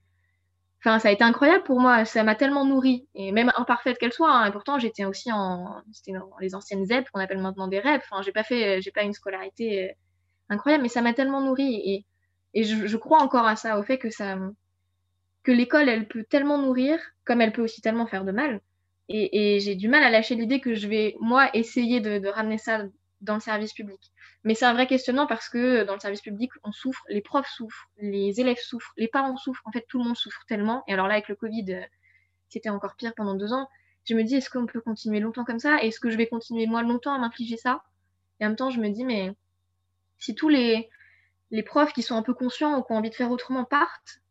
enfin, 0.79 0.99
ça 0.99 1.09
a 1.09 1.11
été 1.11 1.23
incroyable 1.23 1.63
pour 1.63 1.79
moi. 1.79 2.05
Ça 2.05 2.23
m'a 2.23 2.35
tellement 2.35 2.63
nourrie, 2.63 3.07
et 3.15 3.31
même 3.31 3.51
imparfaite 3.55 3.97
qu'elle 3.97 4.13
soit. 4.13 4.31
Hein. 4.31 4.51
Pourtant, 4.51 4.77
j'étais 4.77 5.05
aussi 5.05 5.31
en, 5.31 5.81
dans 6.09 6.29
les 6.39 6.53
anciennes 6.53 6.85
ZEP 6.85 7.09
qu'on 7.09 7.19
appelle 7.19 7.39
maintenant 7.39 7.67
des 7.67 7.79
REP. 7.79 8.01
Enfin, 8.03 8.21
j'ai 8.21 8.31
pas 8.31 8.43
fait, 8.43 8.79
j'ai 8.79 8.91
pas 8.91 9.01
une 9.01 9.13
scolarité 9.13 9.89
euh, 9.89 9.93
incroyable, 10.49 10.83
mais 10.83 10.89
ça 10.89 11.01
m'a 11.01 11.13
tellement 11.13 11.41
nourrie. 11.41 11.81
Et, 11.83 12.05
et 12.53 12.63
je, 12.63 12.97
crois 12.97 13.21
encore 13.21 13.47
à 13.47 13.55
ça, 13.55 13.79
au 13.79 13.83
fait 13.83 13.97
que 13.97 14.11
ça, 14.11 14.37
l'école, 15.51 15.89
elle 15.89 16.07
peut 16.07 16.23
tellement 16.23 16.57
nourrir, 16.57 16.99
comme 17.25 17.41
elle 17.41 17.53
peut 17.53 17.61
aussi 17.61 17.81
tellement 17.81 18.07
faire 18.07 18.25
de 18.25 18.31
mal. 18.31 18.61
Et, 19.09 19.59
j'ai 19.61 19.75
du 19.75 19.87
mal 19.87 20.03
à 20.03 20.09
lâcher 20.09 20.35
l'idée 20.35 20.59
que 20.59 20.75
je 20.75 20.87
vais, 20.87 21.15
moi, 21.21 21.49
essayer 21.53 22.01
de, 22.01 22.19
de 22.19 22.27
ramener 22.27 22.57
ça 22.57 22.83
dans 23.21 23.35
le 23.35 23.39
service 23.39 23.73
public. 23.73 24.11
Mais 24.43 24.53
c'est 24.53 24.65
un 24.65 24.73
vrai 24.73 24.87
questionnement 24.87 25.27
parce 25.27 25.49
que 25.49 25.83
dans 25.83 25.93
le 25.93 25.99
service 25.99 26.21
public, 26.21 26.51
on 26.63 26.71
souffre, 26.71 27.03
les 27.09 27.21
profs 27.21 27.49
souffrent, 27.49 27.89
les 27.97 28.39
élèves 28.39 28.59
souffrent, 28.61 28.93
les 28.97 29.07
parents 29.07 29.37
souffrent. 29.37 29.61
En 29.65 29.71
fait, 29.71 29.85
tout 29.89 29.97
le 29.97 30.05
monde 30.05 30.17
souffre 30.17 30.43
tellement. 30.47 30.83
Et 30.87 30.93
alors 30.93 31.07
là, 31.07 31.15
avec 31.15 31.27
le 31.27 31.35
Covid, 31.35 31.65
euh, 31.69 31.81
c'était 32.49 32.69
encore 32.69 32.95
pire 32.95 33.13
pendant 33.15 33.35
deux 33.35 33.53
ans. 33.53 33.67
Je 34.05 34.15
me 34.15 34.23
dis, 34.23 34.35
est-ce 34.35 34.49
qu'on 34.49 34.65
peut 34.65 34.79
continuer 34.79 35.19
longtemps 35.19 35.43
comme 35.43 35.59
ça? 35.59 35.81
Est-ce 35.81 35.99
que 35.99 36.09
je 36.09 36.17
vais 36.17 36.27
continuer 36.27 36.65
moi 36.65 36.81
longtemps 36.81 37.13
à 37.13 37.19
m'infliger 37.19 37.57
ça? 37.57 37.83
Et 38.39 38.45
en 38.45 38.49
même 38.49 38.55
temps, 38.55 38.69
je 38.69 38.79
me 38.79 38.89
dis, 38.89 39.03
mais 39.03 39.33
si 40.17 40.35
tous 40.35 40.49
les, 40.49 40.89
les 41.51 41.63
profs 41.63 41.93
qui 41.93 42.03
sont 42.03 42.15
un 42.15 42.23
peu 42.23 42.33
conscients 42.33 42.77
ou 42.77 42.83
qui 42.83 42.93
ont 42.93 42.97
envie 42.97 43.09
de 43.09 43.15
faire 43.15 43.31
autrement 43.31 43.65
partent, 43.65 44.21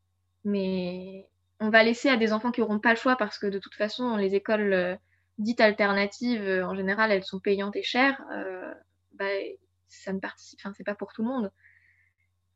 mais 0.46 1.28
on 1.60 1.70
va 1.70 1.82
laisser 1.82 2.08
à 2.08 2.16
des 2.16 2.32
enfants 2.32 2.52
qui 2.52 2.60
n'auront 2.60 2.78
pas 2.78 2.90
le 2.90 2.96
choix 2.96 3.16
parce 3.16 3.38
que 3.38 3.46
de 3.46 3.58
toute 3.58 3.74
façon, 3.74 4.16
les 4.16 4.34
écoles 4.34 4.72
euh, 4.72 4.94
dites 5.38 5.60
alternatives, 5.60 6.42
euh, 6.42 6.66
en 6.66 6.74
général, 6.74 7.10
elles 7.10 7.24
sont 7.24 7.40
payantes 7.40 7.76
et 7.76 7.82
chères. 7.82 8.22
Euh, 8.32 8.72
bah, 9.14 9.26
ça 9.88 10.12
ne 10.12 10.20
participe, 10.20 10.60
enfin, 10.60 10.72
c'est 10.76 10.84
pas 10.84 10.94
pour 10.94 11.12
tout 11.12 11.22
le 11.22 11.28
monde. 11.28 11.50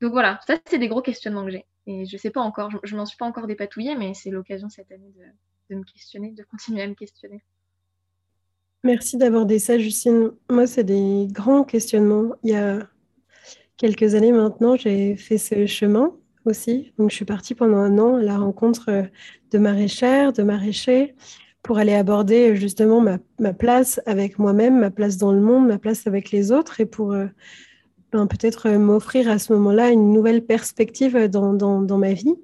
Donc 0.01 0.13
voilà, 0.13 0.39
ça, 0.47 0.57
c'est 0.67 0.79
des 0.79 0.89
gros 0.89 1.03
questionnements 1.03 1.45
que 1.45 1.51
j'ai. 1.51 1.67
Et 1.87 2.07
je 2.07 2.17
sais 2.17 2.31
pas 2.31 2.41
encore, 2.41 2.71
je, 2.71 2.79
je 2.85 2.97
m'en 2.97 3.07
suis 3.07 3.17
pas 3.17 3.27
encore 3.27 3.47
dépatouillée, 3.47 3.97
mais 3.97 4.15
c'est 4.15 4.31
l'occasion 4.31 4.69
cette 4.69 4.91
année 4.93 5.13
de, 5.17 5.75
de, 5.75 5.81
me 5.81 5.85
questionner, 5.85 6.31
de 6.31 6.45
continuer 6.45 6.83
à 6.83 6.87
me 6.87 6.95
questionner. 6.95 7.43
Merci 8.85 9.19
d'aborder 9.19 9.59
ça, 9.59 9.79
Justine. 9.79 10.31
Moi, 10.49 10.67
c'est 10.67 10.85
des 10.85 11.27
grands 11.31 11.65
questionnements. 11.65 12.35
Il 12.45 12.51
y 12.51 12.55
a 12.55 12.89
quelques 13.77 14.15
années 14.15 14.33
maintenant, 14.33 14.77
j'ai 14.77 15.17
fait 15.17 15.39
ce 15.39 15.67
chemin 15.67 16.15
aussi. 16.45 16.93
Donc, 16.99 17.11
je 17.11 17.17
suis 17.17 17.25
partie 17.25 17.55
pendant 17.55 17.79
un 17.79 17.99
an 17.99 18.17
à 18.17 18.23
la 18.23 18.39
rencontre 18.39 19.07
de 19.51 19.59
maraîchères, 19.59 20.33
de 20.33 20.43
maraîchers, 20.43 21.15
pour 21.63 21.79
aller 21.79 21.95
aborder 21.95 22.57
justement 22.57 23.01
ma, 23.01 23.19
ma 23.39 23.53
place 23.53 24.01
avec 24.07 24.39
moi-même, 24.39 24.79
ma 24.79 24.91
place 24.91 25.17
dans 25.17 25.33
le 25.33 25.41
monde, 25.41 25.67
ma 25.67 25.79
place 25.79 26.07
avec 26.07 26.31
les 26.31 26.53
autres, 26.53 26.81
et 26.81 26.87
pour 26.87 27.13
euh, 27.13 27.27
ben, 28.13 28.27
peut-être 28.27 28.71
m'offrir 28.71 29.29
à 29.29 29.39
ce 29.39 29.53
moment-là 29.53 29.91
une 29.91 30.13
nouvelle 30.13 30.45
perspective 30.45 31.29
dans, 31.29 31.53
dans, 31.53 31.83
dans 31.83 31.99
ma 31.99 32.13
vie. 32.13 32.35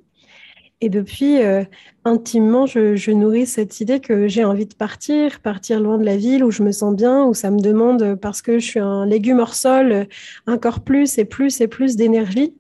Et 0.83 0.91
depuis, 0.91 1.43
euh, 1.43 1.65
intimement, 2.05 2.67
je, 2.67 2.97
je, 2.97 3.11
nourris 3.11 3.47
cette 3.47 3.81
idée 3.81 3.99
que 3.99 4.29
j'ai 4.29 4.45
envie 4.45 4.67
de 4.67 4.75
partir, 4.75 5.41
partir 5.41 5.81
loin 5.81 5.97
de 5.97 6.05
la 6.05 6.19
ville 6.19 6.45
où 6.45 6.51
je 6.51 6.63
me 6.63 6.71
sens 6.71 6.95
bien, 6.95 7.25
où 7.25 7.33
ça 7.33 7.51
me 7.51 7.61
demande, 7.61 8.17
parce 8.17 8.43
que 8.43 8.59
je 8.59 8.67
suis 8.67 8.81
un 8.81 9.07
légume 9.07 9.39
hors 9.39 9.55
sol, 9.55 10.07
encore 10.47 10.81
plus 10.81 11.17
et 11.17 11.25
plus 11.25 11.63
et 11.63 11.69
plus 11.69 11.97
d'énergie 11.97 12.55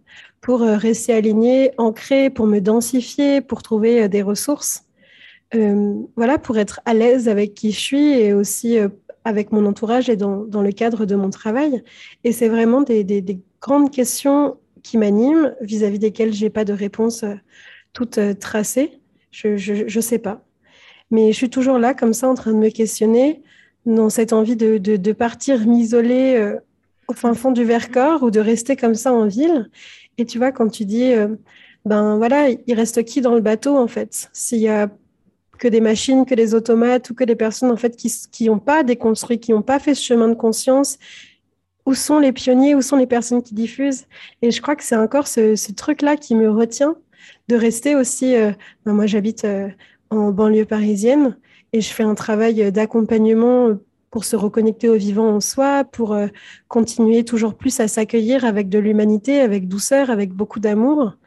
pour 0.47 0.63
euh, 0.63 0.77
rester 0.77 1.13
aligné, 1.13 1.73
ancré, 1.77 2.31
pour 2.31 2.47
me 2.47 2.61
densifier, 2.61 3.41
pour 3.41 3.65
trouver 3.65 4.05
euh, 4.05 4.09
des 4.09 4.23
ressources. 4.23 4.85
Euh, 5.57 5.97
voilà, 6.15 6.39
pour 6.39 6.57
être 6.57 6.79
à 6.85 6.95
l'aise 6.95 7.29
avec 7.29 7.55
qui 7.55 7.73
je 7.73 7.81
suis 7.81 8.13
et 8.13 8.33
aussi 8.33 8.79
avec 9.25 9.51
mon 9.51 9.67
entourage 9.67 10.09
et 10.09 10.15
dans, 10.15 10.45
le 10.45 10.71
cadre 10.71 11.05
de 11.05 11.17
mon 11.17 11.31
travail. 11.31 11.83
Et 12.23 12.31
c'est 12.31 12.49
vraiment 12.49 12.83
des, 12.83 13.03
des, 13.03 13.21
des, 13.23 13.41
grandes 13.61 13.91
questions 13.91 14.57
qui 14.85 14.99
m'animent, 14.99 15.53
vis-à-vis 15.63 15.99
desquelles 15.99 16.33
je 16.33 16.45
n'ai 16.45 16.51
pas 16.51 16.65
de 16.65 16.73
réponse 16.73 17.25
toute 17.93 18.21
tracée. 18.39 19.01
Je 19.33 19.97
ne 19.97 20.01
sais 20.01 20.19
pas. 20.19 20.45
Mais 21.11 21.33
je 21.33 21.37
suis 21.37 21.51
toujours 21.51 21.79
là, 21.79 21.93
comme 21.93 22.13
ça, 22.13 22.29
en 22.29 22.35
train 22.35 22.53
de 22.53 22.59
me 22.59 22.71
questionner, 22.71 23.43
dans 23.85 24.11
cette 24.11 24.33
envie 24.33 24.55
de, 24.55 24.79
de, 24.79 24.97
de 24.97 25.13
partir 25.13 25.67
m'isoler 25.67 26.57
au 27.09 27.13
fin 27.13 27.35
fond 27.35 27.53
du 27.53 27.65
Vercors 27.65 28.23
ou 28.23 28.31
de 28.31 28.41
rester 28.41 28.77
comme 28.77 28.95
ça 28.95 29.13
en 29.13 29.27
ville. 29.27 29.71
Et 30.19 30.25
tu 30.25 30.39
vois, 30.39 30.53
quand 30.53 30.69
tu 30.69 30.85
dis, 30.85 31.13
euh, 31.13 31.29
ben 31.85 32.17
voilà, 32.17 32.49
il 32.51 32.75
reste 32.75 33.05
qui 33.05 33.21
dans 33.21 33.35
le 33.35 33.41
bateau, 33.41 33.77
en 33.77 33.87
fait? 33.87 34.29
S'il 34.33 34.59
y 34.61 34.69
a 34.69 34.91
que 35.59 35.69
des 35.69 35.81
machines, 35.81 36.27
que 36.27 36.35
des 36.35 36.55
automates 36.55 37.11
ou 37.11 37.15
que 37.15 37.25
des 37.25 37.37
personnes, 37.37 37.71
en 37.71 37.77
fait, 37.77 37.97
qui 37.97 38.47
n'ont 38.47 38.59
pas 38.59 38.83
déconstruit, 38.83 39.39
qui 39.41 39.53
n'ont 39.53 39.63
pas 39.63 39.79
fait 39.79 39.95
ce 39.95 40.03
chemin 40.03 40.29
de 40.29 40.35
conscience, 40.35 40.99
où 41.87 41.95
sont 41.95 42.19
les 42.19 42.33
pionniers, 42.33 42.75
où 42.75 42.83
sont 42.83 42.97
les 42.97 43.07
personnes 43.07 43.43
qui 43.43 43.55
diffusent? 43.55 44.07
Et 44.43 44.51
je 44.51 44.61
crois 44.61 44.77
que 44.77 44.85
c'est 44.85 44.97
encore 44.97 45.29
ce, 45.29 45.73
truc-là 45.73 46.17
qui 46.17 46.35
me 46.35 46.51
retient 46.51 46.97
de 47.49 47.57
rester 47.57 47.95
aussi. 47.95 48.35
Euh, 48.35 48.53
ben 48.85 48.93
moi, 48.93 49.07
j'habite 49.07 49.45
euh, 49.45 49.69
en 50.11 50.33
banlieue 50.33 50.65
parisienne 50.65 51.37
et 51.73 51.81
je 51.81 51.93
fais 51.93 52.03
un 52.03 52.15
travail 52.15 52.73
d'accompagnement 52.73 53.79
pour 54.17 54.25
se 54.25 54.35
reconnecter 54.35 54.89
au 54.89 54.95
vivant 54.95 55.29
en 55.29 55.41
soi, 55.41 55.85
pour 55.85 56.15
euh, 56.15 56.29
continuer 56.69 57.23
toujours 57.23 57.53
plus 57.53 57.81
à 57.81 57.87
s'accueillir 57.87 58.47
avec 58.47 58.71
de 58.71 58.79
l'humanité, 58.79 59.41
avec 59.41 59.69
douceur, 59.69 60.09
avec 60.09 60.33
beaucoup 60.33 60.59
d'amour. 60.59 61.19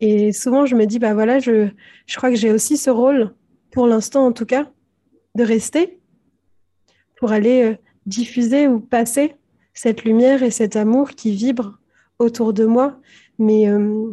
Et 0.00 0.30
souvent, 0.30 0.66
je 0.66 0.76
me 0.76 0.84
dis, 0.84 0.98
bah 0.98 1.14
voilà, 1.14 1.38
je, 1.38 1.68
je 2.06 2.16
crois 2.18 2.28
que 2.28 2.36
j'ai 2.36 2.52
aussi 2.52 2.76
ce 2.76 2.90
rôle, 2.90 3.32
pour 3.70 3.86
l'instant 3.86 4.26
en 4.26 4.32
tout 4.32 4.44
cas, 4.44 4.70
de 5.34 5.44
rester, 5.44 5.98
pour 7.16 7.32
aller 7.32 7.62
euh, 7.62 7.76
diffuser 8.04 8.68
ou 8.68 8.80
passer 8.80 9.34
cette 9.72 10.04
lumière 10.04 10.42
et 10.42 10.50
cet 10.50 10.76
amour 10.76 11.12
qui 11.12 11.30
vibre 11.30 11.78
autour 12.18 12.52
de 12.52 12.66
moi. 12.66 13.00
Mais, 13.38 13.66
euh, 13.66 14.12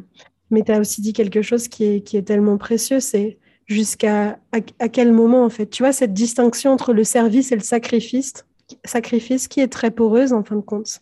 mais 0.49 0.63
tu 0.63 0.71
as 0.71 0.79
aussi 0.79 1.01
dit 1.01 1.11
quelque 1.11 1.41
chose 1.41 1.67
qui 1.67 1.83
est, 1.83 2.01
qui 2.03 2.15
est 2.15 2.23
tellement 2.23 2.57
précieux, 2.57 3.01
c'est 3.01 3.37
jusqu'à 3.67 4.39
à, 4.51 4.89
quel 4.89 5.11
moment, 5.11 5.43
en 5.43 5.49
fait? 5.49 5.67
Tu 5.67 5.83
vois, 5.83 5.91
cette 5.91 6.13
distinction 6.13 6.71
entre 6.71 6.93
le 6.93 7.03
service 7.03 7.51
et 7.51 7.55
le 7.55 7.61
sacrifice, 7.61 8.45
sacrifice 8.85 9.47
qui 9.47 9.59
est 9.59 9.67
très 9.67 9.91
poreuse, 9.91 10.33
en 10.33 10.43
fin 10.43 10.55
de 10.55 10.61
compte. 10.61 11.01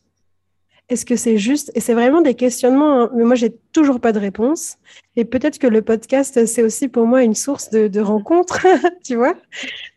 Est-ce 0.87 1.05
que 1.05 1.15
c'est 1.15 1.37
juste? 1.37 1.71
Et 1.73 1.79
c'est 1.79 1.95
vraiment 1.95 2.21
des 2.21 2.35
questionnements, 2.35 3.03
hein, 3.03 3.11
mais 3.15 3.23
moi, 3.23 3.33
j'ai 3.35 3.55
toujours 3.71 3.99
pas 3.99 4.11
de 4.11 4.19
réponse. 4.19 4.77
Et 5.15 5.25
peut-être 5.25 5.57
que 5.57 5.65
le 5.65 5.81
podcast, 5.81 6.45
c'est 6.45 6.61
aussi 6.61 6.87
pour 6.87 7.07
moi 7.07 7.23
une 7.23 7.33
source 7.33 7.71
de, 7.71 7.87
de 7.87 8.01
rencontres, 8.01 8.67
tu 9.03 9.15
vois, 9.15 9.35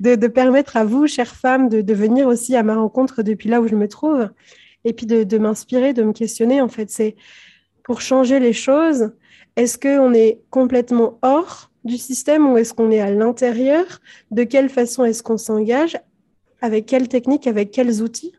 de, 0.00 0.14
de, 0.14 0.26
permettre 0.28 0.78
à 0.78 0.84
vous, 0.84 1.06
chères 1.06 1.34
femmes, 1.34 1.68
de, 1.68 1.82
de, 1.82 1.94
venir 1.94 2.26
aussi 2.26 2.56
à 2.56 2.62
ma 2.62 2.74
rencontre 2.74 3.22
depuis 3.22 3.50
là 3.50 3.60
où 3.60 3.68
je 3.68 3.74
me 3.74 3.86
trouve, 3.86 4.30
et 4.84 4.94
puis 4.94 5.04
de, 5.04 5.24
de 5.24 5.38
m'inspirer, 5.38 5.92
de 5.92 6.02
me 6.02 6.12
questionner. 6.12 6.62
En 6.62 6.68
fait, 6.68 6.90
c'est 6.90 7.16
pour 7.84 8.00
changer 8.00 8.40
les 8.40 8.54
choses. 8.54 9.10
Est-ce 9.56 9.76
qu'on 9.76 10.14
est 10.14 10.40
complètement 10.48 11.18
hors 11.20 11.67
du 11.84 11.96
système 11.96 12.50
ou 12.50 12.58
est-ce 12.58 12.74
qu'on 12.74 12.90
est 12.90 13.00
à 13.00 13.10
l'intérieur? 13.10 14.00
De 14.30 14.44
quelle 14.44 14.68
façon 14.68 15.04
est-ce 15.04 15.22
qu'on 15.22 15.38
s'engage? 15.38 15.98
Avec 16.60 16.86
quelle 16.86 17.08
technique? 17.08 17.46
Avec 17.46 17.70
quels 17.70 18.02
outils? 18.02 18.34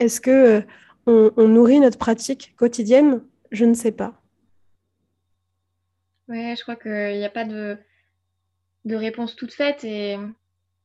Est-ce 0.00 0.20
que 0.20 0.64
euh, 1.08 1.30
on, 1.36 1.48
nourrit 1.48 1.80
notre 1.80 1.98
pratique 1.98 2.54
quotidienne? 2.56 3.22
Je 3.50 3.64
ne 3.64 3.74
sais 3.74 3.92
pas. 3.92 4.20
Oui, 6.28 6.56
je 6.56 6.62
crois 6.62 6.76
qu'il 6.76 7.18
n'y 7.18 7.24
a 7.24 7.30
pas 7.30 7.44
de, 7.44 7.76
réponse 8.86 9.36
toute 9.36 9.52
faite 9.52 9.84
et, 9.84 10.16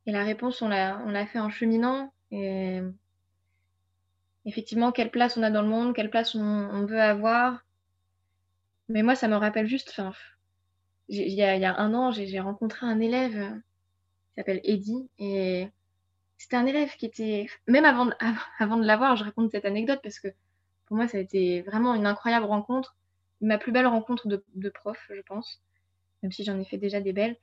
la 0.05 0.23
réponse, 0.23 0.63
on 0.63 0.69
l'a 0.69 1.25
fait 1.27 1.39
en 1.39 1.49
cheminant. 1.49 2.11
Et 2.31 2.81
effectivement, 4.45 4.91
quelle 4.91 5.11
place 5.11 5.37
on 5.37 5.43
a 5.43 5.51
dans 5.51 5.61
le 5.61 5.67
monde, 5.67 5.95
quelle 5.95 6.09
place 6.09 6.35
on, 6.35 6.85
veut 6.85 7.01
avoir. 7.01 7.65
Mais 8.87 9.03
moi, 9.03 9.15
ça 9.15 9.27
me 9.27 9.35
rappelle 9.35 9.67
juste, 9.67 9.91
il 11.09 11.33
y, 11.33 11.43
a, 11.43 11.79
un 11.79 11.93
an, 11.93 12.11
j'ai 12.11 12.39
rencontré 12.39 12.85
un 12.85 12.99
élève 12.99 13.35
euh, 13.35 13.49
qui 13.49 14.35
s'appelle 14.35 14.61
Eddie 14.63 15.09
et 15.17 15.67
c'était 16.37 16.55
un 16.55 16.67
élève 16.67 16.95
qui 16.95 17.05
était, 17.05 17.47
même 17.67 17.85
avant 18.59 18.77
de, 18.77 18.85
l'avoir, 18.85 19.15
je 19.15 19.23
raconte 19.23 19.51
cette 19.51 19.65
anecdote 19.65 19.99
parce 20.03 20.19
que 20.19 20.27
pour 20.85 20.97
moi, 20.97 21.07
ça 21.07 21.17
a 21.17 21.21
été 21.21 21.61
vraiment 21.63 21.95
une 21.95 22.05
incroyable 22.05 22.45
rencontre, 22.45 22.95
ma 23.41 23.57
plus 23.57 23.71
belle 23.71 23.87
rencontre 23.87 24.27
de, 24.27 24.69
prof, 24.69 24.97
je 25.13 25.21
pense, 25.21 25.61
même 26.23 26.31
si 26.31 26.43
j'en 26.43 26.59
ai 26.59 26.65
fait 26.65 26.77
déjà 26.77 27.01
des 27.01 27.13
belles. 27.13 27.37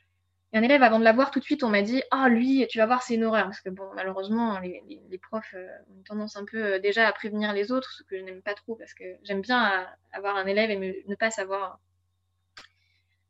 Et 0.53 0.59
un 0.59 0.63
élève, 0.63 0.83
avant 0.83 1.01
de 1.01 1.05
l'avoir, 1.05 1.33
tout 1.33 1.41
de 1.41 1.45
suite, 1.45 1.65
on 1.65 1.69
m'a 1.69 1.83
dit 1.83 2.03
Ah, 2.13 2.25
oh, 2.27 2.29
lui, 2.29 2.67
tu 2.69 2.79
vas 2.79 2.87
voir, 2.87 3.03
c'est 3.03 3.15
une 3.15 3.25
horreur. 3.25 3.45
Parce 3.45 3.61
que, 3.61 3.69
bon, 3.69 3.89
malheureusement, 3.95 4.61
les, 4.61 5.19
profs 5.19 5.55
euh, 5.55 5.67
ont 5.91 6.03
tendance 6.05 6.37
un 6.37 6.45
peu 6.45 6.75
euh, 6.75 6.79
déjà 6.79 7.07
à 7.07 7.13
prévenir 7.13 7.53
les 7.53 7.73
autres, 7.73 7.91
ce 7.93 8.05
que 8.05 8.17
je 8.17 8.23
n'aime 8.23 8.43
pas 8.43 8.55
trop, 8.55 8.77
parce 8.77 8.95
que 8.95 9.05
j'aime 9.25 9.41
bien 9.41 9.87
avoir 10.13 10.37
un 10.37 10.47
élève 10.47 10.71
et 10.71 11.05
ne 11.07 11.15
pas 11.17 11.31
savoir 11.31 11.81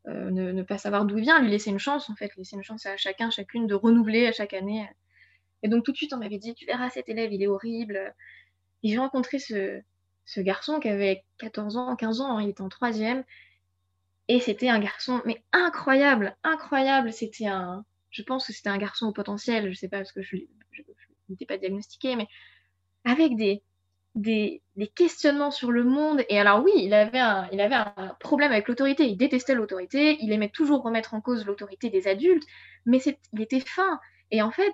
euh, 0.07 0.31
ne, 0.31 0.51
ne, 0.51 0.63
pas 0.63 0.77
savoir 0.77 1.05
d'où 1.05 1.17
il 1.17 1.23
vient, 1.23 1.41
lui 1.41 1.49
laisser 1.49 1.69
une 1.69 1.79
chance, 1.79 2.09
en 2.09 2.15
fait, 2.15 2.35
laisser 2.37 2.55
une 2.55 2.63
chance 2.63 2.85
à 2.85 2.97
chacun, 2.97 3.29
chacune 3.29 3.67
de 3.67 3.75
renouveler 3.75 4.27
à 4.27 4.31
chaque 4.31 4.53
année. 4.53 4.87
Et 5.63 5.67
donc 5.67 5.83
tout 5.83 5.91
de 5.91 5.97
suite, 5.97 6.13
on 6.13 6.17
m'avait 6.17 6.37
dit, 6.37 6.53
tu 6.53 6.65
verras 6.65 6.89
cet 6.89 7.09
élève, 7.09 7.33
il 7.33 7.43
est 7.43 7.47
horrible. 7.47 8.13
Et 8.83 8.89
j'ai 8.89 8.97
rencontré 8.97 9.39
ce, 9.39 9.81
ce 10.25 10.41
garçon 10.41 10.79
qui 10.79 10.89
avait 10.89 11.23
14 11.39 11.77
ans, 11.77 11.95
15 11.95 12.21
ans, 12.21 12.37
hein, 12.37 12.43
il 12.43 12.49
était 12.49 12.61
en 12.61 12.69
troisième. 12.69 13.23
Et 14.27 14.39
c'était 14.39 14.69
un 14.69 14.79
garçon, 14.79 15.21
mais 15.25 15.41
incroyable, 15.53 16.35
incroyable. 16.43 17.13
C'était 17.13 17.47
un, 17.47 17.85
je 18.11 18.23
pense 18.23 18.47
que 18.47 18.53
c'était 18.53 18.69
un 18.69 18.77
garçon 18.77 19.07
au 19.07 19.13
potentiel, 19.13 19.71
je 19.71 19.77
sais 19.77 19.87
pas 19.87 19.97
parce 19.97 20.11
que 20.11 20.21
je, 20.21 20.37
n'étais 21.29 21.45
pas 21.45 21.57
diagnostiqué, 21.57 22.15
mais 22.15 22.27
avec 23.05 23.35
des, 23.35 23.63
des, 24.17 24.61
questionnements 24.95 25.51
sur 25.51 25.71
le 25.71 25.83
monde. 25.83 26.23
Et 26.29 26.39
alors 26.39 26.63
oui, 26.63 26.71
il 26.75 26.93
avait 26.93 27.19
un, 27.19 27.47
il 27.51 27.61
avait 27.61 27.75
un 27.75 27.93
problème 28.19 28.51
avec 28.51 28.67
l'autorité. 28.67 29.05
Il 29.05 29.17
détestait 29.17 29.55
l'autorité. 29.55 30.17
Il 30.21 30.31
aimait 30.31 30.49
toujours 30.49 30.83
remettre 30.83 31.13
en 31.13 31.21
cause 31.21 31.45
l'autorité 31.45 31.89
des 31.89 32.07
adultes. 32.07 32.43
Mais 32.85 32.99
il 33.33 33.41
était 33.41 33.59
fin. 33.59 33.99
Et 34.31 34.41
en 34.41 34.51
fait, 34.51 34.73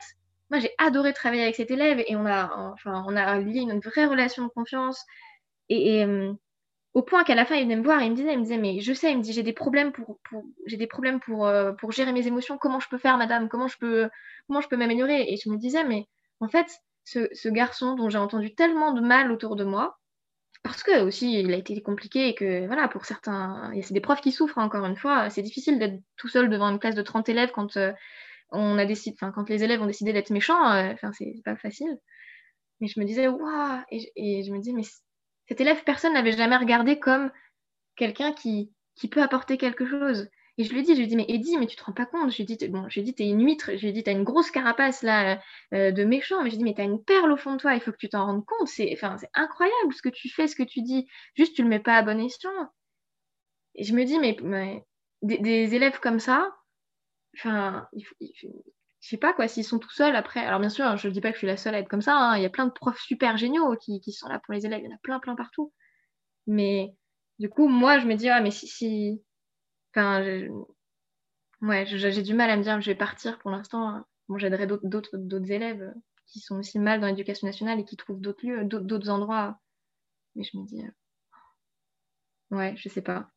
moi, 0.50 0.60
j'ai 0.60 0.72
adoré 0.78 1.14
travailler 1.14 1.44
avec 1.44 1.56
cet 1.56 1.72
élève. 1.72 2.04
Et 2.08 2.16
on 2.16 2.26
a, 2.26 2.72
enfin, 2.74 3.04
on 3.08 3.16
a 3.16 3.40
lié 3.40 3.62
une 3.62 3.80
vraie 3.80 4.06
relation 4.06 4.44
de 4.44 4.50
confiance. 4.50 5.06
Et, 5.70 6.04
euh, 6.04 6.34
au 6.94 7.02
point 7.02 7.24
qu'à 7.24 7.36
la 7.36 7.46
fin, 7.46 7.56
il 7.56 7.64
venait 7.64 7.76
me 7.76 7.84
voir 7.84 8.02
et 8.02 8.06
il 8.06 8.12
me 8.12 8.16
disait, 8.16 8.34
il 8.34 8.38
me 8.38 8.44
disait, 8.44 8.58
mais 8.58 8.80
je 8.80 8.94
sais, 8.94 9.12
il 9.12 9.18
me 9.18 9.24
dit, 9.24 9.34
j'ai 9.34 9.44
des 9.44 9.54
problèmes 9.54 9.92
pour, 9.92 10.20
j'ai 10.68 10.78
des 10.78 10.88
problèmes 10.88 11.20
pour, 11.20 11.48
euh, 11.48 11.72
pour 11.74 11.92
gérer 11.92 12.12
mes 12.14 12.28
émotions. 12.28 12.58
Comment 12.58 12.80
je 12.80 12.88
peux 12.88 13.00
faire, 13.00 13.18
madame? 13.18 13.50
Comment 13.50 13.68
je 13.68 13.78
peux, 13.80 14.10
comment 14.48 14.62
je 14.62 14.68
peux 14.68 14.78
m'améliorer? 14.78 15.34
Et 15.34 15.38
je 15.38 15.50
me 15.50 15.58
disais, 15.58 15.84
mais 15.84 16.08
en 16.40 16.48
fait, 16.48 16.68
ce, 17.06 17.50
garçon 17.50 17.96
dont 17.96 18.10
j'ai 18.10 18.18
entendu 18.18 18.54
tellement 18.56 18.94
de 18.94 19.02
mal 19.02 19.32
autour 19.32 19.56
de 19.56 19.64
moi, 19.64 20.00
parce 20.64 20.84
que 20.84 21.04
aussi 21.04 21.40
il 21.40 21.54
a 21.54 21.58
été 21.58 21.82
compliqué 21.82 22.30
et 22.30 22.36
que 22.36 22.66
voilà, 22.68 22.88
pour 22.88 23.06
certains, 23.06 23.72
c'est 23.82 23.94
des 23.94 24.02
profs 24.02 24.22
qui 24.22 24.32
souffrent 24.32 24.58
encore 24.58 24.86
une 24.86 24.96
fois. 24.96 25.30
C'est 25.30 25.42
difficile 25.42 25.80
d'être 25.80 26.02
tout 26.18 26.28
seul 26.30 26.50
devant 26.50 26.70
une 26.70 26.80
classe 26.80 26.96
de 26.96 27.02
30 27.02 27.30
élèves 27.30 27.52
quand 27.52 27.78
euh, 27.78 27.92
on 28.52 28.78
a 28.78 28.86
décidé, 28.86 29.18
quand 29.20 29.50
les 29.50 29.64
élèves 29.64 29.82
ont 29.82 29.88
décidé 29.88 30.14
d'être 30.14 30.30
méchants. 30.30 30.72
Euh, 30.72 30.94
enfin, 30.94 31.12
c'est 31.14 31.34
pas 31.44 31.58
facile. 31.58 31.98
Mais 32.80 32.88
je 32.88 33.00
me 33.00 33.06
disais, 33.06 33.28
waouh 33.28 33.82
et, 33.90 34.44
je 34.44 34.52
me 34.52 34.60
disais, 34.60 34.74
mais 34.74 34.84
cet 35.48 35.62
élève, 35.62 35.84
personne 35.84 36.14
n'avait 36.14 36.32
jamais 36.32 36.58
regardé 36.58 37.00
comme 37.00 37.32
quelqu'un 37.96 38.34
qui, 38.34 38.72
qui 38.96 39.08
peut 39.08 39.22
apporter 39.22 39.58
quelque 39.58 39.86
chose. 39.86 40.30
Et 40.58 40.64
je 40.66 40.74
lui 40.74 40.84
dit, 40.84 40.94
je 40.96 41.00
lui 41.00 41.08
dit, 41.08 41.16
mais 41.16 41.26
Eddie, 41.30 41.58
mais 41.58 41.66
tu 41.66 41.76
te 41.76 41.84
rends 41.84 41.94
pas 41.94 42.06
compte? 42.06 42.32
Je 42.32 42.38
lui 42.38 42.46
dit, 42.46 42.58
bon, 42.68 42.88
je 42.88 43.02
dit, 43.02 43.16
t'es 43.16 43.28
une 43.28 43.44
huître. 43.44 43.72
Je 43.76 43.86
lui 43.86 43.94
dit, 43.94 44.04
t'as 44.04 44.12
une 44.12 44.24
grosse 44.24 44.52
carapace 44.52 45.02
là 45.02 45.42
euh, 45.74 45.92
de 45.92 46.04
méchant. 46.04 46.44
Mais 46.44 46.50
je 46.50 46.56
lui 46.56 46.58
dit, 46.60 46.64
mais 46.64 46.76
t'as 46.76 46.84
une 46.84 47.04
perle 47.04 47.32
au 47.32 47.38
fond 47.38 47.54
de 47.54 47.58
toi. 47.58 47.74
Il 47.74 47.82
faut 47.82 47.92
que 47.92 47.98
tu 47.98 48.10
t'en 48.10 48.26
rendes 48.28 48.46
compte. 48.46 48.68
C'est 48.68 48.96
incroyable 49.34 49.94
ce 49.94 50.02
que 50.04 50.10
tu 50.10 50.30
fais, 50.30 50.48
ce 50.48 50.56
que 50.56 50.64
tu 50.64 50.82
dis. 50.82 51.08
Juste, 51.36 51.56
tu 51.56 51.64
le 51.64 51.70
mets 51.70 51.80
pas 51.80 51.96
à 51.96 52.04
bon 52.04 52.20
escient. 52.24 52.52
Et 53.76 53.84
je 53.84 53.96
me 53.96 54.04
dis, 54.04 54.20
mais, 54.20 54.38
des, 55.24 55.76
élèves 55.76 56.00
comme 56.00 56.20
ça, 56.20 56.56
enfin, 57.36 57.88
je 59.04 59.10
sais 59.10 59.18
pas 59.18 59.34
quoi, 59.34 59.48
s'ils 59.48 59.64
sont 59.64 59.80
tout 59.80 59.90
seuls 59.90 60.16
après. 60.16 60.42
Alors 60.42 60.60
bien 60.60 60.70
sûr, 60.70 60.96
je 60.98 61.08
ne 61.08 61.14
dis 61.14 61.22
pas 61.22 61.30
que 61.30 61.36
je 61.36 61.40
suis 61.40 61.48
la 61.48 61.58
seule 61.58 61.76
à 61.76 61.80
être 61.80 61.90
comme 61.90 62.02
ça. 62.02 62.16
Hein. 62.16 62.38
Il 62.38 62.44
y 62.44 62.46
a 62.46 62.50
plein 62.50 62.68
de 62.68 62.72
profs 62.72 63.02
super 63.02 63.38
géniaux 63.38 63.76
qui, 63.78 64.00
qui, 64.02 64.12
sont 64.12 64.28
là 64.30 64.40
pour 64.40 64.54
les 64.54 64.66
élèves. 64.66 64.82
Il 64.84 64.90
y 64.90 64.94
en 64.94 64.96
a 64.96 65.00
plein, 65.00 65.20
plein 65.20 65.36
partout. 65.36 65.74
Mais 66.48 66.96
du 67.40 67.50
coup, 67.50 67.68
moi, 67.68 68.00
je 68.00 68.06
me 68.06 68.16
dis, 68.16 68.30
ah, 68.30 68.42
mais 68.42 68.52
si, 68.52 68.68
si 68.68 69.22
Enfin, 69.96 70.24
ouais, 71.62 71.86
j'ai 71.86 72.22
du 72.24 72.34
mal 72.34 72.50
à 72.50 72.58
me 72.58 72.64
dire 72.64 72.82
je 72.82 72.92
vais 72.92 72.96
partir 72.96 73.40
pour 73.40 73.52
l'instant. 73.52 74.04
Bon, 74.28 74.38
j'aiderai 74.38 74.68
d'autres 74.68 75.52
élèves 75.52 75.94
qui 76.28 76.40
sont 76.40 76.58
aussi 76.58 76.80
mal 76.80 77.00
dans 77.00 77.08
l'éducation 77.08 77.48
nationale 77.48 77.80
et 77.80 77.86
qui 77.86 77.96
trouvent 77.96 78.20
d'autres 78.20 78.46
lieux, 78.46 78.64
d'autres 78.64 79.10
endroits. 79.10 79.60
Mais 80.36 80.44
je 80.44 80.58
me 80.58 80.66
dis, 80.66 80.82
euh, 80.82 82.58
ouais, 82.58 82.74
je 82.76 82.90
sais 82.90 83.02
pas. 83.02 83.30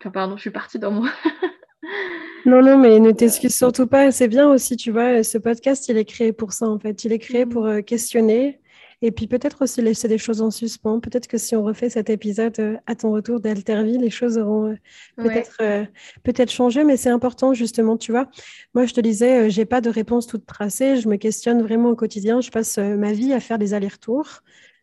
Enfin, 0.00 0.10
pardon, 0.10 0.36
je 0.36 0.42
suis 0.42 0.50
partie 0.50 0.78
dans 0.78 0.90
moi. 0.90 1.10
non, 2.46 2.62
non, 2.62 2.78
mais 2.78 2.98
ne 3.00 3.12
t'excuse 3.12 3.54
surtout 3.54 3.86
pas. 3.86 4.10
C'est 4.12 4.28
bien 4.28 4.48
aussi, 4.50 4.76
tu 4.76 4.90
vois, 4.90 5.22
ce 5.22 5.36
podcast, 5.38 5.88
il 5.88 5.98
est 5.98 6.04
créé 6.04 6.32
pour 6.32 6.52
ça, 6.52 6.68
en 6.68 6.78
fait. 6.78 7.04
Il 7.04 7.12
est 7.12 7.18
créé 7.18 7.44
mmh. 7.44 7.48
pour 7.50 7.66
euh, 7.66 7.80
questionner, 7.82 8.60
et 9.02 9.10
puis 9.10 9.26
peut-être 9.26 9.62
aussi 9.62 9.82
laisser 9.82 10.08
des 10.08 10.16
choses 10.18 10.40
en 10.40 10.50
suspens. 10.50 11.00
Peut-être 11.00 11.26
que 11.26 11.36
si 11.36 11.54
on 11.54 11.62
refait 11.62 11.90
cet 11.90 12.08
épisode 12.08 12.58
euh, 12.60 12.76
à 12.86 12.94
ton 12.94 13.12
retour 13.12 13.40
d'Alterville, 13.40 14.00
les 14.00 14.10
choses 14.10 14.38
auront 14.38 14.70
euh, 14.70 14.76
peut-être 15.16 15.56
euh, 15.60 15.84
peut-être 16.22 16.50
changé, 16.50 16.82
mais 16.82 16.96
c'est 16.96 17.10
important 17.10 17.52
justement, 17.52 17.98
tu 17.98 18.12
vois. 18.12 18.28
Moi, 18.74 18.86
je 18.86 18.94
te 18.94 19.00
disais, 19.00 19.50
j'ai 19.50 19.66
pas 19.66 19.82
de 19.82 19.90
réponse 19.90 20.26
toute 20.26 20.46
tracée. 20.46 20.96
Je 20.96 21.08
me 21.08 21.16
questionne 21.16 21.62
vraiment 21.62 21.90
au 21.90 21.96
quotidien. 21.96 22.40
Je 22.40 22.50
passe 22.50 22.78
ma 22.78 23.12
vie 23.12 23.34
à 23.34 23.40
faire 23.40 23.58
des 23.58 23.74
allers-retours, 23.74 24.40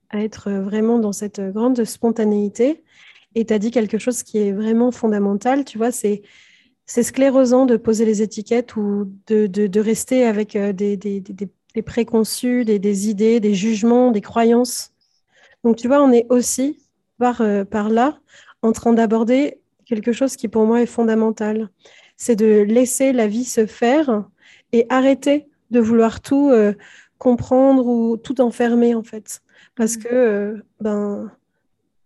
à 0.10 0.22
être 0.22 0.52
vraiment 0.52 1.00
dans 1.00 1.14
cette 1.14 1.42
grande 1.42 1.84
spontanéité. 1.84 2.84
Et 3.34 3.46
tu 3.46 3.54
as 3.54 3.58
dit 3.58 3.72
quelque 3.72 3.98
chose 3.98 4.22
qui 4.22 4.38
est 4.38 4.52
vraiment 4.52 4.92
fondamental, 4.92 5.66
tu 5.66 5.80
vois, 5.80 5.92
c'est 5.92 6.22
c'est 6.86 7.02
sclérosant 7.02 7.66
de 7.66 7.78
poser 7.78 8.04
les 8.04 8.22
étiquettes 8.22 8.76
ou 8.76 9.10
de, 9.28 9.48
de, 9.48 9.68
de 9.68 9.80
rester 9.80 10.26
avec 10.26 10.58
des, 10.58 10.98
des, 10.98 11.22
des, 11.22 11.50
des 11.76 11.82
préconçus, 11.82 12.66
des, 12.66 13.10
idées, 13.10 13.40
des 13.40 13.54
jugements, 13.54 14.12
des 14.12 14.22
croyances. 14.22 14.92
Donc, 15.64 15.78
tu 15.78 15.88
vois, 15.88 16.02
on 16.04 16.12
est 16.12 16.26
aussi 16.30 16.80
par, 17.18 17.42
euh, 17.42 17.64
par 17.64 17.90
là 17.90 18.20
en 18.62 18.72
train 18.72 18.94
d'aborder 18.94 19.60
quelque 19.86 20.12
chose 20.12 20.36
qui 20.36 20.48
pour 20.48 20.66
moi 20.66 20.82
est 20.82 20.88
fondamental. 20.88 21.70
C'est 22.18 22.36
de 22.36 22.62
laisser 22.62 23.12
la 23.12 23.28
vie 23.28 23.46
se 23.46 23.66
faire 23.66 24.26
et 24.72 24.86
arrêter 24.90 25.48
de 25.72 25.80
vouloir 25.80 26.22
tout 26.22 26.50
euh, 26.50 26.74
comprendre 27.18 27.86
ou 27.86 28.18
tout 28.18 28.42
enfermer, 28.42 28.96
en 28.96 29.04
fait. 29.04 29.42
Parce 29.76 29.98
que 29.98 30.08
euh, 30.12 30.58
ben, 30.80 31.32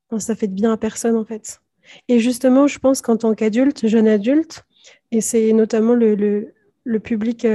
ben, 0.09 0.19
ça 0.19 0.35
fait 0.35 0.47
de 0.47 0.53
bien 0.53 0.71
à 0.71 0.77
personne, 0.77 1.15
en 1.15 1.25
fait. 1.25 1.61
Et 2.07 2.19
justement, 2.19 2.67
je 2.67 2.79
pense 2.79 3.01
qu'en 3.01 3.17
tant 3.17 3.33
qu'adulte, 3.33 3.87
jeune 3.87 4.07
adulte, 4.07 4.65
et 5.11 5.21
c'est 5.21 5.53
notamment 5.53 5.93
le, 5.93 6.15
le, 6.83 6.99
public 6.99 7.45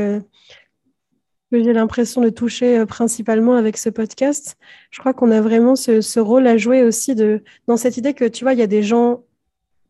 que 1.53 1.63
j'ai 1.63 1.75
l'impression 1.75 2.23
de 2.23 2.31
toucher 2.31 2.79
euh, 2.79 2.87
principalement 2.87 3.57
avec 3.57 3.77
ce 3.77 3.91
podcast. 3.91 4.57
Je 4.91 5.01
crois 5.01 5.13
qu'on 5.13 5.31
a 5.31 5.43
vraiment 5.43 5.77
ce, 5.77 6.19
rôle 6.19 6.47
à 6.47 6.57
jouer 6.57 6.83
aussi 6.83 7.15
de, 7.15 7.43
dans 7.67 7.77
cette 7.77 7.99
idée 7.99 8.15
que, 8.15 8.25
tu 8.25 8.43
vois, 8.43 8.55
il 8.55 8.59
y 8.59 8.63
a 8.63 8.67
des 8.67 8.83
gens 8.83 9.23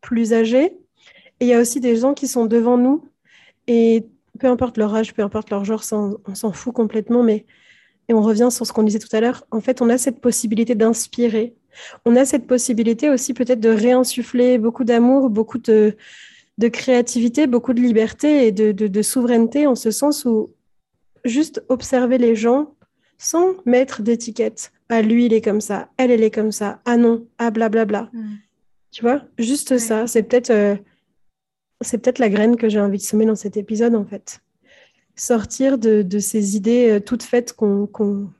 plus 0.01 0.33
âgés 0.33 0.77
et 1.39 1.45
il 1.45 1.47
y 1.47 1.55
a 1.55 1.61
aussi 1.61 1.79
des 1.79 1.95
gens 1.97 2.15
qui 2.15 2.27
sont 2.27 2.47
devant 2.47 2.77
nous. 2.77 3.09
Et 3.69 4.09
peu 4.41 4.49
importe 4.49 4.77
leur 4.77 4.93
âge, 4.93 5.15
peu 5.15 5.23
importe 5.23 5.51
leur 5.51 5.65
genre, 5.65 5.85
on, 5.93 6.35
s'en 6.35 6.51
fout 6.51 6.75
complètement. 6.75 7.23
Mais 7.23 7.47
et 8.09 8.15
on 8.15 8.23
revient 8.23 8.49
sur 8.51 8.67
ce 8.67 8.73
qu'on 8.73 8.83
disait 8.83 8.99
tout 8.99 9.15
à 9.15 9.21
l'heure. 9.21 9.47
En 9.53 9.61
fait, 9.61 9.81
on 9.81 9.89
a 9.89 9.99
cette 9.99 10.21
possibilité 10.21 10.75
d'inspirer. 10.75 11.55
On 12.05 12.17
a 12.17 12.25
cette 12.25 12.49
possibilité 12.49 13.09
aussi 13.09 13.35
peut-être 13.35 13.61
de 13.61 13.69
réinsuffler 13.69 14.59
beaucoup 14.59 14.83
d'amour, 14.83 15.31
beaucoup 15.31 15.59
de, 15.59 15.97
de, 16.59 16.69
créativité, 16.69 17.47
beaucoup 17.47 17.73
de 17.73 17.81
liberté 17.81 18.49
et 18.49 18.53
de, 18.53 18.73
de, 18.73 18.89
de 18.89 19.03
souveraineté 19.03 19.69
en 19.69 19.77
ce 19.77 19.93
sens 19.93 20.25
où 20.25 20.51
juste 21.25 21.63
observer 21.69 22.19
les 22.19 22.35
gens 22.35 22.75
sans 23.19 23.55
mettre 23.67 24.03
d'étiquette. 24.03 24.73
Ah, 24.89 25.01
lui, 25.01 25.27
il 25.27 25.33
est 25.33 25.41
comme 25.41 25.61
ça. 25.61 25.91
Elle, 25.97 26.11
elle 26.11 26.23
est 26.23 26.31
comme 26.31 26.53
ça. 26.53 26.81
Ah 26.85 26.97
non. 26.97 27.27
Ah, 27.39 27.51
blablabla. 27.51 28.11
Mm. 28.13 28.35
Tu 28.91 29.03
vois? 29.03 29.23
Juste 29.39 29.79
ça. 29.79 30.07
C'est 30.07 30.25
peut-être 30.25 30.51
euh, 30.51 30.77
c'est 31.81 31.99
peut-être 31.99 32.19
la 32.19 32.29
graine 32.29 32.57
que 32.57 32.69
j'ai 32.69 32.81
envie 32.81 32.99
de 32.99 33.03
semer 33.03 33.27
dans 33.27 33.35
cet 33.35 33.57
épisode, 33.57 33.95
en 33.95 34.05
fait. 34.05 34.41
Sortir 35.17 35.79
de, 35.79 36.19
ces 36.19 36.57
idées 36.57 36.91
euh, 36.91 37.01
toutes 37.01 37.23
faites 37.23 37.53
qu'on 37.53 37.87
qu'on 37.87 38.31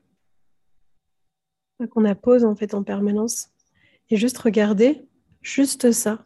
appose, 2.05 2.45
en 2.45 2.55
fait, 2.55 2.75
en 2.75 2.83
permanence. 2.83 3.51
Et 4.11 4.17
juste 4.17 4.39
regarder 4.39 5.07
juste 5.41 5.91
ça 5.91 6.25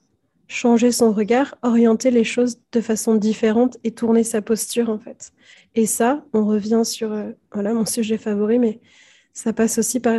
changer 0.48 0.92
son 0.92 1.12
regard, 1.12 1.56
orienter 1.62 2.10
les 2.10 2.24
choses 2.24 2.58
de 2.72 2.80
façon 2.80 3.14
différente 3.14 3.78
et 3.84 3.90
tourner 3.90 4.24
sa 4.24 4.42
posture 4.42 4.90
en 4.90 4.98
fait. 4.98 5.32
Et 5.74 5.86
ça, 5.86 6.24
on 6.32 6.46
revient 6.46 6.82
sur 6.84 7.12
euh, 7.12 7.32
voilà 7.52 7.72
mon 7.72 7.84
sujet 7.84 8.18
favori, 8.18 8.58
mais 8.58 8.80
ça 9.32 9.52
passe 9.52 9.78
aussi 9.78 10.00
par 10.00 10.18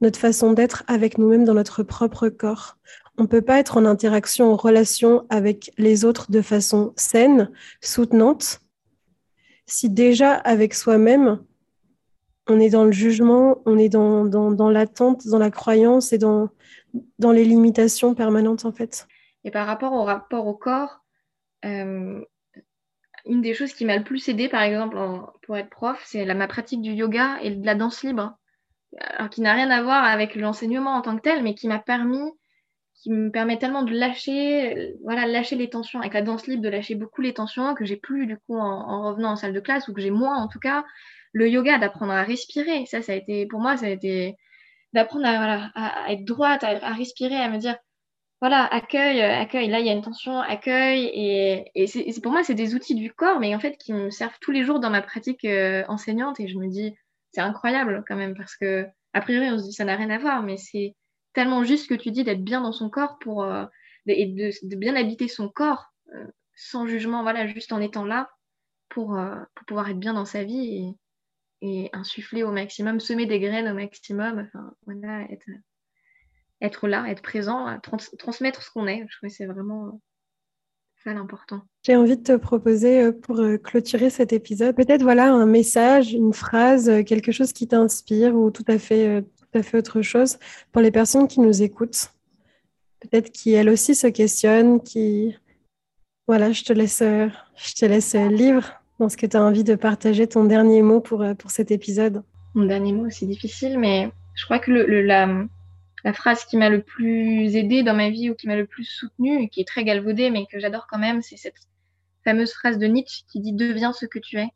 notre 0.00 0.18
façon 0.18 0.52
d'être 0.52 0.84
avec 0.86 1.18
nous-mêmes 1.18 1.44
dans 1.44 1.54
notre 1.54 1.82
propre 1.82 2.28
corps. 2.28 2.76
On 3.16 3.22
ne 3.22 3.28
peut 3.28 3.42
pas 3.42 3.58
être 3.58 3.76
en 3.76 3.84
interaction, 3.84 4.52
en 4.52 4.56
relation 4.56 5.26
avec 5.30 5.72
les 5.78 6.04
autres 6.04 6.30
de 6.30 6.42
façon 6.42 6.92
saine, 6.96 7.50
soutenante, 7.80 8.60
si 9.66 9.90
déjà 9.90 10.34
avec 10.34 10.74
soi-même, 10.74 11.40
on 12.46 12.60
est 12.60 12.70
dans 12.70 12.84
le 12.84 12.92
jugement, 12.92 13.60
on 13.66 13.76
est 13.76 13.88
dans, 13.88 14.24
dans, 14.24 14.50
dans 14.50 14.70
l'attente, 14.70 15.26
dans 15.26 15.38
la 15.38 15.50
croyance 15.50 16.12
et 16.12 16.18
dans, 16.18 16.48
dans 17.18 17.32
les 17.32 17.44
limitations 17.44 18.14
permanentes 18.14 18.64
en 18.64 18.72
fait. 18.72 19.06
Et 19.44 19.50
par 19.50 19.66
rapport 19.66 19.92
au 19.92 20.04
rapport 20.04 20.46
au 20.46 20.54
corps, 20.54 21.00
euh, 21.64 22.20
une 23.26 23.42
des 23.42 23.54
choses 23.54 23.72
qui 23.72 23.84
m'a 23.84 23.96
le 23.96 24.04
plus 24.04 24.28
aidé, 24.28 24.48
par 24.48 24.62
exemple, 24.62 24.96
pour 25.42 25.56
être 25.56 25.70
prof, 25.70 26.02
c'est 26.04 26.24
ma 26.34 26.48
pratique 26.48 26.82
du 26.82 26.92
yoga 26.92 27.38
et 27.42 27.50
de 27.50 27.64
la 27.64 27.74
danse 27.74 28.02
libre. 28.02 28.36
Qui 29.30 29.42
n'a 29.42 29.52
rien 29.52 29.70
à 29.70 29.82
voir 29.82 30.02
avec 30.04 30.34
l'enseignement 30.34 30.92
en 30.92 31.02
tant 31.02 31.14
que 31.16 31.20
tel, 31.20 31.42
mais 31.42 31.54
qui 31.54 31.68
m'a 31.68 31.78
permis, 31.78 32.32
qui 32.94 33.10
me 33.10 33.30
permet 33.30 33.58
tellement 33.58 33.82
de 33.82 33.92
lâcher, 33.92 34.94
voilà, 35.04 35.26
lâcher 35.26 35.56
les 35.56 35.68
tensions. 35.68 36.00
Avec 36.00 36.14
la 36.14 36.22
danse 36.22 36.46
libre, 36.46 36.62
de 36.62 36.70
lâcher 36.70 36.94
beaucoup 36.94 37.20
les 37.20 37.34
tensions 37.34 37.74
que 37.74 37.84
j'ai 37.84 37.96
plus 37.96 38.26
du 38.26 38.38
coup 38.38 38.56
en, 38.56 39.08
revenant 39.10 39.32
en 39.32 39.36
salle 39.36 39.52
de 39.52 39.60
classe 39.60 39.88
ou 39.88 39.92
que 39.92 40.00
j'ai 40.00 40.10
moins 40.10 40.38
en 40.42 40.48
tout 40.48 40.58
cas. 40.58 40.84
Le 41.32 41.48
yoga, 41.50 41.78
d'apprendre 41.78 42.12
à 42.12 42.22
respirer, 42.22 42.86
ça, 42.86 43.02
ça 43.02 43.12
a 43.12 43.14
été, 43.14 43.46
pour 43.46 43.60
moi, 43.60 43.76
ça 43.76 43.86
a 43.86 43.90
été 43.90 44.36
d'apprendre 44.94 45.26
à, 45.26 46.10
être 46.10 46.24
droite, 46.24 46.64
à 46.64 46.94
respirer, 46.94 47.36
à 47.36 47.50
me 47.50 47.58
dire 47.58 47.76
voilà, 48.40 48.66
accueil, 48.66 49.20
euh, 49.20 49.40
accueil. 49.40 49.68
Là, 49.68 49.80
il 49.80 49.86
y 49.86 49.88
a 49.90 49.92
une 49.92 50.02
tension, 50.02 50.38
accueil. 50.38 51.06
Et, 51.06 51.70
et 51.74 51.86
c'est, 51.88 52.20
pour 52.22 52.32
moi, 52.32 52.44
c'est 52.44 52.54
des 52.54 52.74
outils 52.74 52.94
du 52.94 53.12
corps, 53.12 53.40
mais 53.40 53.54
en 53.54 53.60
fait, 53.60 53.76
qui 53.78 53.92
me 53.92 54.10
servent 54.10 54.38
tous 54.40 54.52
les 54.52 54.64
jours 54.64 54.78
dans 54.78 54.90
ma 54.90 55.02
pratique 55.02 55.44
euh, 55.44 55.84
enseignante. 55.88 56.38
Et 56.38 56.46
je 56.46 56.56
me 56.56 56.68
dis, 56.68 56.94
c'est 57.32 57.40
incroyable 57.40 58.04
quand 58.06 58.16
même, 58.16 58.36
parce 58.36 58.56
que, 58.56 58.86
a 59.12 59.20
priori, 59.20 59.50
on 59.50 59.58
se 59.58 59.64
dit, 59.64 59.72
ça 59.72 59.84
n'a 59.84 59.96
rien 59.96 60.10
à 60.10 60.18
voir, 60.18 60.42
mais 60.42 60.56
c'est 60.56 60.94
tellement 61.32 61.64
juste 61.64 61.88
que 61.88 61.94
tu 61.94 62.10
dis 62.12 62.24
d'être 62.24 62.44
bien 62.44 62.60
dans 62.60 62.72
son 62.72 62.90
corps 62.90 63.18
pour, 63.18 63.42
euh, 63.42 63.66
et 64.06 64.26
de, 64.26 64.76
bien 64.76 64.96
habiter 64.96 65.28
son 65.28 65.48
corps 65.48 65.92
sans 66.54 66.86
jugement, 66.86 67.22
voilà, 67.22 67.46
juste 67.46 67.72
en 67.72 67.80
étant 67.80 68.04
là 68.04 68.30
pour, 68.88 69.18
pour 69.54 69.64
pouvoir 69.66 69.88
être 69.90 69.98
bien 69.98 70.14
dans 70.14 70.24
sa 70.24 70.44
vie. 70.44 70.94
et 71.60 71.90
insuffler 71.92 72.42
au 72.42 72.50
maximum, 72.52 73.00
semer 73.00 73.26
des 73.26 73.40
graines 73.40 73.68
au 73.68 73.74
maximum, 73.74 74.46
enfin 74.46 74.72
voilà, 74.86 75.22
être, 75.30 75.44
être 76.60 76.88
là, 76.88 77.06
être 77.08 77.22
présent, 77.22 77.78
transmettre 78.18 78.62
ce 78.62 78.70
qu'on 78.70 78.86
est. 78.86 79.04
Je 79.08 79.16
trouve 79.16 79.28
que 79.28 79.34
c'est 79.34 79.46
vraiment 79.46 80.00
ça 81.04 81.12
l'important. 81.12 81.62
J'ai 81.84 81.96
envie 81.96 82.16
de 82.16 82.22
te 82.22 82.36
proposer 82.36 83.02
euh, 83.02 83.12
pour 83.12 83.38
euh, 83.40 83.56
clôturer 83.56 84.10
cet 84.10 84.32
épisode, 84.32 84.74
peut-être 84.74 85.02
voilà 85.02 85.32
un 85.32 85.46
message, 85.46 86.12
une 86.12 86.32
phrase, 86.32 86.88
euh, 86.88 87.02
quelque 87.02 87.32
chose 87.32 87.52
qui 87.52 87.68
t'inspire 87.68 88.34
ou 88.34 88.50
tout 88.50 88.64
à 88.66 88.78
fait, 88.78 89.22
tout 89.22 89.58
à 89.58 89.62
fait 89.62 89.78
autre 89.78 90.02
chose 90.02 90.38
pour 90.72 90.82
les 90.82 90.90
personnes 90.90 91.28
qui 91.28 91.40
nous 91.40 91.62
écoutent. 91.62 92.12
Peut-être 93.00 93.30
qui 93.30 93.52
elles 93.52 93.68
aussi 93.68 93.94
se 93.94 94.08
questionnent, 94.08 94.80
qui 94.80 95.36
voilà, 96.26 96.50
je 96.50 96.64
te 96.64 96.72
laisse, 96.72 96.98
je 97.02 97.74
te 97.74 97.86
laisse 97.86 98.14
libre 98.14 98.64
dans 98.98 99.08
ce 99.08 99.16
que 99.16 99.24
tu 99.24 99.36
as 99.36 99.42
envie 99.42 99.62
de 99.62 99.76
partager 99.76 100.26
ton 100.26 100.44
dernier 100.44 100.82
mot 100.82 101.00
pour, 101.00 101.24
pour 101.38 101.50
cet 101.52 101.70
épisode. 101.70 102.22
Mon 102.54 102.66
dernier 102.66 102.92
mot, 102.92 103.08
c'est 103.08 103.24
difficile, 103.24 103.78
mais 103.78 104.10
je 104.34 104.44
crois 104.44 104.58
que 104.58 104.72
le, 104.72 105.02
la, 105.02 105.28
la 106.04 106.12
phrase 106.12 106.44
qui 106.44 106.56
m'a 106.56 106.68
le 106.68 106.82
plus 106.82 107.56
aidée 107.56 107.82
dans 107.82 107.94
ma 107.94 108.10
vie 108.10 108.30
ou 108.30 108.34
qui 108.34 108.46
m'a 108.46 108.56
le 108.56 108.66
plus 108.66 108.84
soutenue, 108.84 109.48
qui 109.48 109.60
est 109.60 109.68
très 109.68 109.84
galvaudée, 109.84 110.30
mais 110.30 110.46
que 110.46 110.58
j'adore 110.58 110.86
quand 110.88 110.98
même, 110.98 111.22
c'est 111.22 111.36
cette 111.36 111.56
fameuse 112.24 112.52
phrase 112.52 112.78
de 112.78 112.86
Nietzsche 112.86 113.24
qui 113.30 113.40
dit 113.40 113.52
Deviens 113.52 113.92
ce 113.92 114.06
que 114.06 114.18
tu 114.18 114.38
es. 114.38 114.48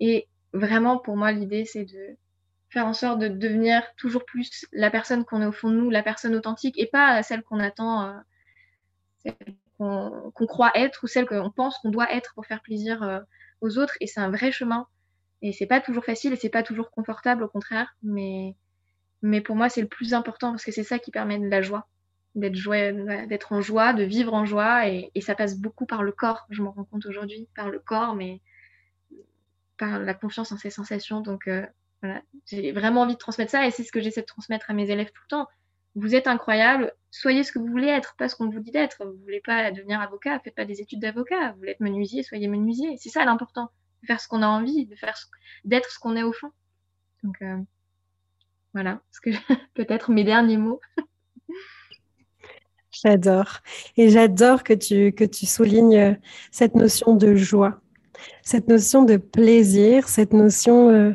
Et 0.00 0.28
vraiment, 0.52 0.98
pour 0.98 1.16
moi, 1.16 1.32
l'idée, 1.32 1.64
c'est 1.64 1.84
de 1.84 2.16
faire 2.68 2.86
en 2.86 2.92
sorte 2.92 3.18
de 3.18 3.28
devenir 3.28 3.82
toujours 3.96 4.24
plus 4.24 4.66
la 4.72 4.90
personne 4.90 5.24
qu'on 5.24 5.42
est 5.42 5.46
au 5.46 5.52
fond 5.52 5.70
de 5.70 5.76
nous, 5.76 5.90
la 5.90 6.02
personne 6.02 6.34
authentique, 6.34 6.78
et 6.78 6.86
pas 6.86 7.22
celle 7.22 7.42
qu'on 7.42 7.58
attend, 7.58 8.08
euh, 8.08 8.18
celle 9.18 9.56
qu'on 9.78 10.46
croit 10.46 10.70
être 10.74 11.04
ou 11.04 11.06
celle 11.06 11.26
qu'on 11.26 11.50
pense 11.50 11.78
qu'on 11.78 11.90
doit 11.90 12.12
être 12.12 12.34
pour 12.34 12.46
faire 12.46 12.62
plaisir 12.62 13.02
euh, 13.02 13.20
aux 13.60 13.78
autres. 13.78 13.94
Et 14.00 14.06
c'est 14.06 14.20
un 14.20 14.30
vrai 14.30 14.52
chemin. 14.52 14.86
Et 15.42 15.52
c'est 15.52 15.66
pas 15.66 15.80
toujours 15.80 16.04
facile 16.04 16.32
et 16.32 16.36
c'est 16.36 16.50
pas 16.50 16.62
toujours 16.62 16.90
confortable, 16.90 17.42
au 17.42 17.48
contraire, 17.48 17.94
mais 18.02 18.54
mais 19.22 19.40
pour 19.40 19.56
moi, 19.56 19.68
c'est 19.68 19.82
le 19.82 19.88
plus 19.88 20.14
important 20.14 20.50
parce 20.50 20.64
que 20.64 20.72
c'est 20.72 20.84
ça 20.84 20.98
qui 20.98 21.10
permet 21.10 21.38
de 21.38 21.48
la 21.48 21.62
joie, 21.62 21.88
d'être 22.34 23.52
en 23.52 23.60
joie, 23.60 23.92
de 23.92 24.02
vivre 24.02 24.34
en 24.34 24.44
joie. 24.44 24.88
Et, 24.88 25.10
ça 25.20 25.34
passe 25.34 25.58
beaucoup 25.58 25.86
par 25.86 26.02
le 26.02 26.12
corps. 26.12 26.46
Je 26.50 26.62
m'en 26.62 26.72
rends 26.72 26.84
compte 26.84 27.06
aujourd'hui, 27.06 27.48
par 27.54 27.68
le 27.70 27.78
corps, 27.78 28.14
mais 28.14 28.40
par 29.78 29.98
la 29.98 30.14
confiance 30.14 30.52
en 30.52 30.56
ses 30.56 30.70
sensations. 30.70 31.20
Donc 31.20 31.48
euh, 31.48 31.66
voilà, 32.02 32.22
j'ai 32.46 32.72
vraiment 32.72 33.02
envie 33.02 33.14
de 33.14 33.18
transmettre 33.18 33.50
ça 33.50 33.66
et 33.66 33.70
c'est 33.70 33.84
ce 33.84 33.92
que 33.92 34.00
j'essaie 34.00 34.22
de 34.22 34.26
transmettre 34.26 34.70
à 34.70 34.74
mes 34.74 34.90
élèves 34.90 35.10
tout 35.12 35.22
le 35.24 35.28
temps. 35.28 35.48
Vous 35.96 36.14
êtes 36.14 36.28
incroyable, 36.28 36.92
soyez 37.10 37.42
ce 37.42 37.50
que 37.50 37.58
vous 37.58 37.66
voulez 37.66 37.88
être, 37.88 38.14
pas 38.16 38.28
ce 38.28 38.36
qu'on 38.36 38.48
vous 38.48 38.60
dit 38.60 38.70
d'être. 38.70 39.04
Vous 39.04 39.18
voulez 39.22 39.40
pas 39.40 39.72
devenir 39.72 40.00
avocat, 40.00 40.38
faites 40.40 40.54
pas 40.54 40.64
des 40.64 40.80
études 40.80 41.00
d'avocat. 41.00 41.52
Vous 41.52 41.58
voulez 41.58 41.72
être 41.72 41.80
menuisier, 41.80 42.22
soyez 42.22 42.46
menuisier. 42.46 42.96
C'est 42.98 43.08
ça 43.08 43.24
l'important, 43.24 43.70
de 44.02 44.06
faire 44.06 44.20
ce 44.20 44.28
qu'on 44.28 44.42
a 44.42 44.46
envie, 44.46 44.86
de 44.86 44.94
faire 44.94 45.16
d'être 45.64 45.90
ce 45.90 45.98
qu'on 45.98 46.16
est 46.16 46.22
au 46.22 46.32
fond. 46.32 46.52
Donc 47.22 47.42
euh, 47.42 47.58
voilà, 48.72 49.00
ce 49.10 49.20
que 49.20 49.30
peut-être 49.74 50.10
mes 50.10 50.24
derniers 50.24 50.56
mots. 50.56 50.80
J'adore. 52.90 53.60
Et 53.96 54.10
j'adore 54.10 54.64
que 54.64 54.72
tu, 54.72 55.12
que 55.12 55.24
tu 55.24 55.46
soulignes 55.46 55.96
euh, 55.96 56.14
cette 56.50 56.74
notion 56.74 57.14
de 57.14 57.34
joie, 57.34 57.80
cette 58.42 58.68
notion 58.68 59.04
de 59.04 59.16
plaisir, 59.16 60.08
cette 60.08 60.32
notion, 60.32 60.90
euh, 60.90 61.12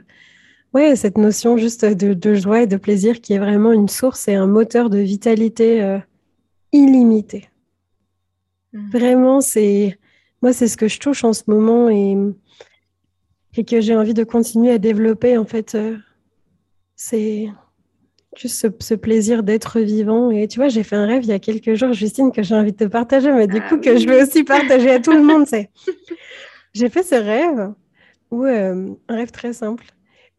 ouais, 0.73 0.95
cette 0.95 1.17
notion 1.17 1.57
juste 1.57 1.85
de, 1.85 2.33
joie 2.33 2.63
et 2.63 2.67
de 2.67 2.77
plaisir 2.77 3.19
qui 3.21 3.33
est 3.33 3.39
vraiment 3.39 3.71
une 3.71 3.89
source 3.89 4.27
et 4.27 4.35
un 4.35 4.47
moteur 4.47 4.89
de 4.89 4.99
vitalité 4.99 5.83
euh, 5.83 5.99
illimité. 6.71 7.49
Mmh. 8.73 8.89
Vraiment, 8.91 9.41
c'est 9.41 9.99
moi, 10.41 10.53
c'est 10.53 10.67
ce 10.67 10.77
que 10.77 10.87
je 10.87 10.99
touche 10.99 11.23
en 11.23 11.33
ce 11.33 11.43
moment 11.47 11.89
et, 11.89 12.15
et 13.57 13.65
que 13.65 13.81
j'ai 13.81 13.95
envie 13.95 14.13
de 14.13 14.23
continuer 14.23 14.71
à 14.71 14.77
développer 14.77 15.37
en 15.37 15.45
fait 15.45 15.75
c'est 16.95 17.47
juste 18.37 18.81
ce, 18.81 18.95
plaisir 18.95 19.43
d'être 19.43 19.79
vivant. 19.79 20.31
Et 20.31 20.47
tu 20.47 20.59
vois, 20.59 20.67
j'ai 20.67 20.83
fait 20.83 20.95
un 20.95 21.05
rêve 21.05 21.23
il 21.23 21.29
y 21.29 21.33
a 21.33 21.39
quelques 21.39 21.75
jours, 21.75 21.93
Justine, 21.93 22.31
que 22.31 22.43
j'ai 22.43 22.55
envie 22.55 22.71
de 22.71 22.77
te 22.77 22.83
partager, 22.85 23.31
mais 23.31 23.47
du 23.47 23.57
ah 23.57 23.69
coup, 23.69 23.77
que 23.77 23.97
je 23.97 24.07
veux 24.07 24.23
aussi 24.23 24.43
partager 24.43 24.91
à 24.91 24.99
tout 24.99 25.11
le 25.11 25.23
monde. 25.23 25.45
C'est... 25.47 25.69
J'ai 26.73 26.89
fait 26.89 27.03
ce 27.03 27.15
rêve, 27.15 27.73
où, 28.31 28.43
euh, 28.43 28.89
un 29.07 29.15
rêve 29.15 29.31
très 29.31 29.53
simple, 29.53 29.85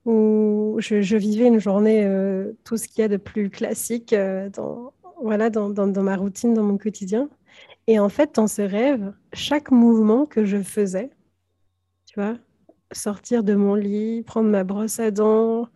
où 0.04 0.76
je, 0.80 1.16
vivais 1.16 1.46
une 1.46 1.58
journée, 1.58 2.04
euh, 2.04 2.52
tout 2.62 2.76
ce 2.76 2.88
qu'il 2.88 3.00
y 3.00 3.04
a 3.04 3.08
de 3.08 3.16
plus 3.16 3.48
classique 3.48 4.12
euh, 4.12 4.50
dans, 4.50 4.92
voilà, 5.22 5.48
dans, 5.48 5.70
dans, 5.70 5.86
dans, 5.86 6.02
ma 6.02 6.14
routine, 6.14 6.52
dans 6.52 6.62
mon 6.62 6.76
quotidien. 6.76 7.30
Et 7.86 7.98
en 7.98 8.10
fait, 8.10 8.34
dans 8.34 8.48
ce 8.48 8.60
rêve, 8.60 9.14
chaque 9.32 9.70
mouvement 9.70 10.26
que 10.26 10.44
je 10.44 10.58
faisais, 10.58 11.08
tu 12.04 12.20
vois, 12.20 12.36
sortir 12.92 13.42
de 13.42 13.54
mon 13.54 13.74
lit, 13.74 14.22
prendre 14.22 14.50
ma 14.50 14.62
brosse 14.62 15.00
à 15.00 15.10
dents, 15.10 15.68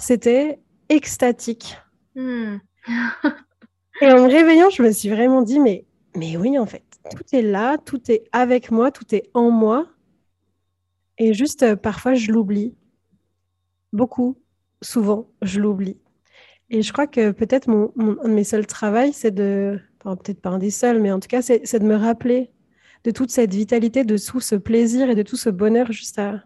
c'était 0.00 0.58
extatique. 0.88 1.76
Hmm. 2.16 2.56
et 4.00 4.06
en 4.06 4.24
me 4.24 4.30
réveillant, 4.30 4.70
je 4.70 4.82
me 4.82 4.90
suis 4.90 5.08
vraiment 5.08 5.42
dit, 5.42 5.60
mais, 5.60 5.86
mais 6.16 6.36
oui, 6.36 6.58
en 6.58 6.66
fait, 6.66 6.82
tout 7.10 7.24
est 7.32 7.42
là, 7.42 7.78
tout 7.78 8.10
est 8.10 8.24
avec 8.32 8.70
moi, 8.70 8.90
tout 8.90 9.14
est 9.14 9.30
en 9.34 9.50
moi. 9.50 9.86
Et 11.18 11.34
juste, 11.34 11.62
euh, 11.62 11.76
parfois, 11.76 12.14
je 12.14 12.32
l'oublie. 12.32 12.74
Beaucoup, 13.92 14.38
souvent, 14.82 15.30
je 15.42 15.60
l'oublie. 15.60 15.98
Et 16.70 16.82
je 16.82 16.92
crois 16.92 17.06
que 17.06 17.32
peut-être 17.32 17.68
mon, 17.68 17.92
un 17.98 18.28
de 18.28 18.34
mes 18.34 18.44
seuls 18.44 18.66
travaux, 18.66 19.12
c'est 19.12 19.32
de, 19.32 19.78
peut-être 19.98 20.40
pas 20.40 20.50
un 20.50 20.58
des 20.58 20.70
seuls, 20.70 21.00
mais 21.00 21.12
en 21.12 21.20
tout 21.20 21.28
cas, 21.28 21.42
c'est 21.42 21.78
de 21.78 21.84
me 21.84 21.96
rappeler 21.96 22.50
de 23.04 23.10
toute 23.10 23.30
cette 23.30 23.52
vitalité, 23.52 24.04
de 24.04 24.16
tout 24.16 24.40
ce 24.40 24.54
plaisir 24.54 25.10
et 25.10 25.14
de 25.14 25.22
tout 25.22 25.36
ce 25.36 25.50
bonheur 25.50 25.90
juste 25.90 26.18
à 26.18 26.44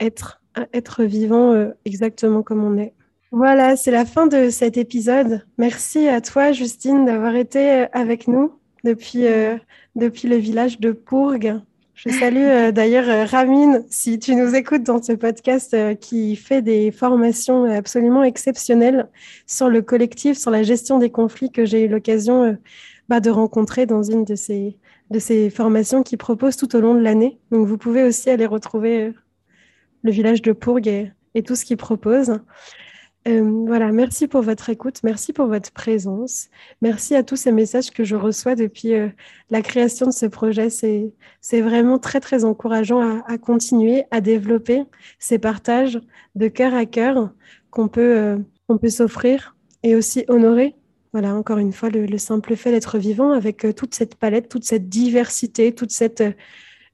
être 0.00 0.40
être 0.72 1.04
vivant 1.04 1.52
euh, 1.52 1.70
exactement 1.84 2.42
comme 2.42 2.64
on 2.64 2.78
est. 2.78 2.92
Voilà, 3.32 3.76
c'est 3.76 3.90
la 3.90 4.04
fin 4.04 4.26
de 4.26 4.50
cet 4.50 4.76
épisode. 4.76 5.44
Merci 5.58 6.08
à 6.08 6.20
toi, 6.20 6.52
Justine, 6.52 7.04
d'avoir 7.04 7.34
été 7.34 7.72
euh, 7.72 7.86
avec 7.92 8.28
nous 8.28 8.52
depuis, 8.84 9.26
euh, 9.26 9.56
depuis 9.94 10.28
le 10.28 10.36
village 10.36 10.80
de 10.80 10.92
Pourgue. 10.92 11.60
Je 11.94 12.10
salue 12.10 12.74
d'ailleurs 12.74 13.26
Ramine, 13.30 13.82
si 13.88 14.18
tu 14.18 14.36
nous 14.36 14.54
écoutes 14.54 14.82
dans 14.82 15.02
ce 15.02 15.12
podcast, 15.12 15.74
qui 15.98 16.36
fait 16.36 16.60
des 16.60 16.90
formations 16.90 17.64
absolument 17.64 18.22
exceptionnelles 18.22 19.08
sur 19.46 19.70
le 19.70 19.80
collectif, 19.80 20.36
sur 20.36 20.50
la 20.50 20.62
gestion 20.62 20.98
des 20.98 21.08
conflits 21.08 21.50
que 21.50 21.64
j'ai 21.64 21.84
eu 21.84 21.88
l'occasion 21.88 22.58
bah, 23.08 23.20
de 23.20 23.30
rencontrer 23.30 23.86
dans 23.86 24.02
une 24.02 24.26
de 24.26 24.34
ces, 24.34 24.76
de 25.10 25.18
ces 25.18 25.48
formations 25.48 26.02
qu'il 26.02 26.18
propose 26.18 26.58
tout 26.58 26.76
au 26.76 26.80
long 26.80 26.94
de 26.94 27.00
l'année. 27.00 27.38
Donc 27.50 27.66
vous 27.66 27.78
pouvez 27.78 28.02
aussi 28.02 28.28
aller 28.28 28.44
retrouver 28.44 29.14
le 30.02 30.10
village 30.10 30.42
de 30.42 30.52
Pourgue 30.52 31.12
et, 31.34 31.42
tout 31.42 31.54
ce 31.54 31.64
qu'il 31.64 31.76
propose. 31.76 32.40
Euh, 33.28 33.42
voilà, 33.66 33.90
merci 33.90 34.28
pour 34.28 34.40
votre 34.40 34.70
écoute, 34.70 35.00
merci 35.02 35.32
pour 35.32 35.46
votre 35.46 35.72
présence, 35.72 36.46
merci 36.80 37.16
à 37.16 37.24
tous 37.24 37.34
ces 37.34 37.50
messages 37.50 37.90
que 37.90 38.04
je 38.04 38.14
reçois 38.14 38.54
depuis 38.54 38.94
euh, 38.94 39.08
la 39.50 39.62
création 39.62 40.06
de 40.06 40.12
ce 40.12 40.26
projet. 40.26 40.70
C'est, 40.70 41.12
vraiment 41.60 41.98
très, 41.98 42.20
très 42.20 42.44
encourageant 42.44 43.20
à, 43.26 43.36
continuer 43.36 44.04
à 44.12 44.20
développer 44.20 44.84
ces 45.18 45.40
partages 45.40 46.00
de 46.36 46.46
cœur 46.46 46.72
à 46.72 46.86
cœur 46.86 47.30
qu'on 47.70 47.88
peut, 47.88 48.16
euh, 48.16 48.38
peut 48.80 48.88
s'offrir 48.88 49.56
et 49.82 49.96
aussi 49.96 50.24
honorer. 50.28 50.76
Voilà, 51.12 51.34
encore 51.34 51.58
une 51.58 51.72
fois, 51.72 51.88
le, 51.90 52.18
simple 52.18 52.54
fait 52.54 52.70
d'être 52.70 52.96
vivant 52.98 53.32
avec 53.32 53.66
toute 53.74 53.94
cette 53.94 54.14
palette, 54.14 54.48
toute 54.48 54.64
cette 54.64 54.88
diversité, 54.88 55.74
toute 55.74 55.90
cette 55.90 56.22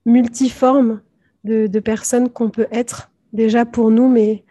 multiforme 0.07 1.03
de, 1.45 1.81
personnes 1.81 2.29
qu'on 2.31 2.51
peut 2.51 2.69
être 2.71 3.11
déjà 3.33 3.65
pour 3.65 3.91
nous, 3.91 4.09
mais 4.09 4.45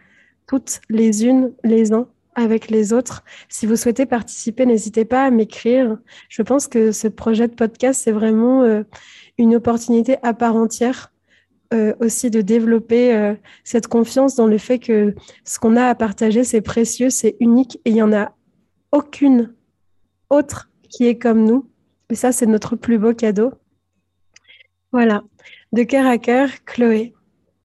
toutes 0.46 0.80
les 0.90 1.24
unes, 1.24 1.52
les 1.64 1.92
uns 1.92 2.06
avec 2.34 2.70
les 2.70 2.92
autres. 2.92 3.24
Si 3.48 3.66
vous 3.66 3.76
souhaitez 3.76 4.06
participer, 4.06 4.66
n'hésitez 4.66 5.04
pas 5.04 5.24
à 5.24 5.30
m'écrire. 5.30 5.98
Je 6.28 6.42
pense 6.42 6.66
que 6.66 6.92
ce 6.92 7.08
projet 7.08 7.48
de 7.48 7.54
podcast, 7.54 8.00
c'est 8.02 8.12
vraiment 8.12 8.62
euh, 8.62 8.82
une 9.38 9.54
opportunité 9.54 10.16
à 10.22 10.32
part 10.32 10.56
entière 10.56 11.12
euh, 11.72 11.94
aussi 12.00 12.30
de 12.30 12.42
développer 12.42 13.14
euh, 13.14 13.34
cette 13.64 13.86
confiance 13.86 14.34
dans 14.34 14.46
le 14.46 14.58
fait 14.58 14.78
que 14.78 15.14
ce 15.44 15.58
qu'on 15.58 15.76
a 15.76 15.86
à 15.86 15.94
partager, 15.94 16.44
c'est 16.44 16.60
précieux, 16.60 17.08
c'est 17.08 17.36
unique 17.40 17.80
et 17.84 17.90
il 17.90 17.94
n'y 17.94 18.02
en 18.02 18.12
a 18.12 18.34
aucune 18.92 19.54
autre 20.28 20.70
qui 20.90 21.06
est 21.06 21.16
comme 21.16 21.44
nous. 21.44 21.66
Et 22.10 22.14
ça, 22.14 22.30
c'est 22.30 22.44
notre 22.44 22.76
plus 22.76 22.98
beau 22.98 23.14
cadeau. 23.14 23.52
Voilà. 24.92 25.22
De 25.72 25.84
cœur 25.84 26.06
à 26.06 26.18
cœur, 26.18 26.50
Chloé. 26.66 27.14